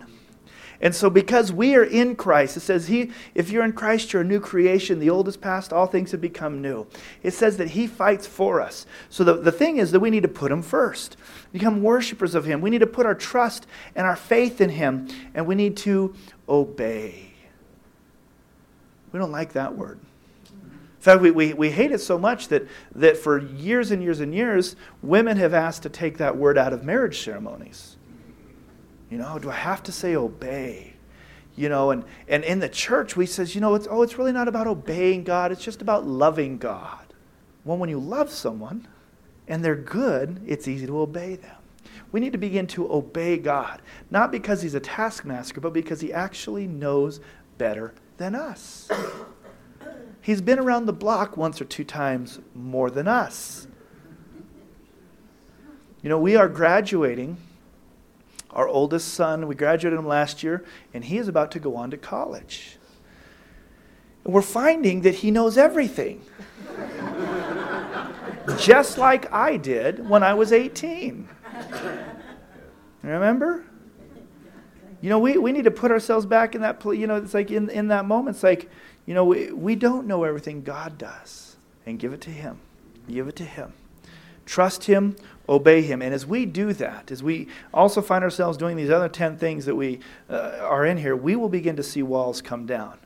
And 0.80 0.94
so, 0.94 1.10
because 1.10 1.52
we 1.52 1.74
are 1.74 1.82
in 1.82 2.14
Christ, 2.14 2.56
it 2.56 2.60
says, 2.60 2.86
he, 2.86 3.10
if 3.34 3.50
you're 3.50 3.64
in 3.64 3.72
Christ, 3.72 4.12
you're 4.12 4.22
a 4.22 4.24
new 4.24 4.38
creation. 4.38 5.00
The 5.00 5.10
old 5.10 5.26
is 5.26 5.36
past, 5.36 5.72
all 5.72 5.88
things 5.88 6.12
have 6.12 6.20
become 6.20 6.62
new. 6.62 6.86
It 7.24 7.32
says 7.32 7.56
that 7.56 7.70
He 7.70 7.88
fights 7.88 8.24
for 8.24 8.60
us. 8.60 8.86
So, 9.08 9.24
the, 9.24 9.34
the 9.34 9.50
thing 9.50 9.78
is 9.78 9.90
that 9.90 9.98
we 9.98 10.08
need 10.08 10.22
to 10.22 10.28
put 10.28 10.52
Him 10.52 10.62
first, 10.62 11.16
become 11.50 11.82
worshipers 11.82 12.36
of 12.36 12.44
Him. 12.44 12.60
We 12.60 12.70
need 12.70 12.82
to 12.82 12.86
put 12.86 13.04
our 13.04 13.16
trust 13.16 13.66
and 13.96 14.06
our 14.06 14.14
faith 14.14 14.60
in 14.60 14.70
Him, 14.70 15.08
and 15.34 15.44
we 15.44 15.56
need 15.56 15.76
to 15.78 16.14
obey. 16.48 17.32
We 19.10 19.18
don't 19.18 19.32
like 19.32 19.54
that 19.54 19.76
word. 19.76 19.98
In 21.02 21.04
fact, 21.04 21.20
we, 21.20 21.32
we, 21.32 21.52
we 21.52 21.72
hate 21.72 21.90
it 21.90 22.00
so 22.00 22.16
much 22.16 22.46
that, 22.46 22.68
that 22.94 23.16
for 23.16 23.36
years 23.36 23.90
and 23.90 24.00
years 24.00 24.20
and 24.20 24.32
years, 24.32 24.76
women 25.02 25.36
have 25.36 25.52
asked 25.52 25.82
to 25.82 25.88
take 25.88 26.18
that 26.18 26.36
word 26.36 26.56
out 26.56 26.72
of 26.72 26.84
marriage 26.84 27.18
ceremonies. 27.24 27.96
You 29.10 29.18
know, 29.18 29.36
do 29.40 29.50
I 29.50 29.54
have 29.56 29.82
to 29.82 29.90
say 29.90 30.14
obey? 30.14 30.92
You 31.56 31.68
know, 31.68 31.90
and, 31.90 32.04
and 32.28 32.44
in 32.44 32.60
the 32.60 32.68
church, 32.68 33.16
we 33.16 33.26
says, 33.26 33.52
you 33.52 33.60
know, 33.60 33.74
it's, 33.74 33.88
oh, 33.90 34.02
it's 34.02 34.16
really 34.16 34.30
not 34.30 34.46
about 34.46 34.68
obeying 34.68 35.24
God. 35.24 35.50
It's 35.50 35.64
just 35.64 35.82
about 35.82 36.06
loving 36.06 36.56
God. 36.56 37.12
Well, 37.64 37.78
when 37.78 37.90
you 37.90 37.98
love 37.98 38.30
someone 38.30 38.86
and 39.48 39.64
they're 39.64 39.74
good, 39.74 40.40
it's 40.46 40.68
easy 40.68 40.86
to 40.86 41.00
obey 41.00 41.34
them. 41.34 41.56
We 42.12 42.20
need 42.20 42.30
to 42.30 42.38
begin 42.38 42.68
to 42.68 42.88
obey 42.92 43.38
God, 43.38 43.82
not 44.12 44.30
because 44.30 44.62
he's 44.62 44.76
a 44.76 44.80
taskmaster, 44.80 45.60
but 45.60 45.72
because 45.72 46.00
he 46.00 46.12
actually 46.12 46.68
knows 46.68 47.18
better 47.58 47.92
than 48.18 48.36
us. 48.36 48.88
He's 50.22 50.40
been 50.40 50.60
around 50.60 50.86
the 50.86 50.92
block 50.92 51.36
once 51.36 51.60
or 51.60 51.64
two 51.64 51.82
times 51.82 52.38
more 52.54 52.90
than 52.90 53.08
us. 53.08 53.66
You 56.00 56.08
know, 56.08 56.18
we 56.18 56.36
are 56.36 56.48
graduating. 56.48 57.36
Our 58.50 58.68
oldest 58.68 59.14
son, 59.14 59.48
we 59.48 59.56
graduated 59.56 59.98
him 59.98 60.06
last 60.06 60.44
year, 60.44 60.64
and 60.94 61.04
he 61.04 61.18
is 61.18 61.26
about 61.26 61.50
to 61.52 61.58
go 61.58 61.74
on 61.74 61.90
to 61.90 61.96
college. 61.96 62.76
And 64.24 64.32
we're 64.32 64.42
finding 64.42 65.00
that 65.02 65.16
he 65.16 65.32
knows 65.32 65.58
everything. 65.58 66.24
Just 68.58 68.98
like 68.98 69.32
I 69.32 69.56
did 69.56 70.08
when 70.08 70.22
I 70.22 70.34
was 70.34 70.52
18. 70.52 71.28
Remember? 73.02 73.64
You 75.00 75.10
know, 75.10 75.18
we, 75.18 75.36
we 75.36 75.50
need 75.50 75.64
to 75.64 75.70
put 75.72 75.90
ourselves 75.90 76.26
back 76.26 76.54
in 76.54 76.60
that, 76.60 76.84
you 76.84 77.08
know, 77.08 77.16
it's 77.16 77.34
like 77.34 77.50
in, 77.50 77.68
in 77.70 77.88
that 77.88 78.04
moment, 78.04 78.36
it's 78.36 78.44
like, 78.44 78.70
you 79.06 79.14
know, 79.14 79.24
we, 79.24 79.52
we 79.52 79.74
don't 79.74 80.06
know 80.06 80.24
everything 80.24 80.62
God 80.62 80.98
does. 80.98 81.56
And 81.84 81.98
give 81.98 82.12
it 82.12 82.20
to 82.22 82.30
Him. 82.30 82.60
Give 83.08 83.26
it 83.26 83.36
to 83.36 83.44
Him. 83.44 83.72
Trust 84.46 84.84
Him, 84.84 85.16
obey 85.48 85.82
Him. 85.82 86.02
And 86.02 86.14
as 86.14 86.26
we 86.26 86.46
do 86.46 86.72
that, 86.74 87.10
as 87.10 87.22
we 87.22 87.48
also 87.74 88.00
find 88.00 88.22
ourselves 88.22 88.56
doing 88.56 88.76
these 88.76 88.90
other 88.90 89.08
10 89.08 89.36
things 89.36 89.64
that 89.66 89.74
we 89.74 90.00
uh, 90.30 90.58
are 90.60 90.86
in 90.86 90.98
here, 90.98 91.16
we 91.16 91.34
will 91.34 91.48
begin 91.48 91.76
to 91.76 91.82
see 91.82 92.02
walls 92.02 92.40
come 92.40 92.66
down. 92.66 92.98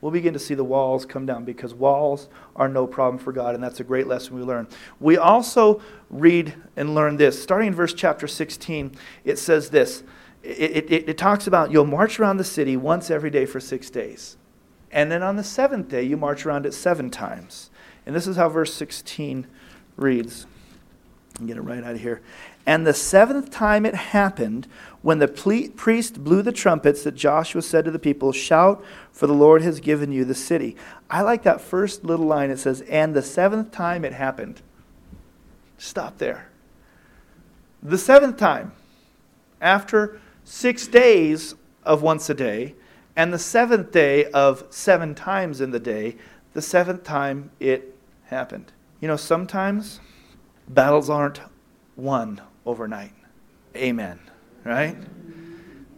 We'll 0.00 0.12
begin 0.12 0.34
to 0.34 0.38
see 0.38 0.54
the 0.54 0.64
walls 0.64 1.06
come 1.06 1.26
down 1.26 1.44
because 1.44 1.74
walls 1.74 2.28
are 2.54 2.68
no 2.68 2.86
problem 2.86 3.18
for 3.18 3.32
God, 3.32 3.54
and 3.54 3.64
that's 3.64 3.80
a 3.80 3.84
great 3.84 4.06
lesson 4.06 4.36
we 4.36 4.42
learn. 4.42 4.68
We 5.00 5.16
also 5.16 5.80
read 6.10 6.54
and 6.76 6.94
learn 6.94 7.16
this. 7.16 7.42
Starting 7.42 7.68
in 7.68 7.74
verse 7.74 7.94
chapter 7.94 8.28
16, 8.28 8.92
it 9.24 9.38
says 9.38 9.70
this 9.70 10.02
it, 10.42 10.92
it, 10.92 11.08
it 11.08 11.18
talks 11.18 11.46
about 11.46 11.72
you'll 11.72 11.86
march 11.86 12.20
around 12.20 12.36
the 12.36 12.44
city 12.44 12.76
once 12.76 13.10
every 13.10 13.30
day 13.30 13.46
for 13.46 13.58
six 13.58 13.90
days. 13.90 14.36
And 14.90 15.10
then 15.10 15.22
on 15.22 15.36
the 15.36 15.44
seventh 15.44 15.88
day, 15.88 16.02
you 16.02 16.16
march 16.16 16.46
around 16.46 16.66
it 16.66 16.72
seven 16.72 17.10
times. 17.10 17.70
And 18.06 18.14
this 18.14 18.26
is 18.26 18.36
how 18.36 18.48
verse 18.48 18.72
16 18.74 19.46
reads. 19.96 20.46
I'll 21.40 21.46
get 21.46 21.56
it 21.56 21.62
right 21.62 21.82
out 21.82 21.94
of 21.94 22.00
here. 22.00 22.22
And 22.64 22.86
the 22.86 22.94
seventh 22.94 23.50
time 23.50 23.86
it 23.86 23.94
happened, 23.94 24.66
when 25.02 25.18
the 25.18 25.28
priest 25.28 26.24
blew 26.24 26.42
the 26.42 26.52
trumpets, 26.52 27.04
that 27.04 27.14
Joshua 27.14 27.62
said 27.62 27.84
to 27.84 27.90
the 27.90 27.98
people, 27.98 28.32
Shout, 28.32 28.84
for 29.12 29.26
the 29.26 29.34
Lord 29.34 29.62
has 29.62 29.80
given 29.80 30.10
you 30.10 30.24
the 30.24 30.34
city. 30.34 30.76
I 31.08 31.22
like 31.22 31.42
that 31.44 31.60
first 31.60 32.04
little 32.04 32.26
line. 32.26 32.50
It 32.50 32.58
says, 32.58 32.80
And 32.82 33.14
the 33.14 33.22
seventh 33.22 33.70
time 33.70 34.04
it 34.04 34.12
happened. 34.12 34.62
Stop 35.78 36.18
there. 36.18 36.48
The 37.82 37.98
seventh 37.98 38.36
time, 38.36 38.72
after 39.60 40.20
six 40.44 40.88
days 40.88 41.54
of 41.84 42.02
once 42.02 42.28
a 42.30 42.34
day, 42.34 42.74
and 43.16 43.32
the 43.32 43.38
seventh 43.38 43.90
day 43.90 44.26
of 44.26 44.64
seven 44.70 45.14
times 45.14 45.60
in 45.60 45.70
the 45.70 45.80
day, 45.80 46.16
the 46.52 46.62
seventh 46.62 47.02
time 47.02 47.50
it 47.58 47.96
happened. 48.26 48.72
You 49.00 49.08
know, 49.08 49.16
sometimes 49.16 50.00
battles 50.68 51.08
aren't 51.08 51.40
won 51.96 52.40
overnight. 52.64 53.12
Amen. 53.74 54.20
Right? 54.64 54.96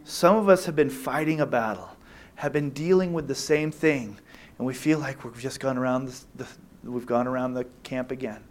Some 0.03 0.37
of 0.37 0.49
us 0.49 0.65
have 0.65 0.75
been 0.75 0.89
fighting 0.89 1.39
a 1.39 1.45
battle, 1.45 1.89
have 2.35 2.53
been 2.53 2.69
dealing 2.71 3.13
with 3.13 3.27
the 3.27 3.35
same 3.35 3.71
thing, 3.71 4.17
and 4.57 4.65
we 4.65 4.73
feel 4.73 4.99
like 4.99 5.23
we've 5.23 5.39
just 5.39 5.59
gone 5.59 5.77
around 5.77 6.07
the, 6.07 6.43
the 6.43 6.89
we've 6.89 7.05
gone 7.05 7.27
around 7.27 7.53
the 7.53 7.65
camp 7.83 8.11
again. 8.11 8.43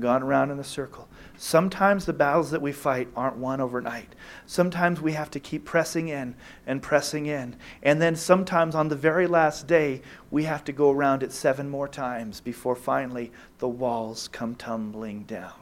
Gone 0.00 0.22
around 0.22 0.50
in 0.50 0.58
a 0.58 0.64
circle. 0.64 1.08
Sometimes 1.36 2.04
the 2.04 2.12
battles 2.12 2.50
that 2.50 2.62
we 2.62 2.72
fight 2.72 3.08
aren't 3.16 3.36
won 3.36 3.60
overnight. 3.60 4.14
Sometimes 4.46 5.00
we 5.00 5.12
have 5.12 5.30
to 5.32 5.40
keep 5.40 5.64
pressing 5.64 6.08
in 6.08 6.34
and 6.66 6.82
pressing 6.82 7.26
in. 7.26 7.56
And 7.82 8.00
then 8.00 8.16
sometimes 8.16 8.74
on 8.74 8.88
the 8.88 8.96
very 8.96 9.26
last 9.26 9.66
day, 9.66 10.02
we 10.30 10.44
have 10.44 10.64
to 10.64 10.72
go 10.72 10.90
around 10.90 11.22
it 11.22 11.32
seven 11.32 11.68
more 11.68 11.88
times 11.88 12.40
before 12.40 12.76
finally 12.76 13.32
the 13.58 13.68
walls 13.68 14.28
come 14.28 14.54
tumbling 14.54 15.24
down 15.24 15.52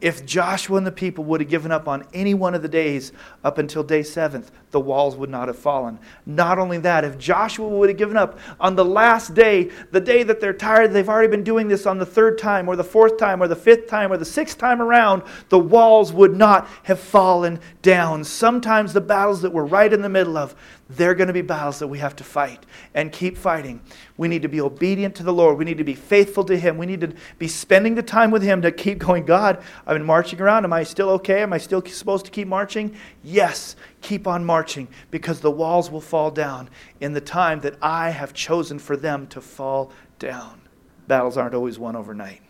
if 0.00 0.26
Joshua 0.26 0.76
and 0.76 0.86
the 0.86 0.92
people 0.92 1.24
would 1.24 1.40
have 1.40 1.48
given 1.48 1.72
up 1.72 1.88
on 1.88 2.06
any 2.12 2.34
one 2.34 2.54
of 2.54 2.62
the 2.62 2.68
days 2.68 3.12
up 3.42 3.58
until 3.58 3.82
day 3.82 4.02
seventh, 4.02 4.50
the 4.76 4.80
walls 4.80 5.16
would 5.16 5.30
not 5.30 5.48
have 5.48 5.56
fallen. 5.56 5.98
Not 6.26 6.58
only 6.58 6.76
that, 6.76 7.02
if 7.02 7.16
Joshua 7.16 7.66
would 7.66 7.88
have 7.88 7.96
given 7.96 8.18
up 8.18 8.38
on 8.60 8.76
the 8.76 8.84
last 8.84 9.32
day, 9.32 9.70
the 9.90 10.02
day 10.02 10.22
that 10.22 10.38
they're 10.38 10.52
tired, 10.52 10.92
they've 10.92 11.08
already 11.08 11.30
been 11.30 11.42
doing 11.42 11.66
this 11.66 11.86
on 11.86 11.96
the 11.96 12.04
third 12.04 12.36
time, 12.36 12.68
or 12.68 12.76
the 12.76 12.84
fourth 12.84 13.16
time, 13.16 13.42
or 13.42 13.48
the 13.48 13.56
fifth 13.56 13.86
time, 13.86 14.12
or 14.12 14.18
the 14.18 14.24
sixth 14.26 14.58
time 14.58 14.82
around, 14.82 15.22
the 15.48 15.58
walls 15.58 16.12
would 16.12 16.36
not 16.36 16.68
have 16.82 17.00
fallen 17.00 17.58
down. 17.80 18.22
Sometimes 18.22 18.92
the 18.92 19.00
battles 19.00 19.40
that 19.40 19.50
we're 19.50 19.64
right 19.64 19.90
in 19.90 20.02
the 20.02 20.10
middle 20.10 20.36
of, 20.36 20.54
they're 20.90 21.14
going 21.14 21.26
to 21.26 21.32
be 21.32 21.42
battles 21.42 21.78
that 21.80 21.88
we 21.88 21.98
have 21.98 22.14
to 22.16 22.22
fight 22.22 22.64
and 22.94 23.10
keep 23.10 23.36
fighting. 23.36 23.80
We 24.16 24.28
need 24.28 24.42
to 24.42 24.48
be 24.48 24.60
obedient 24.60 25.16
to 25.16 25.24
the 25.24 25.32
Lord. 25.32 25.58
We 25.58 25.64
need 25.64 25.78
to 25.78 25.84
be 25.84 25.94
faithful 25.94 26.44
to 26.44 26.56
Him. 26.56 26.78
We 26.78 26.86
need 26.86 27.00
to 27.00 27.12
be 27.38 27.48
spending 27.48 27.96
the 27.96 28.02
time 28.02 28.30
with 28.30 28.42
Him 28.42 28.62
to 28.62 28.70
keep 28.70 28.98
going. 28.98 29.24
God, 29.24 29.64
I've 29.86 29.96
been 29.96 30.06
marching 30.06 30.40
around. 30.40 30.64
Am 30.64 30.72
I 30.72 30.84
still 30.84 31.08
okay? 31.10 31.42
Am 31.42 31.52
I 31.52 31.58
still 31.58 31.84
supposed 31.84 32.26
to 32.26 32.30
keep 32.30 32.46
marching? 32.46 32.94
Yes, 33.24 33.74
keep 34.00 34.26
on 34.26 34.44
marching 34.44 34.88
because 35.10 35.40
the 35.40 35.50
walls 35.50 35.90
will 35.90 36.00
fall 36.00 36.30
down 36.30 36.68
in 37.00 37.12
the 37.12 37.20
time 37.20 37.60
that 37.60 37.76
I 37.82 38.10
have 38.10 38.32
chosen 38.32 38.78
for 38.78 38.96
them 38.96 39.26
to 39.28 39.40
fall 39.40 39.92
down. 40.18 40.60
Battles 41.08 41.36
aren't 41.36 41.54
always 41.54 41.78
won 41.78 41.96
overnight. 41.96 42.42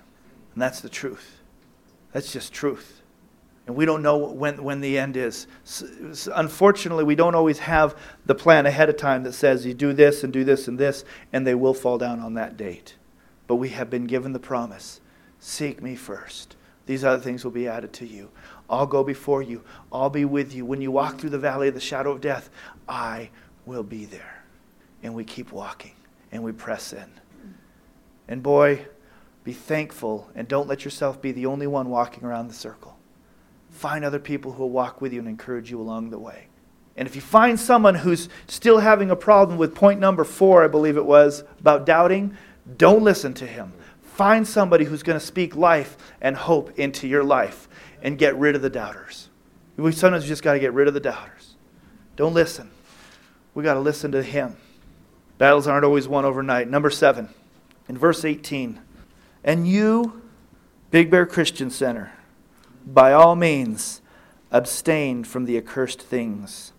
And 0.55 0.63
that's 0.63 0.81
the 0.81 0.89
truth. 0.89 1.41
That's 2.13 2.33
just 2.33 2.53
truth. 2.53 3.03
And 3.67 3.75
we 3.75 3.85
don't 3.85 4.03
know 4.03 4.17
when, 4.17 4.63
when 4.63 4.81
the 4.81 4.97
end 4.97 5.17
is. 5.17 5.49
Unfortunately, 6.33 7.05
we 7.05 7.17
don't 7.17 7.35
always 7.35 7.59
have 7.59 7.97
the 8.25 8.35
plan 8.35 8.65
ahead 8.65 8.89
of 8.89 8.97
time 8.97 9.25
that 9.25 9.33
says 9.33 9.67
you 9.67 9.75
do 9.75 9.93
this 9.93 10.23
and 10.23 10.33
do 10.33 10.45
this 10.45 10.69
and 10.69 10.79
this, 10.79 11.05
and 11.33 11.47
they 11.47 11.55
will 11.55 11.75
fall 11.75 11.99
down 11.99 12.21
on 12.21 12.35
that 12.35 12.57
date. 12.57 12.95
But 13.47 13.57
we 13.57 13.71
have 13.71 13.91
been 13.91 14.07
given 14.07 14.33
the 14.33 14.39
promise 14.39 15.01
seek 15.39 15.83
me 15.83 15.95
first. 15.95 16.57
These 16.87 17.05
other 17.05 17.23
things 17.23 17.45
will 17.45 17.53
be 17.53 17.69
added 17.69 17.93
to 17.95 18.07
you. 18.07 18.31
I'll 18.69 18.87
go 18.87 19.05
before 19.05 19.43
you, 19.43 19.63
I'll 19.93 20.11
be 20.11 20.25
with 20.25 20.55
you. 20.55 20.65
When 20.65 20.81
you 20.81 20.91
walk 20.91 21.19
through 21.19 21.31
the 21.31 21.39
valley 21.39 21.69
of 21.69 21.75
the 21.75 21.81
shadow 21.81 22.13
of 22.13 22.21
death, 22.21 22.51
I 22.89 23.31
will 23.65 23.83
be 23.83 24.05
there. 24.05 24.45
And 25.03 25.15
we 25.15 25.25
keep 25.25 25.53
walking 25.53 25.93
and 26.33 26.43
we 26.43 26.53
press 26.53 26.93
in. 26.93 27.11
And 28.29 28.43
boy, 28.43 28.87
be 29.45 29.53
thankful 29.53 30.29
and 30.35 30.49
don't 30.49 30.69
let 30.69 30.85
yourself 30.85 31.23
be 31.23 31.33
the 31.33 31.47
only 31.47 31.67
one 31.67 31.89
walking 31.89 32.25
around 32.25 32.49
the 32.49 32.55
circle. 32.55 32.97
Find 33.71 34.05
other 34.05 34.19
people 34.19 34.53
who 34.53 34.63
will 34.63 34.71
walk 34.71 35.01
with 35.01 35.13
you 35.13 35.21
and 35.21 35.29
encourage 35.29 35.71
you 35.71 35.81
along 35.81 36.11
the 36.11 36.19
way. 36.19 36.49
And 36.97 37.07
if 37.07 37.15
you 37.15 37.21
find 37.21 37.61
someone 37.61 37.95
who's 37.95 38.29
still 38.49 38.79
having 38.79 39.11
a 39.11 39.17
problem 39.17 39.59
with 39.59 39.75
point 39.75 40.01
number 40.01 40.25
four, 40.25 40.65
I 40.65 40.69
believe 40.69 40.97
it 40.97 41.05
was, 41.05 41.45
about 41.61 41.85
doubting, 41.85 42.37
don't 42.79 43.03
listen 43.03 43.35
to 43.35 43.47
him. 43.47 43.75
Find 44.01 44.49
somebody 44.49 44.87
who's 44.87 45.03
going 45.03 45.19
to 45.19 45.25
speak 45.25 45.55
life 45.55 45.99
and 46.23 46.35
hope 46.35 46.79
into 46.79 47.07
your 47.07 47.23
life 47.23 47.69
and 48.07 48.17
get 48.17 48.39
rid 48.39 48.55
of 48.55 48.63
the 48.63 48.71
doubters. 48.71 49.29
We 49.77 49.91
sometimes 49.91 50.27
just 50.27 50.45
got 50.45 50.53
to 50.53 50.61
get 50.61 50.73
rid 50.73 50.87
of 50.87 50.95
the 50.95 51.01
doubters. 51.01 51.57
Don't 52.15 52.35
listen. 52.35 52.71
We 53.53 53.65
got 53.65 53.75
to 53.75 53.81
listen 53.81 54.13
to 54.13 54.23
him. 54.23 54.57
Battles 55.39 55.67
aren't 55.67 55.85
always 55.85 56.07
won 56.07 56.25
overnight. 56.25 56.71
Number 56.71 56.89
seven, 56.89 57.31
in 57.89 57.99
verse 57.99 58.25
18. 58.25 58.79
And 59.43 59.67
you, 59.67 60.23
Big 60.93 61.11
Bear 61.11 61.27
Christian 61.27 61.69
Center, 61.69 62.13
by 62.87 63.13
all 63.13 63.35
means, 63.35 64.03
abstain 64.53 65.25
from 65.25 65.45
the 65.45 65.57
accursed 65.59 66.01
things, 66.01 66.73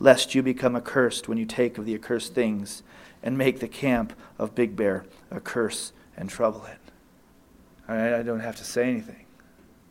lest 0.00 0.34
you 0.34 0.42
become 0.42 0.74
accursed 0.74 1.28
when 1.28 1.36
you 1.36 1.44
take 1.44 1.76
of 1.76 1.84
the 1.84 1.94
accursed 1.94 2.34
things 2.34 2.82
and 3.22 3.36
make 3.36 3.60
the 3.60 3.68
camp 3.68 4.14
of 4.38 4.54
Big 4.54 4.74
Bear 4.74 5.04
a 5.30 5.38
curse 5.38 5.92
and 6.16 6.30
trouble 6.30 6.64
it. 6.64 6.78
I 7.86 8.22
don't 8.22 8.40
have 8.40 8.56
to 8.56 8.64
say 8.64 8.88
anything. 8.88 9.26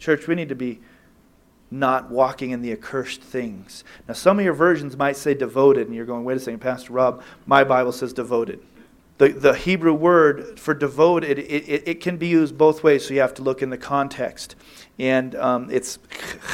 Church, 0.01 0.27
we 0.27 0.33
need 0.33 0.49
to 0.49 0.55
be 0.55 0.79
not 1.69 2.09
walking 2.09 2.49
in 2.49 2.61
the 2.61 2.71
accursed 2.71 3.21
things. 3.21 3.83
Now, 4.07 4.15
some 4.15 4.39
of 4.39 4.43
your 4.43 4.55
versions 4.55 4.97
might 4.97 5.15
say 5.15 5.35
devoted, 5.35 5.85
and 5.85 5.95
you're 5.95 6.07
going, 6.07 6.25
wait 6.25 6.37
a 6.37 6.39
second, 6.39 6.59
Pastor 6.59 6.91
Rob, 6.91 7.23
my 7.45 7.63
Bible 7.63 7.91
says 7.91 8.11
devoted. 8.11 8.59
The, 9.19 9.29
the 9.29 9.53
Hebrew 9.53 9.93
word 9.93 10.59
for 10.59 10.73
devoted, 10.73 11.37
it, 11.37 11.43
it, 11.43 11.87
it 11.87 12.01
can 12.01 12.17
be 12.17 12.27
used 12.27 12.57
both 12.57 12.83
ways, 12.83 13.07
so 13.07 13.13
you 13.13 13.21
have 13.21 13.35
to 13.35 13.43
look 13.43 13.61
in 13.61 13.69
the 13.69 13.77
context. 13.77 14.55
And 14.97 15.35
um, 15.35 15.69
it's 15.69 15.99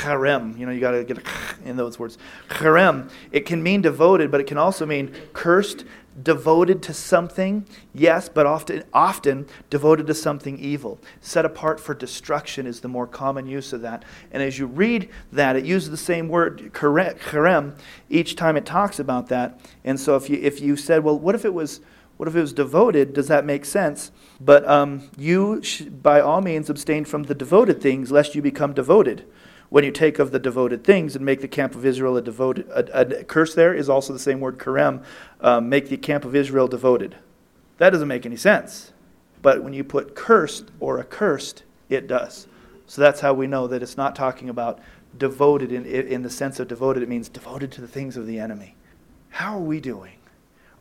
harem. 0.03 0.57
You 0.57 0.65
know, 0.65 0.73
you 0.73 0.81
got 0.81 0.91
to 0.91 1.05
get 1.05 1.19
in 1.63 1.77
those 1.77 1.97
words. 1.97 2.17
Harem. 2.51 3.09
It 3.31 3.45
can 3.45 3.63
mean 3.63 3.81
devoted, 3.81 4.29
but 4.29 4.41
it 4.41 4.47
can 4.47 4.57
also 4.57 4.85
mean 4.85 5.13
cursed, 5.31 5.85
devoted 6.21 6.81
to 6.83 6.93
something, 6.93 7.65
yes, 7.93 8.29
but 8.29 8.45
often, 8.45 8.83
often 8.93 9.47
devoted 9.69 10.07
to 10.07 10.13
something 10.13 10.57
evil. 10.59 10.99
Set 11.21 11.45
apart 11.45 11.79
for 11.79 11.93
destruction 11.93 12.65
is 12.65 12.81
the 12.81 12.87
more 12.87 13.07
common 13.07 13.45
use 13.45 13.73
of 13.73 13.81
that. 13.81 14.03
And 14.31 14.41
as 14.41 14.57
you 14.57 14.65
read 14.65 15.09
that, 15.31 15.55
it 15.55 15.65
uses 15.65 15.89
the 15.89 15.97
same 15.97 16.27
word, 16.27 16.71
karem, 16.73 17.77
each 18.09 18.35
time 18.35 18.57
it 18.57 18.65
talks 18.65 18.99
about 18.99 19.27
that. 19.27 19.59
And 19.83 19.99
so 19.99 20.15
if 20.15 20.29
you, 20.29 20.39
if 20.41 20.59
you 20.59 20.75
said, 20.75 21.03
well, 21.03 21.17
what 21.17 21.35
if 21.35 21.45
it 21.45 21.53
was, 21.53 21.81
what 22.17 22.27
if 22.27 22.35
it 22.35 22.41
was 22.41 22.53
devoted? 22.53 23.13
Does 23.13 23.27
that 23.27 23.45
make 23.45 23.65
sense? 23.65 24.11
But 24.39 24.67
um, 24.67 25.09
you, 25.17 25.61
sh- 25.61 25.81
by 25.83 26.19
all 26.19 26.41
means, 26.41 26.69
abstain 26.69 27.05
from 27.05 27.23
the 27.23 27.35
devoted 27.35 27.81
things, 27.81 28.11
lest 28.11 28.33
you 28.33 28.41
become 28.41 28.73
devoted 28.73 29.25
when 29.69 29.83
you 29.83 29.91
take 29.91 30.19
of 30.19 30.31
the 30.31 30.39
devoted 30.39 30.83
things 30.83 31.15
and 31.15 31.25
make 31.25 31.41
the 31.41 31.47
camp 31.47 31.75
of 31.75 31.85
Israel 31.85 32.17
a 32.17 32.21
devoted. 32.21 32.67
A, 32.69 33.19
a 33.19 33.23
curse 33.23 33.53
there 33.53 33.73
is 33.73 33.89
also 33.89 34.13
the 34.13 34.19
same 34.19 34.39
word, 34.39 34.57
karem, 34.57 35.03
um, 35.41 35.69
make 35.69 35.89
the 35.89 35.97
camp 35.97 36.25
of 36.25 36.35
Israel 36.35 36.67
devoted. 36.67 37.15
That 37.77 37.91
doesn't 37.91 38.07
make 38.07 38.25
any 38.25 38.37
sense. 38.37 38.93
But 39.41 39.63
when 39.63 39.73
you 39.73 39.83
put 39.83 40.15
cursed 40.15 40.71
or 40.79 40.99
accursed, 40.99 41.63
it 41.89 42.07
does. 42.07 42.47
So 42.87 43.01
that's 43.01 43.19
how 43.19 43.33
we 43.33 43.47
know 43.47 43.67
that 43.67 43.83
it's 43.83 43.97
not 43.97 44.15
talking 44.15 44.49
about 44.49 44.79
devoted 45.17 45.71
in, 45.71 45.85
in 45.85 46.21
the 46.21 46.29
sense 46.29 46.59
of 46.59 46.67
devoted, 46.67 47.03
it 47.03 47.09
means 47.09 47.29
devoted 47.29 47.71
to 47.73 47.81
the 47.81 47.87
things 47.87 48.17
of 48.17 48.27
the 48.27 48.39
enemy. 48.39 48.75
How 49.29 49.57
are 49.57 49.61
we 49.61 49.79
doing? 49.79 50.13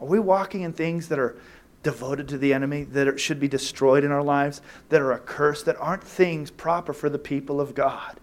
Are 0.00 0.06
we 0.06 0.18
walking 0.18 0.62
in 0.62 0.72
things 0.72 1.08
that 1.08 1.18
are 1.18 1.36
devoted 1.82 2.28
to 2.28 2.38
the 2.38 2.52
enemy, 2.52 2.84
that 2.84 3.08
are, 3.08 3.18
should 3.18 3.40
be 3.40 3.48
destroyed 3.48 4.04
in 4.04 4.10
our 4.10 4.22
lives, 4.22 4.60
that 4.88 5.00
are 5.00 5.12
accursed, 5.12 5.64
that 5.66 5.76
aren't 5.78 6.04
things 6.04 6.50
proper 6.50 6.92
for 6.92 7.08
the 7.08 7.18
people 7.18 7.60
of 7.60 7.74
God? 7.74 8.18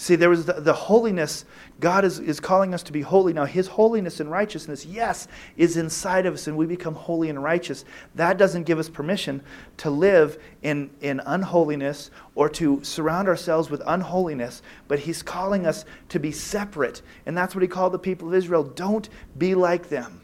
See, 0.00 0.14
there 0.14 0.30
was 0.30 0.46
the, 0.46 0.52
the, 0.52 0.72
holiness. 0.72 1.44
God 1.80 2.04
is, 2.04 2.20
is 2.20 2.38
calling 2.38 2.72
us 2.72 2.84
to 2.84 2.92
be 2.92 3.00
holy. 3.00 3.32
Now, 3.32 3.46
His 3.46 3.66
holiness 3.66 4.20
and 4.20 4.30
righteousness, 4.30 4.86
yes, 4.86 5.26
is 5.56 5.76
inside 5.76 6.24
of 6.24 6.34
us, 6.34 6.46
and 6.46 6.56
we 6.56 6.66
become 6.66 6.94
holy 6.94 7.30
and 7.30 7.42
righteous. 7.42 7.84
That 8.14 8.38
doesn't 8.38 8.62
give 8.62 8.78
us 8.78 8.88
permission 8.88 9.42
to 9.78 9.90
live 9.90 10.40
in, 10.62 10.90
in 11.00 11.20
unholiness 11.26 12.12
or 12.36 12.48
to 12.50 12.82
surround 12.84 13.26
ourselves 13.26 13.70
with 13.70 13.82
unholiness, 13.86 14.62
but 14.86 15.00
He's 15.00 15.20
calling 15.20 15.66
us 15.66 15.84
to 16.10 16.20
be 16.20 16.30
separate. 16.30 17.02
And 17.26 17.36
that's 17.36 17.56
what 17.56 17.62
He 17.62 17.68
called 17.68 17.92
the 17.92 17.98
people 17.98 18.28
of 18.28 18.34
Israel. 18.34 18.62
Don't 18.62 19.08
be 19.36 19.56
like 19.56 19.88
them, 19.88 20.20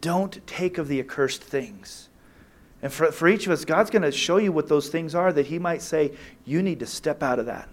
don't 0.00 0.46
take 0.46 0.78
of 0.78 0.86
the 0.86 1.00
accursed 1.00 1.42
things. 1.42 2.10
And 2.80 2.92
for, 2.92 3.10
for 3.10 3.26
each 3.26 3.46
of 3.46 3.52
us, 3.52 3.64
God's 3.64 3.90
going 3.90 4.02
to 4.02 4.12
show 4.12 4.36
you 4.36 4.52
what 4.52 4.68
those 4.68 4.88
things 4.88 5.16
are 5.16 5.32
that 5.32 5.46
He 5.46 5.58
might 5.58 5.82
say, 5.82 6.12
you 6.44 6.62
need 6.62 6.78
to 6.78 6.86
step 6.86 7.24
out 7.24 7.40
of 7.40 7.46
that. 7.46 7.68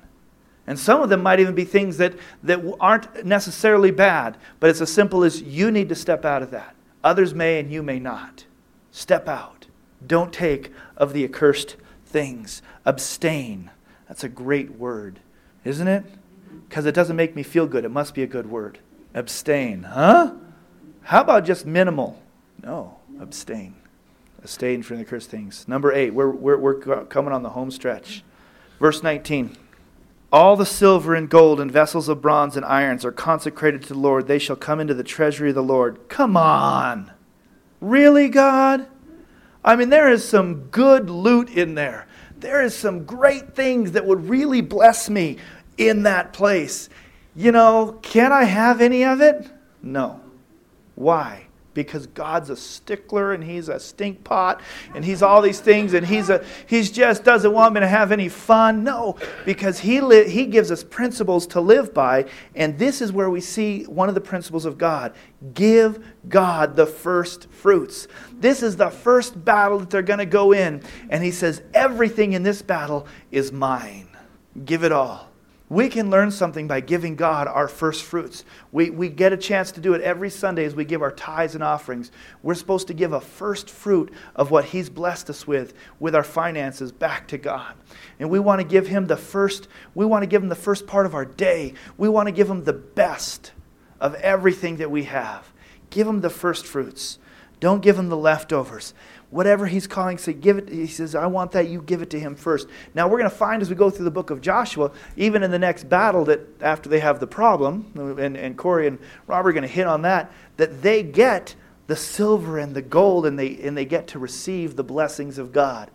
And 0.66 0.80
some 0.80 1.01
of 1.01 1.09
them 1.09 1.22
might 1.22 1.39
even 1.39 1.55
be 1.55 1.66
things 1.66 1.97
that, 1.97 2.14
that 2.43 2.64
aren't 2.80 3.26
necessarily 3.26 3.91
bad, 3.91 4.38
but 4.59 4.70
it's 4.70 4.82
as 4.82 4.91
simple 4.91 5.24
as 5.24 5.41
you 5.41 5.72
need 5.72 5.89
to 5.89 5.95
step 5.95 6.24
out 6.24 6.41
of 6.41 6.51
that. 6.51 6.76
Others 7.03 7.34
may 7.34 7.59
and 7.59 7.72
you 7.72 7.84
may 7.84 7.99
not. 7.99 8.45
Step 8.91 9.28
out. 9.28 9.68
Don't 10.05 10.32
take 10.32 10.72
of 10.95 11.14
the 11.14 11.26
accursed 11.26 11.76
things. 12.05 12.61
Abstain. 12.86 13.72
That's 14.07 14.24
a 14.24 14.30
great 14.30 14.72
word, 14.72 15.20
isn't 15.66 15.88
it? 15.88 16.05
Because 16.70 16.86
it 16.86 16.95
doesn't 16.95 17.16
make 17.16 17.36
me 17.36 17.43
feel 17.43 17.68
good. 17.68 17.84
It 17.84 17.91
must 17.91 18.14
be 18.14 18.24
a 18.24 18.28
good 18.28 18.49
word. 18.49 18.80
Abstain. 19.14 19.84
Huh? 19.84 20.34
How 21.03 21.22
about 21.22 21.43
just 21.45 21.66
minimal? 21.66 22.22
No, 22.61 22.99
abstain. 23.20 23.76
Abstain 24.41 24.84
from 24.84 24.97
the 24.97 25.03
accursed 25.03 25.30
things. 25.30 25.68
Number 25.68 25.91
eight, 25.91 26.14
we're, 26.14 26.32
we're, 26.32 26.57
we're 26.57 27.05
coming 27.05 27.34
on 27.34 27.43
the 27.43 27.49
home 27.49 27.72
stretch. 27.72 28.24
Verse 28.80 29.03
19. 29.03 29.57
All 30.34 30.55
the 30.55 30.65
silver 30.65 31.13
and 31.13 31.29
gold 31.29 31.59
and 31.59 31.71
vessels 31.71 32.09
of 32.09 32.19
bronze 32.19 32.57
and 32.57 32.65
irons 32.65 33.05
are 33.05 33.11
consecrated 33.11 33.84
to 33.84 33.89
the 33.89 33.99
Lord. 33.99 34.25
They 34.25 34.39
shall 34.39 34.55
come 34.55 34.79
into 34.79 34.95
the 34.95 35.03
treasury 35.03 35.49
of 35.49 35.55
the 35.55 35.61
Lord. 35.61 36.09
Come 36.09 36.36
on. 36.36 37.11
Really, 37.79 38.29
God? 38.29 38.88
I 39.63 39.75
mean, 39.75 39.89
there 39.89 40.11
is 40.11 40.27
some 40.27 40.69
good 40.71 41.07
loot 41.07 41.49
in 41.49 41.75
there. 41.75 42.07
There 42.36 42.63
is 42.63 42.75
some 42.75 43.05
great 43.05 43.53
things 43.53 43.91
that 43.91 44.07
would 44.07 44.27
really 44.27 44.61
bless 44.61 45.07
me 45.07 45.38
in 45.77 46.01
that 46.01 46.34
place. 46.34 46.89
You 47.36 47.51
know, 47.51 47.99
can 48.01 48.31
I 48.31 48.45
have 48.45 48.81
any 48.81 49.05
of 49.05 49.21
it? 49.21 49.47
No. 49.84 50.19
Why? 50.95 51.45
Because 51.74 52.07
God's 52.07 52.49
a 52.49 52.55
stickler 52.55 53.34
and 53.34 53.43
he's 53.43 53.69
a 53.69 53.80
stink 53.80 54.24
pot 54.24 54.61
and 54.93 55.03
he's 55.03 55.21
all 55.21 55.41
these 55.41 55.59
things 55.59 55.93
and 55.93 56.05
he's 56.05 56.30
a 56.30 56.43
he's 56.67 56.91
just 56.91 57.24
doesn't 57.24 57.51
want 57.51 57.74
me 57.74 57.80
to 57.80 57.88
have 57.88 58.11
any 58.11 58.30
fun. 58.30 58.84
No, 58.84 59.17
because 59.45 59.80
he 59.80 60.01
li- 60.01 60.30
he 60.30 60.45
gives 60.45 60.71
us 60.71 60.84
principles 60.84 61.47
to 61.47 61.61
live 61.61 61.93
by 61.93 62.26
and 62.55 62.78
this 62.78 63.01
is 63.01 63.11
where 63.11 63.30
we 63.30 63.41
see 63.41 63.84
one 63.84 64.09
of 64.09 64.15
the 64.15 64.21
principles 64.21 64.65
of 64.65 64.78
God. 64.78 65.13
Give 65.53 66.05
God 66.30 66.76
the 66.76 66.86
first 66.86 67.49
fruits. 67.49 68.07
This 68.32 68.63
is 68.63 68.78
the 68.78 68.89
first 68.89 69.43
battle 69.43 69.80
that 69.80 69.89
they're 69.89 70.01
going 70.01 70.19
to 70.19 70.26
go 70.26 70.51
in 70.51 70.82
and 71.09 71.24
he 71.24 71.32
says 71.32 71.61
everything 71.74 72.34
in 72.34 72.43
this 72.43 72.61
battle 72.61 73.07
is 73.32 73.51
mine. 73.51 74.07
Give 74.65 74.84
it 74.84 74.91
all. 74.91 75.32
We 75.74 75.89
can 75.89 76.11
learn 76.11 76.30
something 76.30 76.67
by 76.67 76.82
giving 76.82 77.15
God 77.15 77.47
our 77.47 77.67
first 77.67 78.03
fruits. 78.03 78.45
We, 78.71 78.91
we 78.91 79.09
get 79.09 79.34
a 79.34 79.38
chance 79.38 79.71
to 79.71 79.82
do 79.82 79.95
it 79.95 80.01
every 80.01 80.30
Sunday 80.30 80.65
as 80.65 80.76
we 80.76 80.86
give 80.86 81.01
our 81.01 81.11
tithes 81.11 81.55
and 81.55 81.63
offerings. 81.63 82.11
We're 82.43 82.53
supposed 82.53 82.86
to 82.89 82.93
give 82.93 83.11
a 83.11 83.19
first 83.19 83.71
fruit 83.71 84.13
of 84.36 84.51
what 84.51 84.65
He's 84.65 84.91
blessed 84.91 85.32
us 85.32 85.47
with, 85.47 85.74
with 85.99 86.13
our 86.13 86.24
finances, 86.24 86.91
back 86.91 87.28
to 87.30 87.39
God. 87.39 87.74
And 88.19 88.30
we 88.30 88.38
want 88.38 88.61
to 88.61 88.67
give 88.67 88.86
Him 88.86 89.07
the 89.07 89.17
first, 89.17 89.67
we 89.95 90.05
want 90.05 90.21
to 90.21 90.28
give 90.28 90.43
Him 90.43 90.49
the 90.49 90.53
first 90.53 90.86
part 90.86 91.07
of 91.07 91.15
our 91.15 91.26
day. 91.26 91.74
We 91.97 92.07
want 92.07 92.28
to 92.28 92.32
give 92.32 92.47
Him 92.47 92.65
the 92.65 92.74
best 92.74 93.51
of 93.99 94.13
everything 94.13 94.78
that 94.78 94.91
we 94.91 95.05
have. 95.05 95.51
Give 95.89 96.07
Him 96.07 96.21
the 96.21 96.30
first 96.30 96.67
fruits. 96.67 97.17
Don't 97.59 97.82
give 97.82 97.97
Him 97.97 98.09
the 98.09 98.17
leftovers 98.17 98.93
whatever 99.34 99.65
he's 99.65 99.88
calling, 99.88 100.17
say, 100.19 100.31
give 100.31 100.59
it. 100.59 100.69
He 100.69 100.86
says, 100.86 101.15
I 101.15 101.25
want 101.25 101.51
that. 101.53 101.67
You 101.67 101.81
give 101.81 102.03
it 102.03 102.11
to 102.11 102.19
him 102.19 102.36
first. 102.36 102.67
Now, 102.93 103.07
we're 103.07 103.17
going 103.17 103.29
to 103.29 103.36
find 103.36 103.61
as 103.61 103.69
we 103.69 103.75
go 103.75 103.89
through 103.89 104.05
the 104.05 104.11
book 104.11 104.29
of 104.29 104.41
Joshua, 104.41 104.91
even 105.17 105.41
in 105.41 105.49
the 105.49 105.59
next 105.59 105.89
battle, 105.89 106.23
that 106.25 106.41
after 106.61 106.88
they 106.88 106.99
have 106.99 107.19
the 107.19 107.27
problem, 107.27 107.91
and, 108.19 108.38
and 108.38 108.57
Corey 108.57 108.88
and 108.88 108.99
Rob 109.25 109.45
are 109.45 109.51
going 109.51 109.63
to 109.63 109.67
hit 109.67 109.88
on 109.88 110.03
that, 110.03 110.31
that 110.57 110.84
they 110.84 111.01
get 111.01 111.55
the 111.88 111.95
silver 111.95 112.59
and 112.59 112.75
the 112.75 112.81
gold 112.81 113.25
and 113.25 113.38
they, 113.38 113.57
and 113.57 113.75
they 113.75 113.86
get 113.86 114.07
to 114.09 114.19
receive 114.19 114.75
the 114.75 114.84
blessings 114.84 115.39
of 115.39 115.51
God. 115.51 115.89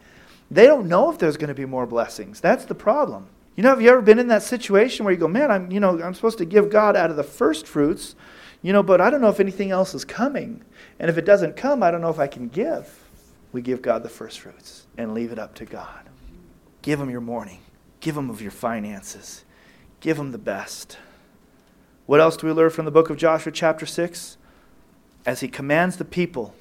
They 0.51 0.66
don't 0.66 0.89
know 0.89 1.11
if 1.11 1.18
there's 1.18 1.36
going 1.36 1.49
to 1.49 1.55
be 1.55 1.64
more 1.64 1.86
blessings. 1.86 2.41
That's 2.41 2.64
the 2.64 2.74
problem. 2.74 3.28
You 3.55 3.62
know, 3.62 3.70
have 3.70 3.80
you 3.80 3.91
ever 3.91 4.03
been 4.03 4.18
in 4.18 4.28
that 4.28 4.43
situation 4.43 5.05
where 5.05 5.14
you 5.14 5.20
go, 5.20 5.28
man, 5.28 5.51
I'm, 5.51 5.70
you 5.70 5.80
know, 5.80 6.01
I'm 6.03 6.14
supposed 6.14 6.39
to 6.39 6.45
give 6.45 6.70
God 6.70 6.97
out 6.97 7.11
of 7.11 7.16
the 7.16 7.24
first 7.24 7.66
fruits, 7.66 8.16
you 8.62 8.72
know, 8.72 8.82
but 8.82 9.01
I 9.01 9.11
don't 9.11 9.20
know 9.20 9.28
if 9.28 9.41
anything 9.41 9.70
else 9.70 9.95
is 9.95 10.05
coming. 10.05 10.64
And 10.99 11.09
if 11.09 11.18
it 11.18 11.24
doesn't 11.24 11.57
come, 11.57 11.82
I 11.82 11.91
don't 11.91 12.01
know 12.01 12.11
if 12.11 12.18
I 12.18 12.26
can 12.26 12.49
give 12.49 13.08
we 13.53 13.63
give 13.63 13.83
God 13.83 14.03
the 14.03 14.09
first 14.09 14.41
fruits 14.41 14.87
and 14.97 15.15
leave 15.15 15.33
it 15.33 15.39
up 15.39 15.55
to 15.57 15.65
God. 15.65 16.09
Give 16.83 17.01
Him 17.01 17.11
your 17.11 17.21
morning, 17.21 17.61
give 18.01 18.17
Him 18.17 18.31
of 18.31 18.43
your 18.43 18.51
finances, 18.51 19.45
give 20.01 20.19
Him 20.19 20.33
the 20.33 20.39
best. 20.39 20.99
What 22.07 22.21
else 22.21 22.37
do 22.37 22.47
we 22.47 22.53
learn 22.53 22.71
from 22.71 22.85
the 22.85 22.91
book 22.91 23.11
of 23.11 23.17
Joshua, 23.17 23.53
chapter 23.53 23.87
6? 23.87 24.37
As 25.27 25.41
He 25.41 25.49
commands 25.49 25.97
the 25.97 26.05
people 26.05 26.55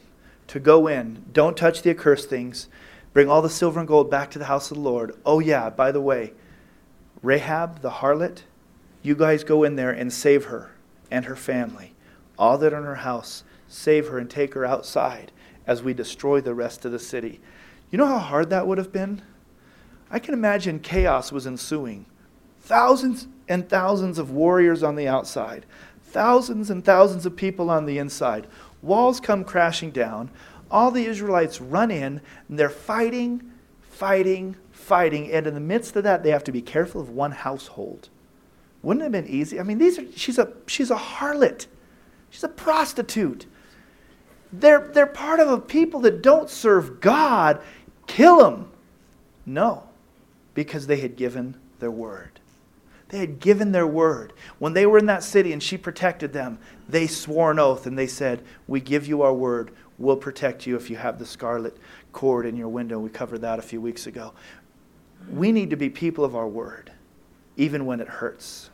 to 0.47 0.59
go 0.59 0.87
in, 0.87 1.25
don't 1.31 1.57
touch 1.57 1.81
the 1.81 1.89
accursed 1.89 2.29
things, 2.29 2.67
bring 3.13 3.29
all 3.29 3.41
the 3.41 3.49
silver 3.49 3.79
and 3.79 3.87
gold 3.87 4.09
back 4.09 4.31
to 4.31 4.39
the 4.39 4.45
house 4.45 4.71
of 4.71 4.77
the 4.77 4.83
Lord. 4.83 5.15
Oh, 5.25 5.39
yeah, 5.39 5.69
by 5.69 5.91
the 5.91 6.01
way, 6.01 6.33
Rahab, 7.21 7.81
the 7.81 7.89
harlot, 7.89 8.43
you 9.01 9.15
guys 9.15 9.43
go 9.43 9.63
in 9.63 9.75
there 9.75 9.91
and 9.91 10.11
save 10.11 10.45
her 10.45 10.71
and 11.09 11.25
her 11.25 11.35
family, 11.35 11.93
all 12.37 12.57
that 12.57 12.73
are 12.73 12.79
in 12.79 12.83
her 12.83 12.95
house. 12.95 13.43
Save 13.69 14.07
her 14.07 14.17
and 14.17 14.29
take 14.29 14.53
her 14.53 14.65
outside 14.65 15.31
as 15.67 15.83
we 15.83 15.93
destroy 15.93 16.41
the 16.41 16.55
rest 16.55 16.85
of 16.85 16.91
the 16.91 16.99
city. 16.99 17.39
You 17.91 17.97
know 17.97 18.07
how 18.07 18.19
hard 18.19 18.49
that 18.49 18.65
would 18.65 18.77
have 18.77 18.91
been? 18.91 19.21
I 20.09 20.19
can 20.19 20.33
imagine 20.33 20.79
chaos 20.79 21.31
was 21.31 21.45
ensuing. 21.45 22.05
Thousands 22.61 23.27
and 23.47 23.69
thousands 23.69 24.17
of 24.17 24.31
warriors 24.31 24.81
on 24.81 24.95
the 24.95 25.07
outside, 25.07 25.65
thousands 26.01 26.69
and 26.69 26.83
thousands 26.83 27.25
of 27.25 27.35
people 27.35 27.69
on 27.69 27.85
the 27.85 27.97
inside. 27.97 28.47
Walls 28.81 29.19
come 29.19 29.43
crashing 29.43 29.91
down. 29.91 30.31
All 30.71 30.91
the 30.91 31.05
Israelites 31.05 31.61
run 31.61 31.91
in, 31.91 32.21
and 32.49 32.59
they're 32.59 32.69
fighting, 32.69 33.51
fighting, 33.81 34.55
fighting. 34.71 35.31
And 35.31 35.47
in 35.47 35.53
the 35.53 35.59
midst 35.59 35.95
of 35.95 36.03
that, 36.03 36.23
they 36.23 36.31
have 36.31 36.43
to 36.45 36.51
be 36.51 36.61
careful 36.61 37.01
of 37.01 37.09
one 37.09 37.31
household. 37.31 38.09
Wouldn't 38.81 39.01
it 39.01 39.05
have 39.05 39.11
been 39.11 39.33
easy? 39.33 39.59
I 39.59 39.63
mean, 39.63 39.77
these 39.77 39.97
are, 39.97 40.11
she's, 40.13 40.37
a, 40.37 40.51
she's 40.67 40.91
a 40.91 40.95
harlot, 40.95 41.67
she's 42.29 42.43
a 42.43 42.49
prostitute. 42.49 43.45
They're, 44.51 44.89
they're 44.93 45.05
part 45.05 45.39
of 45.39 45.49
a 45.49 45.59
people 45.59 45.99
that 46.01 46.21
don't 46.21 46.49
serve 46.49 47.01
God. 47.01 47.61
Kill 48.07 48.39
them. 48.39 48.71
No, 49.45 49.83
because 50.53 50.87
they 50.87 50.97
had 50.97 51.15
given 51.15 51.55
their 51.79 51.91
word. 51.91 52.39
They 53.09 53.19
had 53.19 53.39
given 53.39 53.71
their 53.71 53.87
word. 53.87 54.33
When 54.59 54.73
they 54.73 54.85
were 54.85 54.97
in 54.97 55.05
that 55.05 55.23
city 55.23 55.53
and 55.53 55.63
she 55.63 55.77
protected 55.77 56.33
them, 56.33 56.59
they 56.89 57.07
swore 57.07 57.51
an 57.51 57.59
oath 57.59 57.85
and 57.85 57.97
they 57.97 58.07
said, 58.07 58.43
We 58.67 58.81
give 58.81 59.07
you 59.07 59.21
our 59.21 59.33
word. 59.33 59.71
We'll 59.97 60.17
protect 60.17 60.67
you 60.67 60.75
if 60.75 60.89
you 60.89 60.97
have 60.97 61.17
the 61.17 61.25
scarlet 61.25 61.77
cord 62.11 62.45
in 62.45 62.57
your 62.57 62.67
window. 62.67 62.99
We 62.99 63.09
covered 63.09 63.41
that 63.41 63.59
a 63.59 63.63
few 63.63 63.81
weeks 63.81 64.07
ago. 64.07 64.33
We 65.29 65.51
need 65.51 65.69
to 65.69 65.75
be 65.75 65.89
people 65.89 66.23
of 66.23 66.35
our 66.35 66.47
word, 66.47 66.91
even 67.55 67.85
when 67.85 67.99
it 67.99 68.07
hurts, 68.07 68.69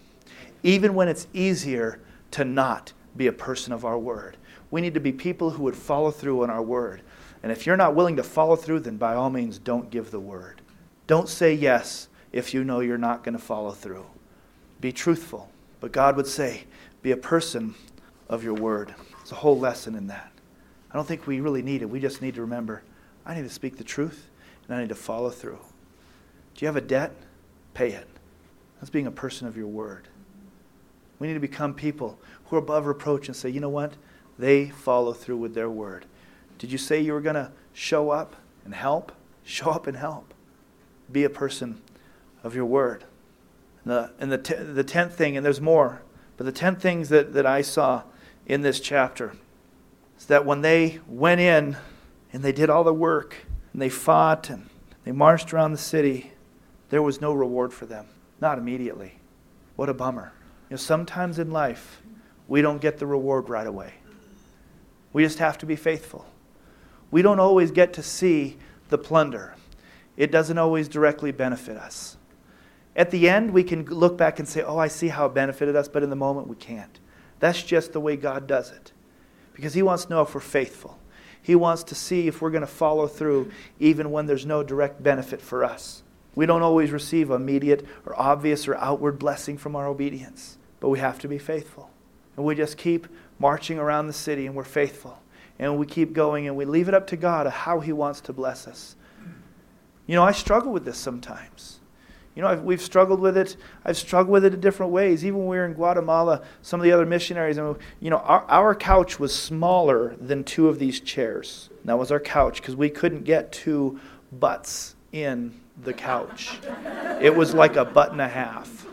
even 0.63 0.95
when 0.95 1.07
it's 1.07 1.27
easier 1.33 1.99
to 2.31 2.43
not 2.43 2.93
be 3.15 3.27
a 3.27 3.31
person 3.31 3.71
of 3.71 3.85
our 3.85 3.97
word. 3.97 4.37
We 4.73 4.81
need 4.81 4.95
to 4.95 4.99
be 4.99 5.11
people 5.11 5.51
who 5.51 5.61
would 5.65 5.75
follow 5.75 6.09
through 6.09 6.41
on 6.41 6.49
our 6.49 6.63
word. 6.63 7.03
And 7.43 7.51
if 7.51 7.67
you're 7.67 7.77
not 7.77 7.93
willing 7.93 8.15
to 8.15 8.23
follow 8.23 8.55
through, 8.55 8.79
then 8.79 8.97
by 8.97 9.13
all 9.13 9.29
means, 9.29 9.59
don't 9.59 9.91
give 9.91 10.09
the 10.09 10.19
word. 10.19 10.63
Don't 11.05 11.29
say 11.29 11.53
yes 11.53 12.07
if 12.31 12.55
you 12.55 12.63
know 12.63 12.79
you're 12.79 12.97
not 12.97 13.23
going 13.23 13.37
to 13.37 13.43
follow 13.43 13.69
through. 13.69 14.07
Be 14.81 14.91
truthful. 14.91 15.51
But 15.79 15.91
God 15.91 16.15
would 16.15 16.25
say, 16.25 16.63
be 17.03 17.11
a 17.11 17.17
person 17.17 17.75
of 18.27 18.43
your 18.43 18.55
word. 18.55 18.95
It's 19.21 19.31
a 19.31 19.35
whole 19.35 19.59
lesson 19.59 19.93
in 19.93 20.07
that. 20.07 20.31
I 20.89 20.95
don't 20.95 21.07
think 21.07 21.27
we 21.27 21.39
really 21.39 21.61
need 21.61 21.83
it. 21.83 21.89
We 21.91 21.99
just 21.99 22.23
need 22.23 22.33
to 22.33 22.41
remember 22.41 22.81
I 23.27 23.35
need 23.35 23.43
to 23.43 23.49
speak 23.49 23.77
the 23.77 23.83
truth 23.83 24.27
and 24.67 24.75
I 24.75 24.81
need 24.81 24.89
to 24.89 24.95
follow 24.95 25.29
through. 25.29 25.59
Do 26.55 26.65
you 26.65 26.65
have 26.65 26.77
a 26.77 26.81
debt? 26.81 27.11
Pay 27.75 27.91
it. 27.91 28.07
That's 28.79 28.89
being 28.89 29.05
a 29.05 29.11
person 29.11 29.47
of 29.47 29.55
your 29.55 29.67
word. 29.67 30.07
We 31.19 31.27
need 31.27 31.35
to 31.35 31.39
become 31.39 31.75
people 31.75 32.17
who 32.45 32.55
are 32.55 32.59
above 32.59 32.87
reproach 32.87 33.27
and 33.27 33.35
say, 33.35 33.51
you 33.51 33.59
know 33.59 33.69
what? 33.69 33.93
They 34.37 34.69
follow 34.69 35.13
through 35.13 35.37
with 35.37 35.53
their 35.53 35.69
word. 35.69 36.05
Did 36.57 36.71
you 36.71 36.77
say 36.77 37.01
you 37.01 37.13
were 37.13 37.21
going 37.21 37.35
to 37.35 37.51
show 37.73 38.09
up 38.09 38.35
and 38.65 38.73
help? 38.73 39.11
Show 39.43 39.71
up 39.71 39.87
and 39.87 39.97
help. 39.97 40.33
Be 41.11 41.23
a 41.23 41.29
person 41.29 41.81
of 42.43 42.55
your 42.55 42.65
word. 42.65 43.03
And 43.83 43.93
the, 43.93 44.11
and 44.19 44.31
the, 44.31 44.37
t- 44.37 44.55
the 44.55 44.83
tenth 44.83 45.15
thing, 45.15 45.35
and 45.35 45.45
there's 45.45 45.61
more, 45.61 46.01
but 46.37 46.45
the 46.45 46.51
tenth 46.51 46.81
things 46.81 47.09
that, 47.09 47.33
that 47.33 47.45
I 47.45 47.61
saw 47.61 48.03
in 48.45 48.61
this 48.61 48.79
chapter 48.79 49.33
is 50.17 50.25
that 50.27 50.45
when 50.45 50.61
they 50.61 50.99
went 51.07 51.41
in 51.41 51.77
and 52.31 52.43
they 52.43 52.51
did 52.51 52.69
all 52.69 52.83
the 52.83 52.93
work 52.93 53.35
and 53.73 53.81
they 53.81 53.89
fought 53.89 54.49
and 54.49 54.69
they 55.03 55.11
marched 55.11 55.53
around 55.53 55.73
the 55.73 55.77
city, 55.77 56.31
there 56.89 57.01
was 57.01 57.19
no 57.19 57.33
reward 57.33 57.73
for 57.73 57.85
them. 57.85 58.05
Not 58.39 58.57
immediately. 58.57 59.19
What 59.75 59.89
a 59.89 59.93
bummer. 59.93 60.31
You 60.69 60.75
know, 60.75 60.77
sometimes 60.77 61.39
in 61.39 61.51
life, 61.51 62.01
we 62.47 62.61
don't 62.61 62.81
get 62.81 62.97
the 62.97 63.05
reward 63.05 63.49
right 63.49 63.67
away. 63.67 63.93
We 65.13 65.23
just 65.23 65.39
have 65.39 65.57
to 65.59 65.65
be 65.65 65.75
faithful. 65.75 66.25
We 67.11 67.21
don't 67.21 67.39
always 67.39 67.71
get 67.71 67.93
to 67.93 68.03
see 68.03 68.57
the 68.89 68.97
plunder, 68.97 69.55
it 70.17 70.31
doesn't 70.31 70.57
always 70.57 70.87
directly 70.87 71.31
benefit 71.31 71.77
us. 71.77 72.17
At 72.95 73.09
the 73.09 73.27
end, 73.27 73.51
we 73.51 73.63
can 73.63 73.85
look 73.85 74.17
back 74.17 74.37
and 74.37 74.47
say, 74.47 74.61
oh, 74.61 74.77
I 74.77 74.87
see 74.87 75.07
how 75.07 75.25
it 75.25 75.33
benefited 75.33 75.75
us, 75.75 75.87
but 75.87 76.03
in 76.03 76.11
the 76.11 76.15
moment, 76.15 76.47
we 76.47 76.55
can't. 76.55 76.99
That's 77.39 77.63
just 77.63 77.91
the 77.91 77.99
way 77.99 78.15
God 78.15 78.45
does 78.45 78.71
it. 78.71 78.91
Because 79.53 79.73
He 79.73 79.81
wants 79.81 80.05
to 80.05 80.11
know 80.11 80.21
if 80.21 80.35
we're 80.35 80.41
faithful. 80.41 80.99
He 81.41 81.55
wants 81.55 81.83
to 81.85 81.95
see 81.95 82.27
if 82.27 82.41
we're 82.41 82.51
going 82.51 82.61
to 82.61 82.67
follow 82.67 83.07
through 83.07 83.51
even 83.79 84.11
when 84.11 84.27
there's 84.27 84.45
no 84.45 84.63
direct 84.63 85.03
benefit 85.03 85.41
for 85.41 85.63
us. 85.63 86.03
We 86.35 86.45
don't 86.45 86.61
always 86.61 86.91
receive 86.91 87.29
immediate 87.29 87.85
or 88.05 88.19
obvious 88.19 88.67
or 88.67 88.75
outward 88.75 89.19
blessing 89.19 89.57
from 89.57 89.75
our 89.75 89.87
obedience, 89.87 90.57
but 90.79 90.89
we 90.89 90.99
have 90.99 91.19
to 91.19 91.27
be 91.27 91.37
faithful. 91.37 91.89
And 92.37 92.45
we 92.45 92.55
just 92.55 92.77
keep 92.77 93.07
marching 93.43 93.77
around 93.77 94.07
the 94.07 94.13
city 94.13 94.45
and 94.47 94.55
we're 94.55 94.63
faithful. 94.63 95.19
And 95.59 95.77
we 95.77 95.85
keep 95.85 96.13
going 96.13 96.47
and 96.47 96.55
we 96.55 96.63
leave 96.63 96.87
it 96.87 96.93
up 96.93 97.07
to 97.07 97.17
God 97.17 97.45
how 97.45 97.81
He 97.81 97.91
wants 97.91 98.21
to 98.21 98.33
bless 98.33 98.67
us. 98.67 98.95
You 100.07 100.15
know, 100.15 100.23
I 100.23 100.31
struggle 100.31 100.71
with 100.71 100.85
this 100.85 100.97
sometimes. 100.97 101.81
You 102.35 102.41
know, 102.41 102.47
I've, 102.47 102.63
we've 102.63 102.81
struggled 102.81 103.19
with 103.19 103.35
it. 103.35 103.57
I've 103.83 103.97
struggled 103.97 104.31
with 104.31 104.45
it 104.45 104.53
in 104.53 104.61
different 104.61 104.93
ways. 104.93 105.25
Even 105.25 105.39
when 105.39 105.47
we 105.49 105.57
were 105.57 105.65
in 105.65 105.73
Guatemala, 105.73 106.41
some 106.61 106.79
of 106.79 106.85
the 106.85 106.93
other 106.93 107.05
missionaries, 107.05 107.57
and 107.57 107.75
you 107.99 108.09
know, 108.09 108.17
our, 108.19 108.45
our 108.47 108.73
couch 108.73 109.19
was 109.19 109.35
smaller 109.35 110.15
than 110.19 110.45
two 110.45 110.69
of 110.69 110.79
these 110.79 111.01
chairs. 111.01 111.69
That 111.83 111.99
was 111.99 112.11
our 112.11 112.21
couch 112.21 112.61
because 112.61 112.77
we 112.77 112.89
couldn't 112.89 113.23
get 113.25 113.51
two 113.51 113.99
butts 114.31 114.95
in 115.11 115.53
the 115.83 115.93
couch. 115.93 116.57
It 117.21 117.35
was 117.35 117.53
like 117.53 117.75
a 117.75 117.83
butt 117.83 118.13
and 118.13 118.21
a 118.21 118.27
half. 118.29 118.87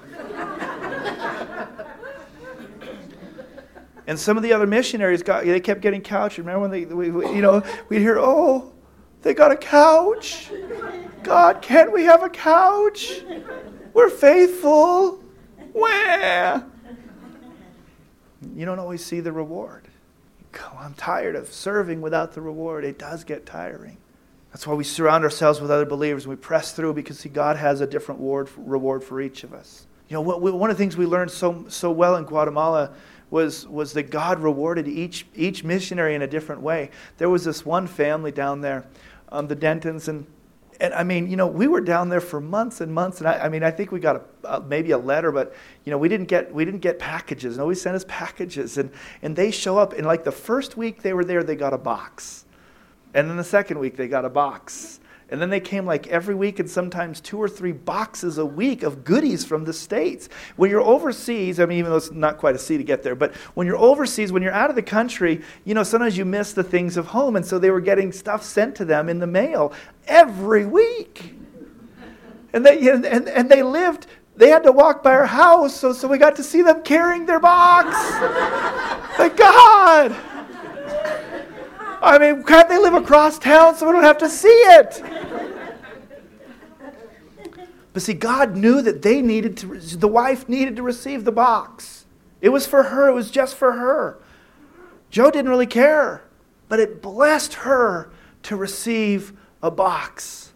And 4.11 4.18
some 4.18 4.36
of 4.36 4.42
the 4.42 4.52
other 4.52 4.66
missionaries 4.66 5.22
got, 5.22 5.44
they 5.44 5.61
kept 5.61 5.82
getting 5.82 6.00
couches. 6.00 6.38
Remember 6.38 6.62
when 6.62 6.72
they, 6.72 6.84
we, 6.84 7.12
we, 7.12 7.32
you 7.32 7.40
know, 7.40 7.62
we'd 7.88 8.00
hear, 8.00 8.18
oh, 8.18 8.72
they 9.22 9.34
got 9.34 9.52
a 9.52 9.56
couch. 9.56 10.50
God, 11.22 11.62
can't 11.62 11.92
we 11.92 12.02
have 12.02 12.24
a 12.24 12.28
couch? 12.28 13.20
We're 13.94 14.11
faithful. 14.11 15.22
Where? 15.72 16.66
You 18.52 18.66
don't 18.66 18.80
always 18.80 19.04
see 19.04 19.20
the 19.20 19.30
reward. 19.30 19.86
Oh, 20.58 20.78
I'm 20.80 20.94
tired 20.94 21.36
of 21.36 21.52
serving 21.52 22.00
without 22.00 22.32
the 22.32 22.40
reward. 22.40 22.84
It 22.84 22.98
does 22.98 23.22
get 23.22 23.46
tiring. 23.46 23.96
That's 24.50 24.66
why 24.66 24.74
we 24.74 24.82
surround 24.82 25.22
ourselves 25.22 25.61
with 25.61 25.70
other 25.70 25.86
believers 25.86 26.24
and 26.24 26.30
we 26.30 26.36
press 26.36 26.72
through 26.72 26.94
because 26.94 27.20
see, 27.20 27.28
God 27.28 27.56
has 27.58 27.80
a 27.80 27.86
different 27.86 28.20
reward 28.20 29.04
for 29.04 29.20
each 29.20 29.44
of 29.44 29.54
us. 29.54 29.86
You 30.08 30.14
know, 30.14 30.22
one 30.22 30.68
of 30.68 30.76
the 30.76 30.82
things 30.82 30.96
we 30.96 31.06
learned 31.06 31.30
so, 31.30 31.66
so 31.68 31.92
well 31.92 32.16
in 32.16 32.24
Guatemala 32.24 32.90
was, 33.31 33.66
was 33.68 33.93
that 33.95 34.11
God 34.11 34.41
rewarded 34.41 34.89
each, 34.89 35.26
each 35.35 35.64
missionary 35.64 36.14
in 36.14 36.22
a 36.22 36.26
different 36.26 36.62
way. 36.62 36.91
There 37.18 37.31
was 37.31 37.45
this 37.45 37.64
one 37.64 37.87
family 37.87 38.33
down 38.33 38.61
there, 38.61 38.87
um, 39.31 39.47
the 39.47 39.57
Dentons, 39.57 40.09
and, 40.09 40.26
and 40.81 40.95
I 40.95 41.05
mean, 41.05 41.31
you 41.31 41.37
know, 41.37 41.47
we 41.47 41.68
were 41.68 41.81
down 41.81 42.09
there 42.09 42.20
for 42.20 42.41
months 42.41 42.81
and 42.81 42.93
months, 42.93 43.18
and 43.18 43.28
I, 43.28 43.45
I 43.45 43.49
mean, 43.49 43.62
I 43.62 43.70
think 43.70 43.93
we 43.93 44.01
got 44.01 44.16
a, 44.16 44.57
a, 44.57 44.61
maybe 44.61 44.93
a 44.93 44.99
letter, 44.99 45.31
but 45.31 45.55
you 45.85 45.91
know, 45.91 45.99
we 45.99 46.09
didn't 46.09 46.26
get 46.26 46.53
we 46.53 46.64
didn't 46.64 46.81
get 46.81 46.99
packages. 46.99 47.59
Nobody 47.59 47.78
sent 47.78 47.97
us 47.97 48.05
packages, 48.09 48.78
and 48.78 48.91
and 49.20 49.37
they 49.37 49.51
show 49.51 49.78
up, 49.78 49.93
and 49.93 50.07
like 50.07 50.24
the 50.24 50.33
first 50.33 50.76
week 50.76 51.03
they 51.03 51.12
were 51.12 51.24
there, 51.24 51.43
they 51.43 51.55
got 51.55 51.74
a 51.74 51.78
box, 51.78 52.47
and 53.12 53.28
then 53.28 53.37
the 53.37 53.45
second 53.45 53.78
week 53.78 53.97
they 53.97 54.09
got 54.09 54.24
a 54.24 54.31
box, 54.31 54.99
and 55.31 55.41
then 55.41 55.49
they 55.49 55.61
came 55.61 55.87
like 55.87 56.09
every 56.09 56.35
week 56.35 56.59
and 56.59 56.68
sometimes 56.68 57.20
two 57.20 57.39
or 57.39 57.49
three 57.49 57.72
boxes 57.72 58.37
a 58.37 58.45
week 58.45 58.83
of 58.83 59.05
goodies 59.05 59.45
from 59.45 59.64
the 59.64 59.72
States. 59.72 60.28
When 60.57 60.70
you're 60.70 60.81
overseas, 60.81 61.61
I 61.61 61.66
mean, 61.66 61.78
even 61.78 61.91
though 61.91 61.97
it's 61.97 62.11
not 62.11 62.39
quite 62.39 62.57
a 62.57 62.59
sea 62.59 62.76
to 62.76 62.85
get 62.85 63.05
there, 63.05 63.14
but 63.14 63.35
when 63.55 63.66
you're 63.66 63.78
overseas, 63.78 64.33
when 64.33 64.43
you're 64.43 64.53
out 64.53 64.70
of 64.70 64.76
the 64.76 64.83
country, 64.83 65.41
you 65.64 65.74
know, 65.74 65.85
sometimes 65.85 66.18
you 66.18 66.24
miss 66.24 66.53
the 66.53 66.64
things 66.64 66.97
of 66.97 67.07
home. 67.07 67.37
And 67.37 67.47
so 67.47 67.59
they 67.59 67.70
were 67.70 67.81
getting 67.81 68.11
stuff 68.11 68.43
sent 68.43 68.74
to 68.76 68.85
them 68.85 69.09
in 69.09 69.20
the 69.20 69.26
mail 69.26 69.72
every 70.07 70.66
week. 70.66 71.35
And 72.53 72.66
they, 72.66 72.91
and, 72.91 73.07
and 73.07 73.49
they 73.49 73.62
lived 73.62 74.09
they 74.37 74.49
had 74.49 74.62
to 74.62 74.72
walk 74.72 75.03
by 75.03 75.12
our 75.12 75.26
house, 75.26 75.76
so, 75.76 75.93
so 75.93 76.09
we 76.09 76.16
got 76.16 76.37
to 76.37 76.43
see 76.43 76.62
them 76.62 76.83
carrying 76.83 77.26
their 77.26 77.41
box. 77.41 77.95
Thank 79.18 79.37
God. 79.37 80.16
I 82.03 82.18
mean, 82.18 82.42
can't 82.44 82.68
they 82.68 82.78
live 82.78 82.94
across 82.94 83.38
town 83.38 83.76
so 83.76 83.86
we 83.86 83.92
don't 83.92 84.03
have 84.03 84.18
to 84.18 84.28
see 84.28 84.48
it? 84.48 85.03
But 87.92 88.03
see, 88.03 88.14
God 88.14 88.57
knew 88.57 88.80
that 88.82 89.03
they 89.03 89.20
needed 89.20 89.57
to, 89.59 89.76
the 89.76 90.09
wife 90.09 90.48
needed 90.48 90.76
to 90.76 90.82
receive 90.82 91.24
the 91.24 91.32
box. 91.32 92.07
It 92.40 92.51
was 92.51 92.66
for 92.66 92.84
her, 92.84 93.09
it 93.09 93.12
was 93.12 93.30
just 93.30 93.57
for 93.57 93.72
her. 93.72 94.18
Joe 95.11 95.30
didn't 95.30 95.51
really 95.51 95.66
care, 95.66 96.22
but 96.68 96.78
it 96.78 97.03
blessed 97.03 97.55
her 97.55 98.11
to 98.44 98.57
receive 98.57 99.32
a 99.62 99.70
box. 99.70 100.49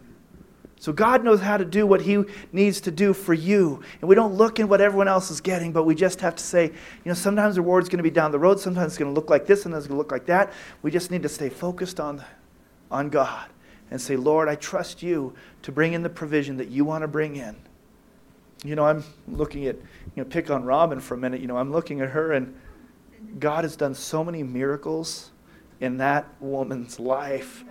So 0.85 0.93
God 0.93 1.25
knows 1.25 1.41
how 1.41 1.57
to 1.57 1.65
do 1.65 1.87
what 1.87 2.03
He 2.03 2.23
needs 2.53 2.83
to 2.83 2.91
do 2.91 3.15
for 3.15 3.33
you. 3.33 3.83
And 4.03 4.09
we 4.09 4.15
don't 4.15 4.35
look 4.35 4.61
at 4.61 4.69
what 4.69 4.83
everyone 4.83 5.09
else 5.09 5.31
is 5.31 5.41
getting, 5.41 5.73
but 5.73 5.85
we 5.85 5.95
just 5.95 6.21
have 6.21 6.37
to 6.37 6.45
say, 6.45 6.65
you 6.67 6.73
know, 7.07 7.15
sometimes 7.15 7.55
the 7.55 7.63
reward's 7.63 7.89
going 7.89 8.01
to 8.01 8.03
be 8.03 8.11
down 8.11 8.33
the 8.33 8.39
road, 8.39 8.61
sometimes 8.61 8.93
it's 8.93 8.99
going 8.99 9.11
to 9.11 9.19
look 9.19 9.31
like 9.31 9.47
this, 9.47 9.65
and 9.65 9.75
it's 9.75 9.87
going 9.87 9.97
to 9.97 9.99
look 9.99 10.13
like 10.13 10.27
that. 10.27 10.53
We 10.83 10.91
just 10.91 11.11
need 11.11 11.23
to 11.23 11.29
stay 11.31 11.49
focused 11.49 12.01
on, 12.01 12.23
on 12.91 13.09
God 13.09 13.49
and 13.91 13.99
say, 13.99 14.17
Lord, 14.17 14.47
I 14.47 14.57
trust 14.57 15.03
you 15.03 15.33
to 15.63 15.73
bring 15.73 15.95
in 15.95 16.03
the 16.03 16.11
provision 16.11 16.59
that 16.59 16.69
you 16.69 16.85
want 16.85 17.01
to 17.01 17.09
bring 17.09 17.37
in. 17.37 17.57
You 18.63 18.75
know, 18.75 18.85
I'm 18.85 19.05
looking 19.27 19.67
at, 19.67 19.77
you 19.77 20.23
know, 20.23 20.25
pick 20.25 20.51
on 20.51 20.65
Robin 20.65 21.01
for 21.01 21.15
a 21.15 21.19
minute. 21.19 21.41
You 21.41 21.47
know, 21.47 21.57
I'm 21.57 21.73
looking 21.73 22.03
at 22.03 22.11
her, 22.11 22.33
and 22.33 22.55
God 23.39 23.65
has 23.65 23.75
done 23.75 23.95
so 23.95 24.23
many 24.23 24.43
miracles 24.43 25.31
in 25.81 25.97
that 25.97 26.27
woman's 26.41 27.01
life 27.01 27.65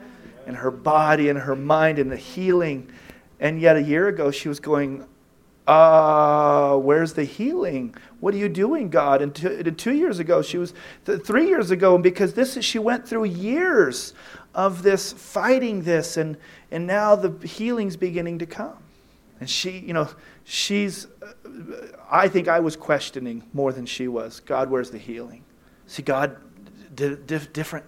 and 0.46 0.58
her 0.58 0.72
body 0.72 1.30
and 1.30 1.40
her 1.40 1.56
mind 1.56 2.00
and 2.00 2.12
the 2.12 2.18
healing 2.18 2.92
and 3.44 3.62
yet 3.62 3.76
a 3.76 3.84
year 3.84 4.08
ago, 4.08 4.32
she 4.32 4.50
was 4.50 4.60
going 4.60 5.06
uh, 5.68 6.76
where's 6.78 7.14
the 7.14 7.24
healing? 7.24 7.96
What 8.20 8.34
are 8.34 8.38
you 8.38 8.50
doing, 8.50 8.90
God? 8.90 9.22
And 9.22 9.34
two, 9.34 9.64
two 9.72 9.94
years 9.94 10.20
ago, 10.20 10.42
she 10.42 10.58
was, 10.58 10.74
th- 11.06 11.22
three 11.22 11.48
years 11.48 11.72
ago, 11.72 11.96
and 11.96 12.04
because 12.04 12.34
this 12.34 12.58
is, 12.58 12.66
she 12.66 12.80
went 12.80 13.08
through 13.08 13.26
years 13.26 14.14
of 14.54 14.84
this, 14.84 15.14
fighting 15.14 15.84
this, 15.84 16.18
and, 16.18 16.38
and 16.72 16.86
now 16.86 17.16
the 17.16 17.48
healing's 17.48 17.96
beginning 17.96 18.40
to 18.40 18.46
come. 18.46 18.78
And 19.40 19.50
she, 19.50 19.80
you 19.80 19.94
know, 19.94 20.10
she's, 20.44 21.08
uh, 21.22 21.88
I 22.12 22.28
think 22.28 22.48
I 22.50 22.60
was 22.60 22.76
questioning 22.76 23.44
more 23.54 23.72
than 23.72 23.86
she 23.86 24.10
was. 24.10 24.42
God, 24.42 24.70
where's 24.70 24.92
the 24.92 24.98
healing? 24.98 25.44
See, 25.88 26.04
God 26.04 26.38
did 26.94 27.28
it 27.30 27.54
different, 27.54 27.86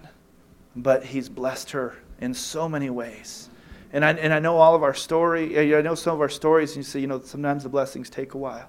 but 0.78 1.04
He's 1.04 1.28
blessed 1.28 1.72
her 1.72 1.96
in 2.22 2.34
so 2.34 2.70
many 2.70 2.90
ways. 2.90 3.50
And 3.96 4.04
I, 4.04 4.12
and 4.12 4.34
I 4.34 4.40
know 4.40 4.58
all 4.58 4.76
of 4.76 4.84
our 4.84 4.94
story, 4.94 5.74
I 5.74 5.82
know 5.82 5.96
some 5.96 6.16
of 6.16 6.20
our 6.20 6.28
stories, 6.28 6.72
and 6.72 6.78
you 6.80 6.84
say, 6.84 7.00
you 7.00 7.08
know, 7.08 7.22
sometimes 7.22 7.64
the 7.64 7.70
blessings 7.70 8.10
take 8.10 8.34
a 8.34 8.38
while. 8.38 8.68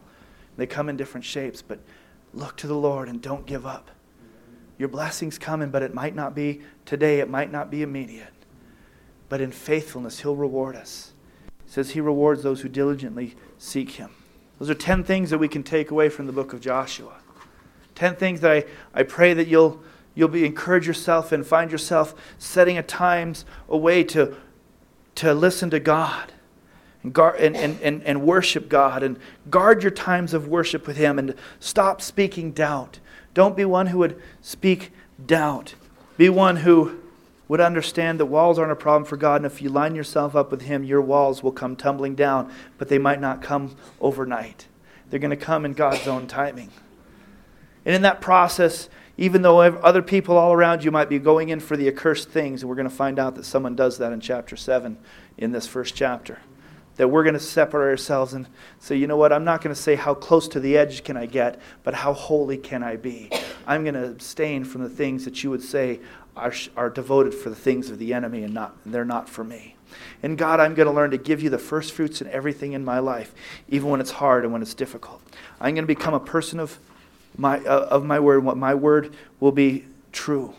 They 0.56 0.66
come 0.66 0.88
in 0.88 0.96
different 0.96 1.24
shapes, 1.24 1.62
but 1.62 1.80
look 2.32 2.56
to 2.58 2.68
the 2.68 2.76
Lord 2.76 3.08
and 3.08 3.20
don't 3.20 3.44
give 3.44 3.66
up. 3.66 3.90
Your 4.78 4.88
blessing's 4.88 5.36
coming, 5.36 5.70
but 5.70 5.82
it 5.82 5.92
might 5.92 6.14
not 6.14 6.36
be 6.36 6.60
today, 6.84 7.18
it 7.18 7.28
might 7.28 7.50
not 7.50 7.72
be 7.72 7.82
immediate. 7.82 8.32
But 9.28 9.40
in 9.40 9.50
faithfulness, 9.50 10.20
He'll 10.20 10.36
reward 10.36 10.76
us. 10.76 11.12
He 11.64 11.72
says 11.72 11.90
He 11.90 12.00
rewards 12.00 12.44
those 12.44 12.60
who 12.60 12.68
diligently 12.68 13.34
seek 13.58 13.90
Him. 13.90 14.10
Those 14.60 14.70
are 14.70 14.74
10 14.74 15.02
things 15.02 15.30
that 15.30 15.38
we 15.38 15.48
can 15.48 15.64
take 15.64 15.90
away 15.90 16.08
from 16.08 16.28
the 16.28 16.32
book 16.32 16.52
of 16.52 16.60
Joshua. 16.60 17.14
10 17.96 18.14
things 18.14 18.42
that 18.42 18.52
I, 18.52 18.64
I 18.94 19.02
pray 19.02 19.34
that 19.34 19.48
you'll, 19.48 19.82
you'll 20.14 20.28
be 20.28 20.46
encourage 20.46 20.86
yourself 20.86 21.32
and 21.32 21.44
find 21.44 21.72
yourself 21.72 22.14
setting 22.38 22.76
at 22.76 22.86
times 22.86 23.44
away 23.68 24.04
to 24.04 24.36
to 25.16 25.34
listen 25.34 25.70
to 25.70 25.80
God 25.80 26.32
and, 27.02 27.12
guard, 27.12 27.40
and, 27.40 27.56
and, 27.56 27.80
and, 27.80 28.02
and 28.04 28.22
worship 28.22 28.68
God 28.68 29.02
and 29.02 29.18
guard 29.50 29.82
your 29.82 29.90
times 29.90 30.32
of 30.34 30.48
worship 30.48 30.86
with 30.86 30.96
Him 30.96 31.18
and 31.18 31.34
stop 31.60 32.00
speaking 32.00 32.52
doubt. 32.52 33.00
Don't 33.34 33.56
be 33.56 33.64
one 33.64 33.88
who 33.88 33.98
would 33.98 34.20
speak 34.40 34.92
doubt. 35.24 35.74
Be 36.16 36.28
one 36.28 36.56
who 36.56 37.00
would 37.48 37.60
understand 37.60 38.18
that 38.18 38.26
walls 38.26 38.58
aren't 38.58 38.72
a 38.72 38.76
problem 38.76 39.04
for 39.04 39.16
God, 39.16 39.36
and 39.36 39.46
if 39.46 39.62
you 39.62 39.68
line 39.68 39.94
yourself 39.94 40.34
up 40.34 40.50
with 40.50 40.62
Him, 40.62 40.82
your 40.82 41.00
walls 41.00 41.42
will 41.42 41.52
come 41.52 41.76
tumbling 41.76 42.14
down, 42.14 42.52
but 42.76 42.88
they 42.88 42.98
might 42.98 43.20
not 43.20 43.40
come 43.40 43.76
overnight. 44.00 44.66
They're 45.08 45.20
going 45.20 45.30
to 45.30 45.36
come 45.36 45.64
in 45.64 45.72
God's 45.72 46.08
own 46.08 46.26
timing. 46.26 46.70
And 47.84 47.94
in 47.94 48.02
that 48.02 48.20
process, 48.20 48.88
even 49.18 49.42
though 49.42 49.60
other 49.60 50.02
people 50.02 50.36
all 50.36 50.52
around 50.52 50.84
you 50.84 50.90
might 50.90 51.08
be 51.08 51.18
going 51.18 51.48
in 51.48 51.60
for 51.60 51.76
the 51.76 51.88
accursed 51.88 52.28
things, 52.28 52.62
and 52.62 52.68
we're 52.68 52.76
going 52.76 52.88
to 52.88 52.94
find 52.94 53.18
out 53.18 53.34
that 53.36 53.44
someone 53.44 53.74
does 53.74 53.98
that 53.98 54.12
in 54.12 54.20
chapter 54.20 54.56
7 54.56 54.98
in 55.38 55.52
this 55.52 55.66
first 55.66 55.94
chapter. 55.94 56.38
That 56.96 57.08
we're 57.08 57.24
going 57.24 57.34
to 57.34 57.40
separate 57.40 57.90
ourselves 57.90 58.32
and 58.32 58.46
say, 58.78 58.96
you 58.96 59.06
know 59.06 59.16
what, 59.16 59.32
I'm 59.32 59.44
not 59.44 59.62
going 59.62 59.74
to 59.74 59.80
say 59.80 59.96
how 59.96 60.14
close 60.14 60.48
to 60.48 60.60
the 60.60 60.76
edge 60.76 61.04
can 61.04 61.16
I 61.16 61.26
get, 61.26 61.60
but 61.82 61.94
how 61.94 62.12
holy 62.12 62.56
can 62.56 62.82
I 62.82 62.96
be? 62.96 63.30
I'm 63.66 63.84
going 63.84 63.94
to 63.94 64.06
abstain 64.06 64.64
from 64.64 64.82
the 64.82 64.88
things 64.88 65.24
that 65.24 65.42
you 65.44 65.50
would 65.50 65.62
say 65.62 66.00
are, 66.36 66.52
are 66.76 66.90
devoted 66.90 67.34
for 67.34 67.50
the 67.50 67.56
things 67.56 67.90
of 67.90 67.98
the 67.98 68.14
enemy 68.14 68.42
and 68.44 68.54
not, 68.54 68.76
they're 68.84 69.04
not 69.04 69.28
for 69.28 69.44
me. 69.44 69.76
And 70.22 70.36
God, 70.36 70.60
I'm 70.60 70.74
going 70.74 70.88
to 70.88 70.92
learn 70.92 71.10
to 71.10 71.18
give 71.18 71.42
you 71.42 71.50
the 71.50 71.58
first 71.58 71.92
fruits 71.92 72.20
in 72.20 72.28
everything 72.28 72.72
in 72.72 72.84
my 72.84 72.98
life, 72.98 73.34
even 73.68 73.88
when 73.88 74.00
it's 74.00 74.10
hard 74.10 74.44
and 74.44 74.52
when 74.52 74.62
it's 74.62 74.74
difficult. 74.74 75.22
I'm 75.60 75.74
going 75.74 75.86
to 75.86 75.94
become 75.94 76.14
a 76.14 76.20
person 76.20 76.60
of 76.60 76.78
my, 77.36 77.58
uh, 77.60 77.86
of 77.86 78.04
my 78.04 78.20
word. 78.20 78.44
What 78.44 78.56
my 78.56 78.74
word 78.74 79.14
will 79.40 79.52
be 79.52 79.86
true. 80.12 80.54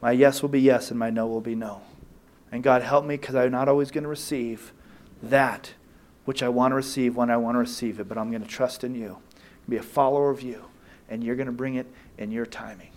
My 0.00 0.12
yes 0.12 0.42
will 0.42 0.48
be 0.48 0.60
yes, 0.60 0.90
and 0.90 0.98
my 0.98 1.10
no 1.10 1.26
will 1.26 1.40
be 1.40 1.54
no. 1.54 1.82
And 2.50 2.62
God, 2.62 2.82
help 2.82 3.04
me 3.04 3.16
because 3.16 3.34
I'm 3.34 3.50
not 3.50 3.68
always 3.68 3.90
going 3.90 4.04
to 4.04 4.08
receive 4.08 4.72
that 5.22 5.74
which 6.24 6.42
I 6.42 6.48
want 6.48 6.72
to 6.72 6.76
receive 6.76 7.16
when 7.16 7.30
I 7.30 7.36
want 7.38 7.54
to 7.54 7.60
receive 7.60 8.00
it, 8.00 8.08
but 8.08 8.18
I'm 8.18 8.30
going 8.30 8.42
to 8.42 8.48
trust 8.48 8.84
in 8.84 8.94
you, 8.94 9.18
be 9.68 9.76
a 9.76 9.82
follower 9.82 10.30
of 10.30 10.42
you, 10.42 10.66
and 11.08 11.24
you're 11.24 11.36
going 11.36 11.46
to 11.46 11.52
bring 11.52 11.76
it 11.76 11.86
in 12.18 12.30
your 12.30 12.46
timing. 12.46 12.90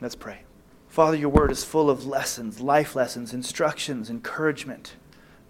Let's 0.00 0.14
pray. 0.14 0.40
Father, 0.88 1.16
your 1.16 1.28
word 1.28 1.50
is 1.50 1.64
full 1.64 1.90
of 1.90 2.06
lessons, 2.06 2.60
life 2.60 2.96
lessons, 2.96 3.34
instructions, 3.34 4.08
encouragement. 4.08 4.94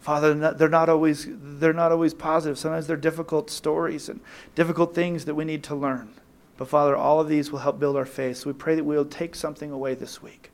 Father, 0.01 0.35
they're 0.53 0.69
not 0.69 0.89
always, 0.89 1.29
they're 1.29 1.73
not 1.73 1.93
always 1.93 2.13
positive. 2.13 2.59
Sometimes 2.59 2.87
they're 2.87 2.97
difficult 2.97 3.51
stories 3.51 4.09
and 4.09 4.21
difficult 4.55 4.95
things 4.95 5.25
that 5.25 5.35
we 5.35 5.45
need 5.45 5.63
to 5.65 5.75
learn. 5.75 6.15
But 6.59 6.69
Father, 6.69 6.97
all 6.97 7.21
of 7.21 7.29
these 7.29 7.51
will 7.51 7.61
help 7.61 7.79
build 7.79 7.97
our 7.97 8.05
faith. 8.05 8.39
So 8.39 8.51
we 8.51 8.53
pray 8.53 8.75
that 8.75 8.85
we'll 8.85 9.05
take 9.05 9.35
something 9.35 9.71
away 9.71 9.95
this 9.95 10.21
week, 10.21 10.51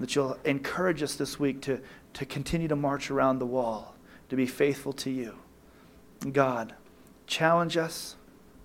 that 0.00 0.14
you'll 0.14 0.36
encourage 0.44 1.02
us 1.02 1.14
this 1.14 1.38
week 1.38 1.62
to, 1.62 1.80
to 2.14 2.26
continue 2.26 2.68
to 2.68 2.76
march 2.76 3.10
around 3.10 3.38
the 3.38 3.46
wall, 3.46 3.94
to 4.28 4.36
be 4.36 4.46
faithful 4.46 4.92
to 4.94 5.10
you. 5.10 5.36
God, 6.32 6.74
challenge 7.28 7.76
us, 7.76 8.16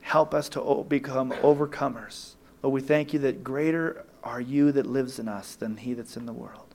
help 0.01 0.33
us 0.33 0.49
to 0.49 0.85
become 0.89 1.31
overcomers. 1.31 2.33
Lord, 2.63 2.73
we 2.73 2.81
thank 2.81 3.13
you 3.13 3.19
that 3.19 3.43
greater 3.43 4.03
are 4.23 4.41
you 4.41 4.71
that 4.71 4.87
lives 4.87 5.19
in 5.19 5.27
us 5.27 5.53
than 5.53 5.77
he 5.77 5.93
that's 5.93 6.17
in 6.17 6.25
the 6.25 6.33
world. 6.33 6.73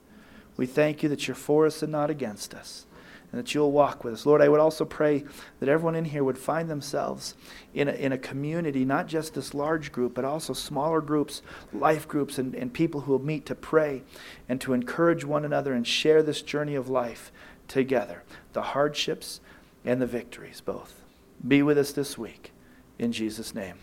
We 0.57 0.66
thank 0.66 1.02
you 1.02 1.09
that 1.09 1.26
you're 1.26 1.34
for 1.34 1.66
us 1.66 1.82
and 1.82 1.90
not 1.90 2.11
against 2.11 2.54
us 2.54 2.86
and 3.33 3.39
that 3.39 3.55
you'll 3.55 3.72
walk 3.72 4.05
with 4.05 4.14
us. 4.14 4.27
Lord, 4.27 4.41
I 4.41 4.49
would 4.49 4.61
also 4.61 4.85
pray 4.85 5.24
that 5.61 5.68
everyone 5.68 5.95
in 5.95 6.05
here 6.05 6.24
would 6.24 6.39
find 6.39 6.68
themselves 6.68 7.35
in 7.74 7.89
a, 7.89 7.93
in 7.93 8.12
a 8.12 8.18
community, 8.18 8.85
not 8.85 9.07
just 9.07 9.35
this 9.35 9.55
large 9.55 9.93
group, 9.93 10.14
but 10.14 10.24
also 10.24 10.53
smaller 10.53 11.01
groups, 11.01 11.43
life 11.72 12.07
groups, 12.07 12.39
and, 12.39 12.55
and 12.55 12.72
people 12.72 13.03
who 13.03 13.12
will 13.12 13.24
meet 13.24 13.47
to 13.47 13.55
pray 13.55 14.03
and 14.49 14.61
to 14.61 14.72
encourage 14.72 15.24
one 15.24 15.45
another 15.45 15.72
and 15.72 15.87
share 15.87 16.22
this 16.22 16.43
journey 16.43 16.74
of 16.74 16.89
life 16.89 17.33
together 17.68 18.22
the 18.53 18.62
hardships 18.62 19.41
and 19.85 20.01
the 20.01 20.07
victories, 20.07 20.61
both. 20.61 21.03
Be 21.47 21.62
with 21.62 21.79
us 21.79 21.93
this 21.93 22.16
week. 22.16 22.53
In 22.99 23.12
Jesus' 23.12 23.55
name. 23.55 23.74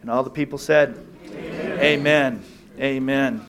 And 0.00 0.10
all 0.10 0.22
the 0.22 0.30
people 0.30 0.58
said, 0.58 0.98
Amen. 1.26 1.78
Amen. 1.80 2.44
Amen. 2.78 3.40